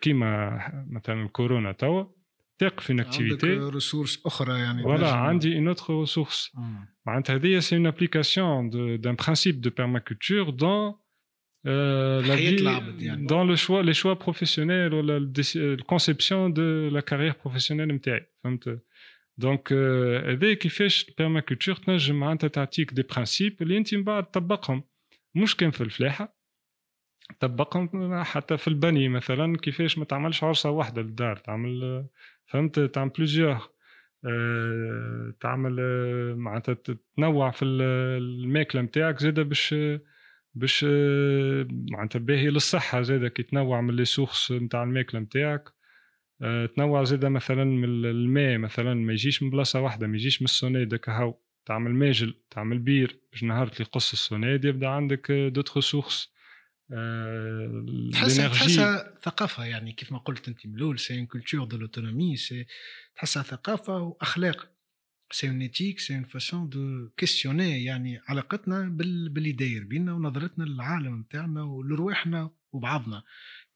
كيما 0.00 0.58
مثلا 0.90 1.22
الكورونا 1.22 1.72
توا 1.72 2.04
تقف 2.60 2.92
une 2.92 3.00
activité 3.00 3.44
عندك 3.44 3.74
ressource 3.74 4.26
أخرى 4.26 4.58
يعني 4.58 4.82
voilà 4.82 5.02
عندي 5.02 5.60
une 5.60 5.74
autre 5.74 6.04
ressource. 6.04 6.56
معناتها 7.06 7.36
هذه 7.36 7.60
une 7.60 7.86
application 7.86 8.70
d'un 8.98 9.14
principe 9.14 9.60
de 9.60 9.70
permaculture 9.70 10.52
dans 10.52 10.98
euh, 11.66 12.22
la 12.22 12.36
vie, 12.36 12.62
يعني. 12.98 13.26
dans 13.26 13.44
le 13.44 13.56
choix 13.56 13.82
les 13.82 13.94
choix 13.94 14.18
professionnels 14.18 14.94
ou 14.94 15.02
la, 15.02 15.18
la 15.18 15.84
conception 15.92 16.50
de 16.50 16.90
la 16.92 17.02
carrière 17.02 17.36
professionnelle 17.36 17.92
نتاعي 17.92 18.26
فهمت 18.44 18.82
donc 19.38 19.72
هذا 19.72 20.54
كيفاش 20.54 21.08
ال 21.08 21.13
permaculture 21.13 21.74
تنجم 21.74 22.14
معناتها 22.20 22.48
تعطيك 22.48 22.92
des 22.92 23.02
principes 23.02 23.62
اللي 23.62 23.76
انت 23.76 23.94
من 23.94 24.04
بعد 24.04 24.24
تطبقهم 24.30 24.82
مش 25.34 25.56
كان 25.56 25.70
في 25.70 25.80
الفلاحه 25.80 26.40
طبقهم 27.40 28.22
حتى 28.24 28.56
في 28.56 28.68
البني 28.68 29.08
مثلا 29.08 29.56
كيفاش 29.56 29.98
ما 29.98 30.04
تعملش 30.04 30.44
عرصه 30.44 30.70
واحدة 30.70 31.02
للدار 31.02 31.36
تعمل 31.36 32.06
فهمت؟ 32.50 32.80
تعمل 32.80 33.10
plusieurs 33.10 33.70
أه 34.24 35.34
تعمل 35.40 35.76
معناتها 36.36 36.76
تنوع 37.16 37.50
في 37.50 37.64
الماكلة 37.64 38.82
نتاعك 38.82 39.18
زاده 39.18 39.42
باش 39.42 39.74
باش 40.54 40.84
معناتها 41.90 42.18
باهي 42.18 42.50
للصحة 42.50 43.02
زاده. 43.02 43.28
كي 43.28 43.42
تنوع 43.42 43.80
من 43.80 43.96
les 43.96 44.04
sources 44.04 44.52
نتاع 44.52 44.82
الماكلة 44.82 45.20
نتاعك 45.20 45.68
تنوع 46.76 47.04
زاده 47.04 47.28
مثلا 47.28 47.64
من 47.64 47.84
الماء 48.04 48.58
مثلا. 48.58 48.94
ما 48.94 49.12
يجيش 49.12 49.42
من 49.42 49.50
بلاصة 49.50 49.80
واحدة 49.80 50.06
ما 50.06 50.16
يجيش 50.16 50.42
من 50.42 50.44
السونيد 50.44 50.94
هكا 50.94 51.34
تعمل 51.66 51.94
ماجل 51.94 52.34
تعمل 52.50 52.78
بير 52.78 53.20
باش 53.32 53.42
نهار 53.44 53.66
اللي 53.66 53.80
يقص 53.80 54.12
السونيد 54.12 54.64
يبدأ 54.64 54.88
عندك 54.88 55.32
d'autres 55.32 55.80
sources. 55.80 56.39
تحسها 58.12 58.48
تحسها 58.48 59.14
ثقافة 59.22 59.64
يعني 59.64 59.92
كيف 59.92 60.12
ما 60.12 60.18
قلت 60.18 60.48
أنت 60.48 60.66
ملول 60.66 60.98
c'est 60.98 61.18
une 61.18 61.26
culture 61.26 61.64
de 61.64 61.76
l'autonomie 61.76 62.36
c'est 62.36 62.66
تحسها 63.16 63.42
ثقافة 63.42 63.98
وأخلاق. 63.98 64.70
c'est 65.32 65.48
une 65.48 65.60
éthique 65.60 65.98
c'est 65.98 66.14
une 66.14 66.24
façon 66.24 66.68
de 66.68 67.08
questionner 67.16 67.84
يعني 67.84 68.20
علاقتنا 68.28 68.88
بال... 68.88 69.28
باللي 69.28 69.52
داير 69.52 69.84
بينا 69.84 70.12
ونظرتنا 70.12 70.64
للعالم 70.64 71.20
نتاعنا 71.20 71.62
ولرواحنا 71.62 72.50
وبعضنا. 72.72 73.22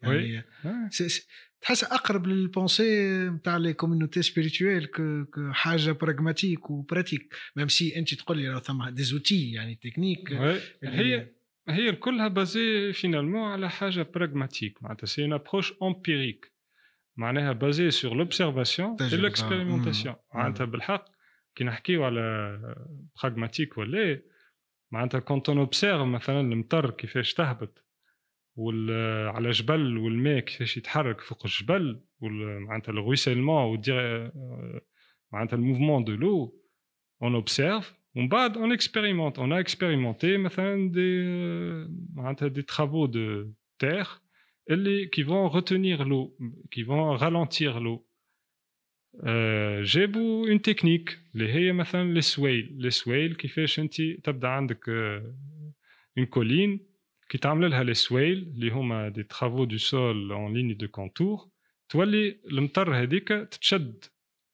يعني 0.03 0.45
سي 0.91 1.09
سي 1.09 1.27
تحس 1.61 1.85
أقرب 1.85 2.27
لل 2.27 2.52
pensée 2.52 3.29
نتاع 3.29 3.57
les 3.57 3.73
communautés 3.73 4.23
spirituelles 4.23 4.87
كحاجه 5.35 5.93
pragmatique 5.93 6.71
و 6.71 6.78
pratique 6.78 7.35
même 7.57 7.69
si 7.69 7.97
أنت 7.97 8.15
تقول 8.15 8.39
لي 8.39 8.49
راه 8.49 8.61
ثم 8.61 8.89
des 8.89 9.03
outils 9.03 9.53
يعني 9.53 9.75
تكنيك 9.75 10.33
هي 10.83 11.34
هي 11.69 11.93
كلها 11.93 12.29
basée 12.29 12.93
finalement 12.93 13.43
على 13.43 13.71
حاجة 13.71 14.03
pragmatique 14.15 14.83
معناتها 14.83 15.07
c'est 15.07 15.23
une 15.23 15.33
approche 15.33 15.75
empirique 15.83 16.53
معناها 17.17 17.53
basée 17.53 17.91
sur 17.91 18.15
l'observation 18.15 18.97
et 19.01 19.17
l'expérimentation 19.17 20.15
معناتها 20.35 20.65
بالحق 20.65 21.05
كي 21.55 21.65
نحكيو 21.65 22.05
على 22.05 22.77
pragmatique 23.23 23.79
ولا 23.79 24.23
معناتها 24.91 25.21
quand 25.21 25.49
on 25.49 25.59
observe 25.59 26.07
مثلا 26.07 26.41
المطر 26.41 26.91
كيفاش 26.91 27.35
تهبط 27.35 27.85
على 29.29 29.51
جبل 29.51 29.99
والماء 29.99 30.41
كيفاش 30.41 30.77
يتحرك 30.77 31.21
فوق 31.21 31.47
الجبل 31.47 32.05
معناتها 32.61 32.93
الغويسيلمون 32.93 33.83
معناتها 35.33 35.57
الموفمون 35.57 36.05
دو 36.05 36.13
لو 36.13 36.61
اون 37.23 37.35
اوبسيرف 37.35 38.04
ومن 38.16 38.28
بعد 38.28 38.58
اون 38.58 38.72
اكسبيريمونت 38.72 39.40
اون 39.40 39.54
اكسبيريمونتي 39.54 40.38
مثلا 40.38 40.92
دي 40.92 41.24
معناتها 42.14 42.48
دي 42.48 42.62
ترافو 42.62 43.06
دو 43.06 43.52
تير 43.80 44.08
اللي 44.70 45.06
كي 45.06 45.24
فون 45.24 45.50
retenir 45.50 46.02
لو 46.02 46.38
كي 46.72 46.84
فون 46.84 47.18
ralentir 47.18 47.62
لو 47.78 48.06
جابوا 49.84 50.48
اون 50.50 50.62
تكنيك 50.62 51.20
اللي 51.36 51.54
هي 51.54 51.72
مثلا 51.72 52.14
لي 52.14 52.22
سويل 52.22 52.76
لي 52.78 52.90
سويل 52.90 53.36
كيفاش 53.36 53.80
انت 53.80 54.02
تبدا 54.02 54.48
عندك 54.48 54.90
اون 56.18 56.26
كولين 56.30 56.80
كي 57.30 57.38
تعمل 57.38 57.70
لها 57.70 57.84
لي 57.84 57.94
سويل 57.94 58.38
اللي 58.56 58.70
هما 58.72 59.10
دي 59.10 59.24
ترافو 59.24 59.64
دو 59.64 59.78
سول 59.78 60.32
اون 60.32 60.54
ليني 60.54 60.74
دو 60.74 60.88
كونتور 60.88 61.50
تولي 61.90 62.40
المطر 62.52 62.96
هذيك 62.96 63.28
تتشد 63.28 64.06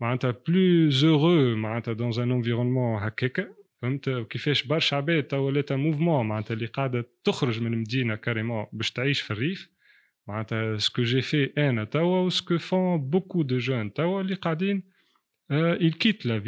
معناتها 0.00 0.34
plus 0.48 0.90
heureux 0.90 1.56
معناتها 1.56 1.94
dans 1.94 2.22
un 2.22 2.32
environnement 2.32 3.02
هكاكا 3.02 3.54
فهمت؟ 3.82 4.10
كيفاش 4.30 4.62
برشا 4.62 4.96
عباد 4.96 5.22
توا 5.22 5.38
ولات 5.38 5.72
mouvement 5.72 6.26
معناتها 6.26 6.54
اللي 6.54 6.66
قاعدة 6.66 7.08
تخرج 7.24 7.60
من 7.60 7.74
المدينة 7.74 8.14
carrément 8.14 8.66
باش 8.72 8.90
تعيش 8.90 9.20
في 9.20 9.30
الريف. 9.30 9.70
معناتها 10.28 10.76
ce 10.76 10.86
que 10.86 11.02
j'ai 11.02 11.20
fait 11.20 11.44
أنا 11.58 11.84
توا 11.84 12.20
و 12.20 12.26
ce 12.26 12.39
que 12.39 12.58
font 12.58 13.10
beaucoup 13.10 13.42
de 13.42 13.58
jeunes 13.58 13.92
توا 13.92 14.20
اللي 14.20 14.34
قاعدين 14.34 14.82
il 15.80 15.92
quitte 16.04 16.24
la 16.24 16.40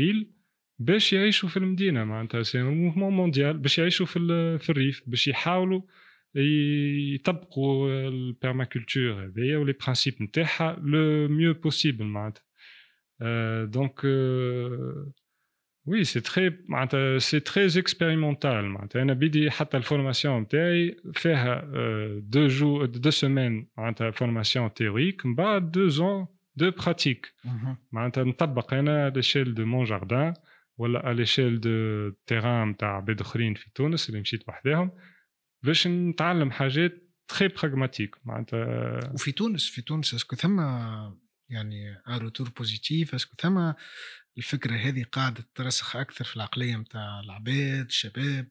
باش 0.78 1.12
يعيشوا 1.12 1.48
في 1.48 1.56
المدينة. 1.56 2.04
معناتها 2.04 2.42
c'est 2.42 2.62
un 2.62 2.71
mouvement 2.71 3.12
mondial 3.12 3.58
باش 3.58 3.78
يعيشوا 3.78 4.06
في 4.06 4.18
في 4.58 4.70
الريف 4.70 5.02
باش 5.06 5.28
يحاولوا 5.28 5.82
يطبقوا 7.14 8.08
ال 8.08 8.17
permaculture 8.17 9.24
هذيا 9.24 9.58
و 9.58 9.62
les 9.62 9.72
principes 9.72 10.22
نتاعها 10.22 10.76
le 10.82 11.28
mieux 11.28 11.54
possible 11.54 12.04
معناتها. 12.04 12.42
دونك 13.63 14.05
Oui, 15.89 16.05
c'est 16.05 16.21
très, 16.21 16.49
c'est 17.19 17.43
très 17.43 17.77
expérimental. 17.77 18.95
أنا 18.95 19.13
بدي 19.13 19.51
حتى 19.51 19.77
الفورماسيون 19.77 20.41
نتاعي 20.41 20.95
فيها 21.13 21.61
deux 22.19 22.49
jours, 22.49 22.87
deux 22.87 23.21
semaines 23.21 23.65
معناتها 23.77 24.11
formation 24.11 24.69
théorique 24.69 25.25
من 25.25 25.35
بعد 25.35 25.77
deux 25.77 25.99
ans 25.99 26.27
de 26.63 26.69
pratique. 26.69 27.47
معناتها 27.91 28.23
نطبق 28.23 28.73
أنا 28.73 29.09
à 29.09 29.13
l'échelle 29.13 29.53
de 29.53 29.63
mon 29.63 29.85
jardin 29.85 30.33
ولا 30.77 30.99
à 30.99 31.13
l'échelle 31.13 31.59
de 31.59 32.15
terrain 32.31 32.65
نتاع 32.65 32.97
عباد 32.97 33.21
آخرين 33.21 33.53
في 33.53 33.69
تونس 33.75 34.09
اللي 34.09 34.21
مشيت 34.21 34.49
وحدهم 34.49 34.91
باش 35.63 35.87
نتعلم 35.87 36.51
حاجات 36.51 37.03
تري 37.27 37.47
براغماتيك 37.47 38.15
معناتها 38.25 38.99
وفي 39.13 39.31
تونس 39.31 39.69
في 39.69 39.81
تونس 39.81 40.13
اسكو 40.13 40.35
ثم 40.35 40.59
يعني 41.48 42.02
retour 42.08 42.48
positif 42.48 43.14
est-ce 43.14 43.29
que 43.29 43.36
ثم 43.40 43.72
الفكرة 44.38 44.72
هذه 44.72 45.04
قاعدة 45.12 45.44
ترسخ 45.54 45.96
أكثر 45.96 46.24
في 46.24 46.36
العقليه 46.36 46.76
نتاع 46.76 47.20
العباد 47.20 47.86
الشباب 47.86 48.48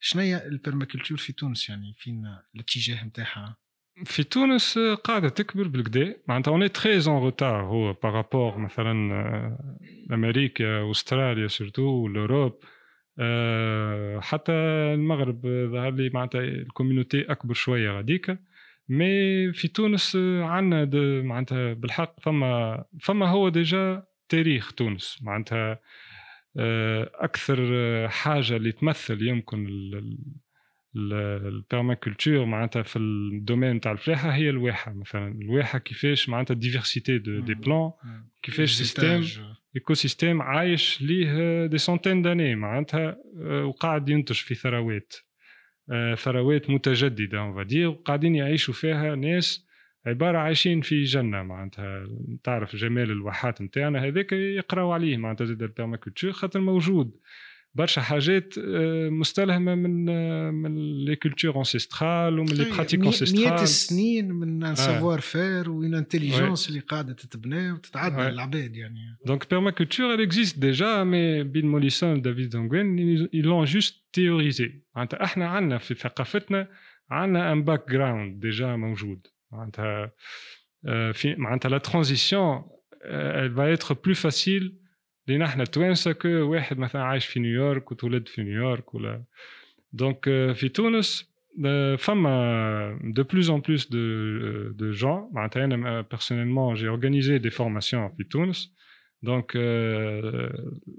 شنو 0.00 0.22
هي 0.22 0.46
ال 0.46 0.51
permaculture 0.51 1.18
في 1.18 1.32
تونس 1.32 1.68
يعني 1.68 1.94
فين 1.98 2.36
الاتجاه 2.54 3.04
نتاعها 3.04 3.56
في 4.04 4.22
تونس 4.22 4.78
قاعدة 4.78 5.28
تكبر 5.28 5.68
بالكدا 5.68 6.16
معناتها 6.28 6.50
on 6.50 6.68
est 6.68 6.80
très 6.80 6.96
en 6.96 7.22
retard 7.22 7.64
هو 7.64 7.92
par 7.92 8.12
rapport 8.12 8.58
مثلا 8.58 8.92
أمريكا 10.12 10.90
استراليا 10.90 11.48
surtout 11.48 12.08
l'Europe 12.08 12.64
حتى 14.20 14.52
المغرب 14.94 15.46
ظهر 15.72 15.90
لي 15.90 16.10
معناتها 16.14 16.40
ال 16.40 16.48
community 16.48 17.22
اكبر 17.22 17.54
شوية 17.54 17.90
غاديكا 17.90 18.38
mais 18.88 19.52
في 19.52 19.68
تونس 19.68 20.16
عندنا 20.40 21.22
معناتها 21.22 21.72
بالحق 21.72 22.20
فما 22.20 22.84
فما 23.00 23.28
هو 23.28 23.48
déjà 23.48 24.04
تاريخ 24.28 24.72
تونس. 24.72 25.18
معناتها 25.22 25.80
أكثر 27.14 27.58
حاجة 28.08 28.56
اللي 28.56 28.72
تمثل 28.72 29.22
يمكن 29.22 29.66
ال 30.96 31.07
permaculture 31.07 32.44
معناتها 32.44 32.82
في 32.82 32.98
ال 32.98 33.08
domaine 33.08 33.80
تاع 33.80 33.92
الفلاحة 33.92 34.30
هي 34.30 34.50
الواحة 34.50 34.92
مثلا. 34.92 35.28
الواحة 35.28 35.78
كيفاش 35.78 36.28
معناتها 36.28 36.54
diversité 36.54 37.18
de 37.18 37.40
des 37.40 37.54
plantes 37.54 37.90
كيفاش 38.42 38.70
système 38.70 39.24
écosystème 39.76 40.42
عايش 40.42 41.02
ليه 41.02 41.66
des 41.66 41.78
centaines 41.78 42.22
d'années 42.22 42.54
معناتها 42.54 43.16
وقاعد 43.64 44.08
ينتج 44.08 44.34
في 44.34 44.54
ثروات. 44.54 45.14
ثروات 46.14 46.70
متجددة 46.70 47.52
ça 47.52 47.59
veut 47.59 47.74
dire 47.74 47.88
وقاعدين 47.88 48.34
يعيشوا 48.34 48.74
فيها 48.74 49.14
ناس 49.14 49.66
عبارة 50.06 50.38
عايشين 50.38 50.80
في 50.80 51.04
جنة 51.04 51.42
معناتها 51.42 52.06
تعرف 52.44 52.76
جمال 52.76 53.10
الواحات 53.10 53.62
نتاعنا 53.62 54.04
هذاك 54.04 54.32
يقراو 54.32 54.92
عليه 54.92 55.16
معناتها 55.16 55.44
زاد 55.44 55.62
ال 55.62 55.67
permaculture 55.67 56.32
خاطر 56.32 56.60
موجود. 56.60 57.16
برشا 57.76 58.00
حاجات 58.02 58.54
مستلهمة 59.10 59.74
من 59.74 60.04
من 60.54 61.04
les 61.04 61.16
cultures 61.16 61.58
ancestrales 61.58 62.38
ومن 62.38 62.48
les 62.48 62.70
pratiques 62.70 63.00
ancestrales 63.00 63.44
مئات 63.44 63.62
السنين 63.62 64.32
من 64.32 64.74
savoir 64.74 65.20
faire 65.20 65.70
و 65.70 65.76
une 65.76 65.94
intelligence 65.94 66.68
اللي 66.68 66.80
قاعدة 66.80 67.12
تتبنى 67.12 67.72
وتتعدى 67.72 68.28
العباد 68.28 68.76
يعني. 68.76 69.16
donc 69.26 69.50
permaculture 69.50 70.16
elle 70.16 70.30
existe 70.30 70.56
déjà 70.58 71.04
mais 71.04 71.46
Bill 71.46 71.66
Mollison 71.66 72.22
David 72.22 72.50
Holmgren 72.50 73.28
ils 73.28 73.44
l'ont 73.44 73.66
juste 73.76 73.94
théorisé. 74.12 74.70
معناتها 74.96 75.24
إحنا 75.24 75.48
عندنا 75.48 75.78
في 75.78 75.94
ثقافتنا 75.94 76.68
عندنا 77.10 77.52
ان 77.52 77.64
باك 77.64 77.90
جراوند 77.90 78.40
ديجا 78.40 78.76
موجود 78.76 79.26
معناتها 79.52 80.12
في 81.12 81.34
معناتها 81.38 81.68
لا 81.68 81.78
ترانزيسيون 81.78 82.62
elle 83.06 83.52
va 83.60 83.66
être 83.76 83.94
plus 83.94 84.18
facile 84.26 84.85
لان 85.27 85.41
احنا 85.41 85.63
توانسه 85.63 86.11
كو 86.11 86.27
واحد 86.27 86.77
مثلا 86.77 87.01
عايش 87.03 87.25
في 87.25 87.39
نيويورك 87.39 87.91
وتولد 87.91 88.27
في 88.27 88.43
نيويورك 88.43 88.93
ولا 88.95 89.23
دونك 89.93 90.23
في 90.55 90.69
تونس 90.69 91.31
فما 91.97 92.99
de 93.17 93.23
plus 93.23 93.49
en 93.49 93.59
plus 93.59 93.89
de, 93.89 94.73
de 94.81 95.01
gens 95.01 95.33
معناتها 95.33 95.65
انا 95.65 96.05
personnellement 96.15 96.75
j'ai 96.75 96.87
organisé 96.87 97.39
des 97.39 97.53
formations 97.53 98.17
في 98.17 98.23
تونس 98.29 98.75
دونك 99.23 99.51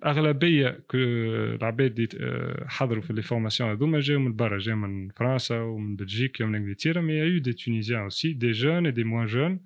الاغلبيه 0.02 0.68
كو 0.88 0.98
العباد 0.98 1.98
اللي 2.00 2.64
حضروا 2.68 3.02
في 3.02 3.12
لي 3.12 3.22
فورماسيون 3.22 3.70
هذوما 3.70 4.00
جاو 4.00 4.18
من 4.18 4.36
برا 4.36 4.58
جاو 4.58 4.76
من 4.76 5.08
فرنسا 5.08 5.60
ومن 5.60 5.96
بلجيكا 5.96 6.44
ومن 6.44 6.54
انجلترا 6.54 7.00
مي 7.00 7.12
يا 7.12 7.24
يو 7.24 7.38
دي 7.40 7.52
تونيزيان 7.52 8.00
اوسي 8.00 8.32
دي 8.32 8.50
جون 8.50 8.86
اي 8.86 8.92
دي 8.92 9.04
موان 9.04 9.26
جون 9.26 9.60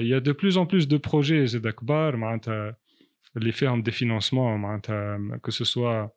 il 0.00 0.06
y 0.06 0.14
a 0.14 0.20
de 0.20 0.32
plus 0.32 0.56
en 0.56 0.66
plus 0.66 0.84
de 0.88 0.96
projets 0.96 1.44
زاد 1.44 1.68
كبار 1.68 2.16
معناتها 2.16 2.76
les 3.35 3.51
fermes 3.51 3.81
de 3.81 3.91
financement 3.91 4.79
que 5.41 5.51
ce 5.51 5.65
soit 5.65 6.15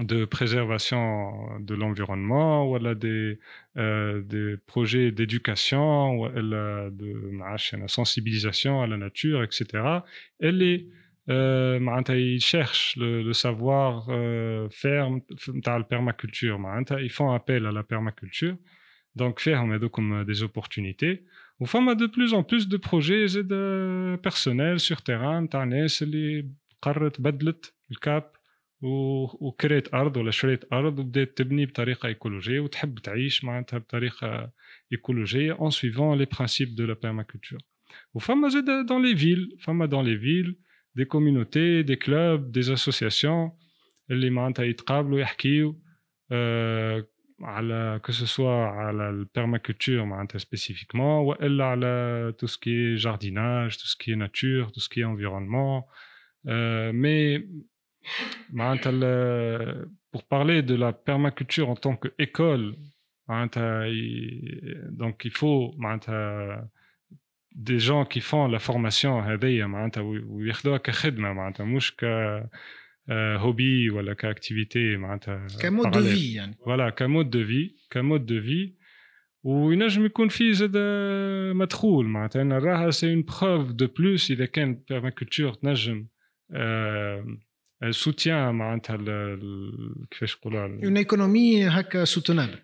de 0.00 0.24
préservation 0.24 1.58
de 1.60 1.74
l'environnement 1.74 2.64
ou 2.64 2.68
voilà, 2.68 2.94
des, 2.94 3.38
euh, 3.76 4.22
des 4.22 4.56
projets 4.66 5.10
d'éducation 5.10 6.20
ou 6.20 6.26
voilà, 6.26 6.90
de 6.92 7.30
sensibilisation 7.88 8.80
à 8.80 8.86
la 8.86 8.96
nature, 8.96 9.42
etc. 9.42 9.66
Elle 10.38 10.62
est 10.62 10.86
euh, 11.28 11.78
ils 12.10 12.40
cherchent 12.40 12.96
le, 12.96 13.22
le 13.22 13.32
savoir 13.34 14.06
euh, 14.08 14.68
ferme 14.70 15.20
la 15.78 15.84
permaculture 15.84 16.58
ils 17.02 17.10
font 17.10 17.32
appel 17.32 17.66
à 17.66 17.72
la 17.72 17.82
permaculture 17.82 18.56
donc 19.14 19.40
ferme 19.40 19.78
comme 19.90 20.24
des 20.24 20.42
opportunités 20.42 21.24
وفما 21.59 21.93
دو 21.93 22.07
بلوز 22.07 22.33
ان 22.33 22.41
بلوس 22.41 22.63
دو 22.65 22.77
بروجي 22.77 23.27
زاد 23.27 23.47
بيرسونيل 24.23 24.79
سور 24.79 24.97
تيران 24.97 25.49
تاع 25.49 25.63
ناس 25.63 26.03
اللي 26.03 26.49
قررت 26.81 27.21
بدلت 27.21 27.73
الكاب 27.91 28.31
وكريت 29.41 29.93
ارض 29.93 30.17
ولا 30.17 30.31
شريت 30.31 30.73
ارض 30.73 30.99
وبدات 30.99 31.37
تبني 31.37 31.65
بطريقه 31.65 32.07
ايكولوجيه 32.07 32.59
وتحب 32.59 32.99
تعيش 32.99 33.43
معناتها 33.43 33.77
بطريقه 33.77 34.51
ايكولوجيه 34.91 35.53
اون 35.53 35.69
سويفون 35.69 36.17
لي 36.17 36.25
برانسيب 36.25 36.75
دو 36.75 36.85
لا 36.85 36.93
بيرماكولتور 36.93 37.59
وفما 38.13 38.49
زاد 38.49 38.85
دون 38.85 39.05
لي 39.05 39.15
فيل 39.15 39.57
فما 39.59 39.85
دون 39.85 40.05
لي 40.05 40.17
فيل 40.17 40.55
دي 40.95 41.05
كوميونيتي 41.05 41.81
دي 41.81 41.95
كلوب 41.95 42.51
دي 42.51 42.59
اسوسياسيون 42.59 43.51
اللي 44.11 44.29
معناتها 44.29 44.65
يتقابلوا 44.65 45.19
يحكيو 45.19 45.81
على 47.41 47.99
كو 48.05 48.11
سوا 48.11 48.65
على 48.65 49.09
البيرماكولتور 49.09 50.05
معناتها 50.05 50.39
سبيسيفيكمون 50.39 51.25
والا 51.25 51.65
على 51.65 52.33
تو 52.37 52.47
سكي 52.47 52.95
جارديناج 52.95 53.77
تو 53.77 53.85
سكي 53.85 54.15
ناتور 54.15 54.69
تو 54.69 54.79
سكي 54.79 55.05
انفيرونمون 55.05 55.81
مي 56.91 57.47
معناتها 58.49 58.91
pour 60.13 60.23
parler 60.23 60.61
de 60.61 60.75
la 60.75 60.93
permaculture 60.93 61.69
en 61.69 61.75
tant 61.75 61.95
qu'école 61.95 62.75
معناتها 63.27 63.85
donc 64.91 65.25
il 65.25 65.31
faut 65.31 65.73
معناتها 65.77 66.69
des 67.55 67.79
gens 67.79 68.05
qui 68.05 68.21
font 68.21 68.47
la 68.47 68.59
formation 68.59 69.09
هذيا 69.23 69.65
معناتها 69.65 70.01
وياخذوها 70.01 70.77
كخدمه 70.77 71.33
معناتها 71.33 71.65
مش 71.65 71.95
ك 71.95 72.05
هوبي 73.10 73.90
ولا 73.90 74.14
comme 74.14 74.45
activité 74.45 74.96
معناتها 74.96 75.46
comme 75.60 75.77
mode 75.77 75.90
de 75.90 76.02
vie 76.02 76.32
يعني 76.32 76.56
voilà 76.64 76.90
comme 76.90 77.12
mode 77.12 77.30
de 77.30 77.44
vie 77.44 77.70
comme 77.90 78.10
mode 78.10 78.26
de 78.26 78.40
vie 78.40 78.74
وينجم 79.42 80.06
يكون 80.06 80.28
فيه 80.28 80.52
زاد 80.52 80.76
مدخول 81.56 82.06
معناتها 82.06 82.42
أنا 82.42 82.58
نراها 82.58 82.90
c'est 82.90 83.12
une 83.12 83.22
preuve 83.22 83.72
de 83.72 83.86
plus 83.86 84.30
اذا 84.30 84.44
كان 84.44 84.82
permaculture 84.88 85.52
تنجم 85.52 86.06
soutient 87.90 88.54
معناتها 88.54 88.96
كيفاش 90.10 90.36
نقولوا 90.36 90.84
une 90.84 90.96
économie 90.96 91.68
هكا 91.68 92.04
soutenable 92.04 92.58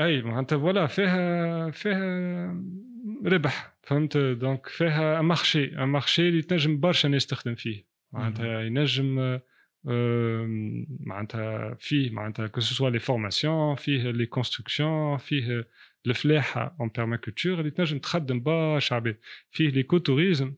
اي 0.00 0.22
معناتها 0.22 0.58
فوالا 0.58 0.86
فيها 0.86 1.70
فيها 1.70 2.64
ربح 3.24 3.76
فهمت 3.82 4.16
دونك 4.16 4.66
فيها 4.66 5.22
مارشي 5.22 5.66
مارشي 5.66 6.28
اللي 6.28 6.42
تنجم 6.42 6.80
برشا 6.80 7.08
ناس 7.08 7.26
تخدم 7.26 7.54
فيه 7.54 7.84
معناتها 8.12 8.60
ينجم 8.60 9.40
معناتها 10.99 11.73
فيه 11.79 12.11
معناتها 12.11 12.47
كو 12.47 12.59
سوا 12.61 12.89
لي 12.89 12.99
فورماسيون 12.99 13.75
فيه 13.75 14.11
لي 14.11 14.25
كونستركسيون 14.25 15.17
فيه 15.17 15.67
الفلاحه 16.07 16.75
اون 16.79 16.89
بيرماكولتور 16.95 17.59
اللي 17.59 17.71
تنجم 17.71 17.99
تخدم 17.99 18.43
برشا 18.43 18.95
عباد 18.95 19.17
فيه 19.51 19.69
ليكو 19.69 19.97
توريزم 19.97 20.53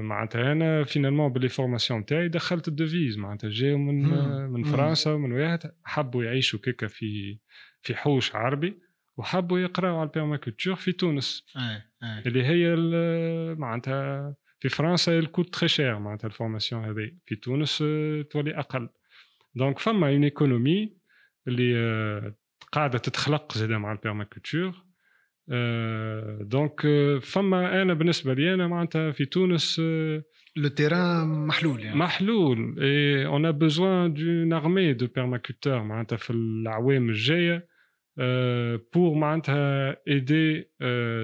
معناتها 0.00 0.52
انا 0.52 0.84
فينالمون 0.84 1.32
باللي 1.32 1.48
فورماسيون 1.48 2.04
تاعي 2.06 2.28
دخلت 2.28 2.68
الدوفيز 2.68 3.18
معناتها 3.18 3.50
جاو 3.50 3.78
من 3.78 4.02
من 4.50 4.62
فرنسا 4.64 5.12
ومن 5.12 5.32
واحد 5.32 5.72
حبوا 5.84 6.24
يعيشوا 6.24 6.58
كيكا 6.62 6.86
في 6.86 7.38
في 7.82 7.94
حوش 7.94 8.34
عربي 8.34 8.78
وحبوا 9.16 9.58
يقراوا 9.58 9.98
على 9.98 10.06
البيرماكولتور 10.06 10.74
في 10.74 10.92
تونس 10.92 11.46
اللي 12.26 12.44
هي 12.44 12.74
معناتها 13.54 14.34
في 14.60 14.68
فرنسا 14.68 15.18
الكوت 15.18 15.54
تري 15.54 15.68
شير 15.68 15.98
معناتها 15.98 16.26
الفورماسيون 16.28 16.84
هذه 16.84 17.10
في 17.26 17.36
تونس 17.36 17.78
تولي 18.30 18.58
اقل 18.58 18.88
دونك 19.54 19.78
فما 19.78 20.08
اون 20.08 20.24
ايكونومي 20.24 20.96
اللي 21.48 22.32
قاعده 22.72 22.98
تتخلق 22.98 23.52
زاده 23.52 23.78
مع 23.78 23.92
البيرماكولتور 23.92 24.86
دونك 26.40 26.80
فما 27.22 27.82
انا 27.82 27.94
بالنسبه 27.94 28.34
لي 28.34 28.54
انا 28.54 28.66
معناتها 28.66 29.12
في 29.12 29.24
تونس 29.24 29.78
لو 30.56 30.68
تيران 30.76 31.46
محلول 31.46 31.80
يعني 31.80 31.96
محلول 31.98 32.76
اي 32.80 33.26
اون 33.26 33.46
ا 33.46 33.50
بوزوان 33.50 34.14
دون 34.14 34.52
ارمي 34.52 34.92
دو 34.92 35.06
بيرماكولتور 35.06 35.82
معناتها 35.82 36.16
في 36.16 36.30
الاعوام 36.30 37.08
الجايه 37.08 37.66
pour 38.92 39.14
معناتها 39.16 39.92
aider 39.94 40.64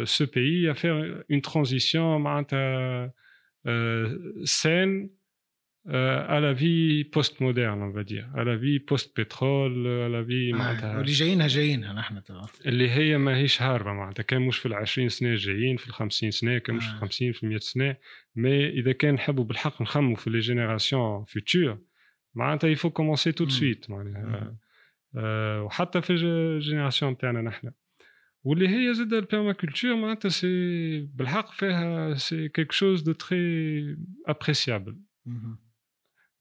ce 0.05 0.24
pays 0.24 0.68
à 0.68 0.74
faire 0.74 1.24
une 1.30 1.41
transition 1.51 1.97
معناتها 1.97 3.12
saine 4.43 5.10
à 6.36 6.39
la 6.45 6.53
vie 6.53 7.03
post-moderne 7.16 7.82
on 7.82 7.91
va 7.91 8.03
dire. 8.03 8.26
À 8.36 8.43
la 8.43 8.55
vie 8.55 8.80
post-pétrole 8.80 9.88
à 10.08 10.10
la 10.10 10.22
vie 10.22 10.53
معناتها 10.53 10.97
واللي 10.97 11.12
جايينها 11.12 11.47
جايينها 11.47 11.93
نحن 11.93 12.24
توا 12.24 12.41
اللي 12.66 12.89
هي 12.89 13.18
ماهيش 13.18 13.62
هاربة 13.62 13.93
معناتها 13.93 14.24
كان 14.24 14.41
مش 14.41 14.58
في 14.58 14.66
العشرين 14.66 15.10
سنة 15.10 15.30
الجايين 15.30 15.78
في 15.78 15.88
الخمسين 15.88 16.32
سنة 16.32 16.58
كان 16.58 16.76
مش 16.76 16.86
في 16.86 16.93
الخمسين 16.93 17.32
في 17.32 17.43
المئة 17.43 17.60
سنة. 17.60 17.95
mais 18.36 18.70
إذا 18.70 18.91
كان 18.91 19.14
نحبوا 19.14 19.43
بالحق 19.43 19.82
نخموا 19.82 20.16
في 20.16 20.30
les 20.30 20.39
générations 20.39 21.26
futures 21.26 21.80
معناتها 22.36 22.68
il 22.68 22.75
faut 22.75 22.89
commencer 22.89 23.32
tout 23.32 23.43
de 23.43 23.49
suite 23.49 23.89
معناها. 23.89 24.58
وحتى 25.64 26.01
في 26.01 26.14
ال 26.14 26.23
génération 26.23 27.18
تاعنا 27.18 27.41
نحن. 27.41 27.72
واللي 28.45 28.68
هي 28.68 28.95
زاد 28.95 29.12
البيرماكولتور 29.12 29.95
معناتها 29.97 30.28
سي 30.28 31.01
بالحق 31.01 31.53
فيها 31.53 32.14
سي 32.14 32.49
كيك 32.49 32.72
شوز 32.72 33.03
دو 33.03 33.12
تري 33.12 33.97
ابريسيابل 34.26 34.97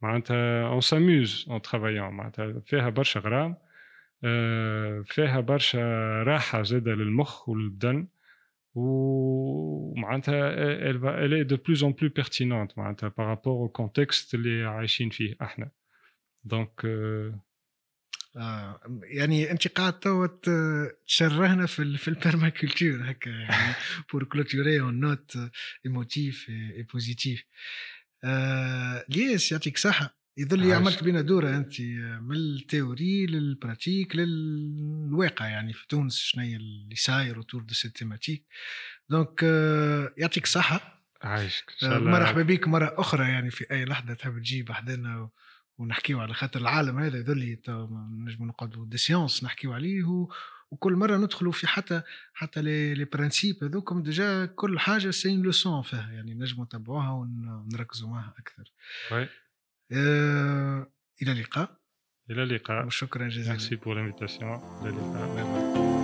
معناتها 0.02 0.68
اون 0.68 0.82
ساموز 0.82 1.46
اون 1.50 1.62
ترافايون 1.62 2.10
معناتها 2.10 2.60
فيها 2.66 2.90
برشا 2.90 3.20
غرام 3.20 3.56
فيها 5.04 5.40
برشا 5.40 5.80
راحة 6.24 6.62
زادة 6.64 6.92
للمخ 6.92 7.50
وللبدن 7.50 8.08
ومعناتها 8.76 10.52
elle 11.26 11.34
est 11.34 11.46
de 11.46 11.56
plus 11.56 11.84
en 11.84 11.92
plus 11.92 12.10
pertinente 12.10 12.78
معناتها 12.78 13.10
par 13.10 13.28
rapport 13.28 13.60
au 13.62 13.70
contexte 13.70 14.34
اللي 14.34 14.64
عايشين 14.66 15.10
فيه 15.10 15.36
احنا 15.42 15.72
دونك 16.44 16.82
آه 18.37 18.81
يعني 19.03 19.51
أنت 19.51 19.69
قاعد 19.69 20.01
توا 20.01 20.27
تشرهنا 21.07 21.67
في 21.67 21.97
في 21.99 22.09
ال 22.09 22.16
permaculture 22.16 23.11
هكا 23.11 23.31
يعني 23.31 23.75
pour 24.13 24.25
clôturer 24.25 24.81
en 24.81 25.01
note 25.01 25.39
émotive 25.87 26.47
et 26.49 26.83
positive 26.93 27.43
آه 28.25 29.05
ليس 29.09 29.53
يعطيك 29.53 29.79
صحة. 29.79 30.17
يظل 30.39 30.59
لي 30.59 30.75
عملت 30.75 31.05
بينا 31.05 31.21
دوره 31.21 31.57
أنت 31.57 31.81
من 32.21 32.37
ال 32.37 32.48
théorie 32.48 33.27
لل 33.27 33.45
pratique 33.45 34.17
للواقع 34.17 35.47
يعني 35.49 35.73
في 35.73 35.87
تونس 35.89 36.19
شنو 36.19 36.45
اللي 36.45 36.95
صاير 36.97 37.37
autour 37.37 37.63
de 37.63 37.75
cette 37.75 37.97
thématique 37.97 38.47
donc 39.09 39.41
آه 39.45 40.15
يعطيك 40.17 40.47
صحة. 40.47 41.05
عايشك. 41.23 41.65
آه 41.83 41.99
مرحبا 41.99 42.43
بك 42.43 42.69
مرة 42.69 42.95
أخرى 42.99 43.29
يعني 43.29 43.51
في 43.51 43.65
أي 43.71 43.85
لحظة 43.85 44.15
تحب 44.15 44.39
تجي 44.39 44.73
بحدنا 44.73 45.31
ونحكيو 45.79 46.21
على 46.21 46.35
خاطر 46.35 46.61
العالم 46.61 46.99
هذا 46.99 47.19
يظل 47.19 47.39
لي 47.39 47.59
نجم 48.11 48.45
نقعدوا 48.47 48.87
des 48.87 48.97
séances 48.97 49.45
نحكيو 49.45 49.73
عليه 49.73 50.29
وكل 50.71 50.93
مرة 50.93 51.17
ندخلوا 51.17 51.53
في 51.53 51.67
حتى 51.67 52.03
حتى 52.35 52.63
les 52.63 52.95
les 52.95 53.05
principes 53.05 53.65
هذوكم 53.65 54.03
déjà 54.03 54.47
كل 54.47 54.79
حاجة 54.79 55.11
c'est 55.11 55.31
une 55.31 55.43
leçon 55.43 55.83
فيها 55.83 56.13
يعني 56.13 56.35
نجموا 56.35 56.65
نتبعوها 56.65 57.11
ونركزوا 57.11 58.09
معها 58.09 58.35
أكثر. 58.39 58.73
oui 59.13 59.29
آه 59.93 60.87
إلى 61.23 61.33
اللقاء. 61.33 61.81
إلى 62.31 62.43
اللقاء. 62.43 62.87
وشكرا 62.87 63.29
جزيلا. 63.29 63.51
merci 63.51 63.77
pour 63.77 63.95
l'invitation. 63.95 64.81
إلى 64.83 64.89
اللقاء. 64.89 65.96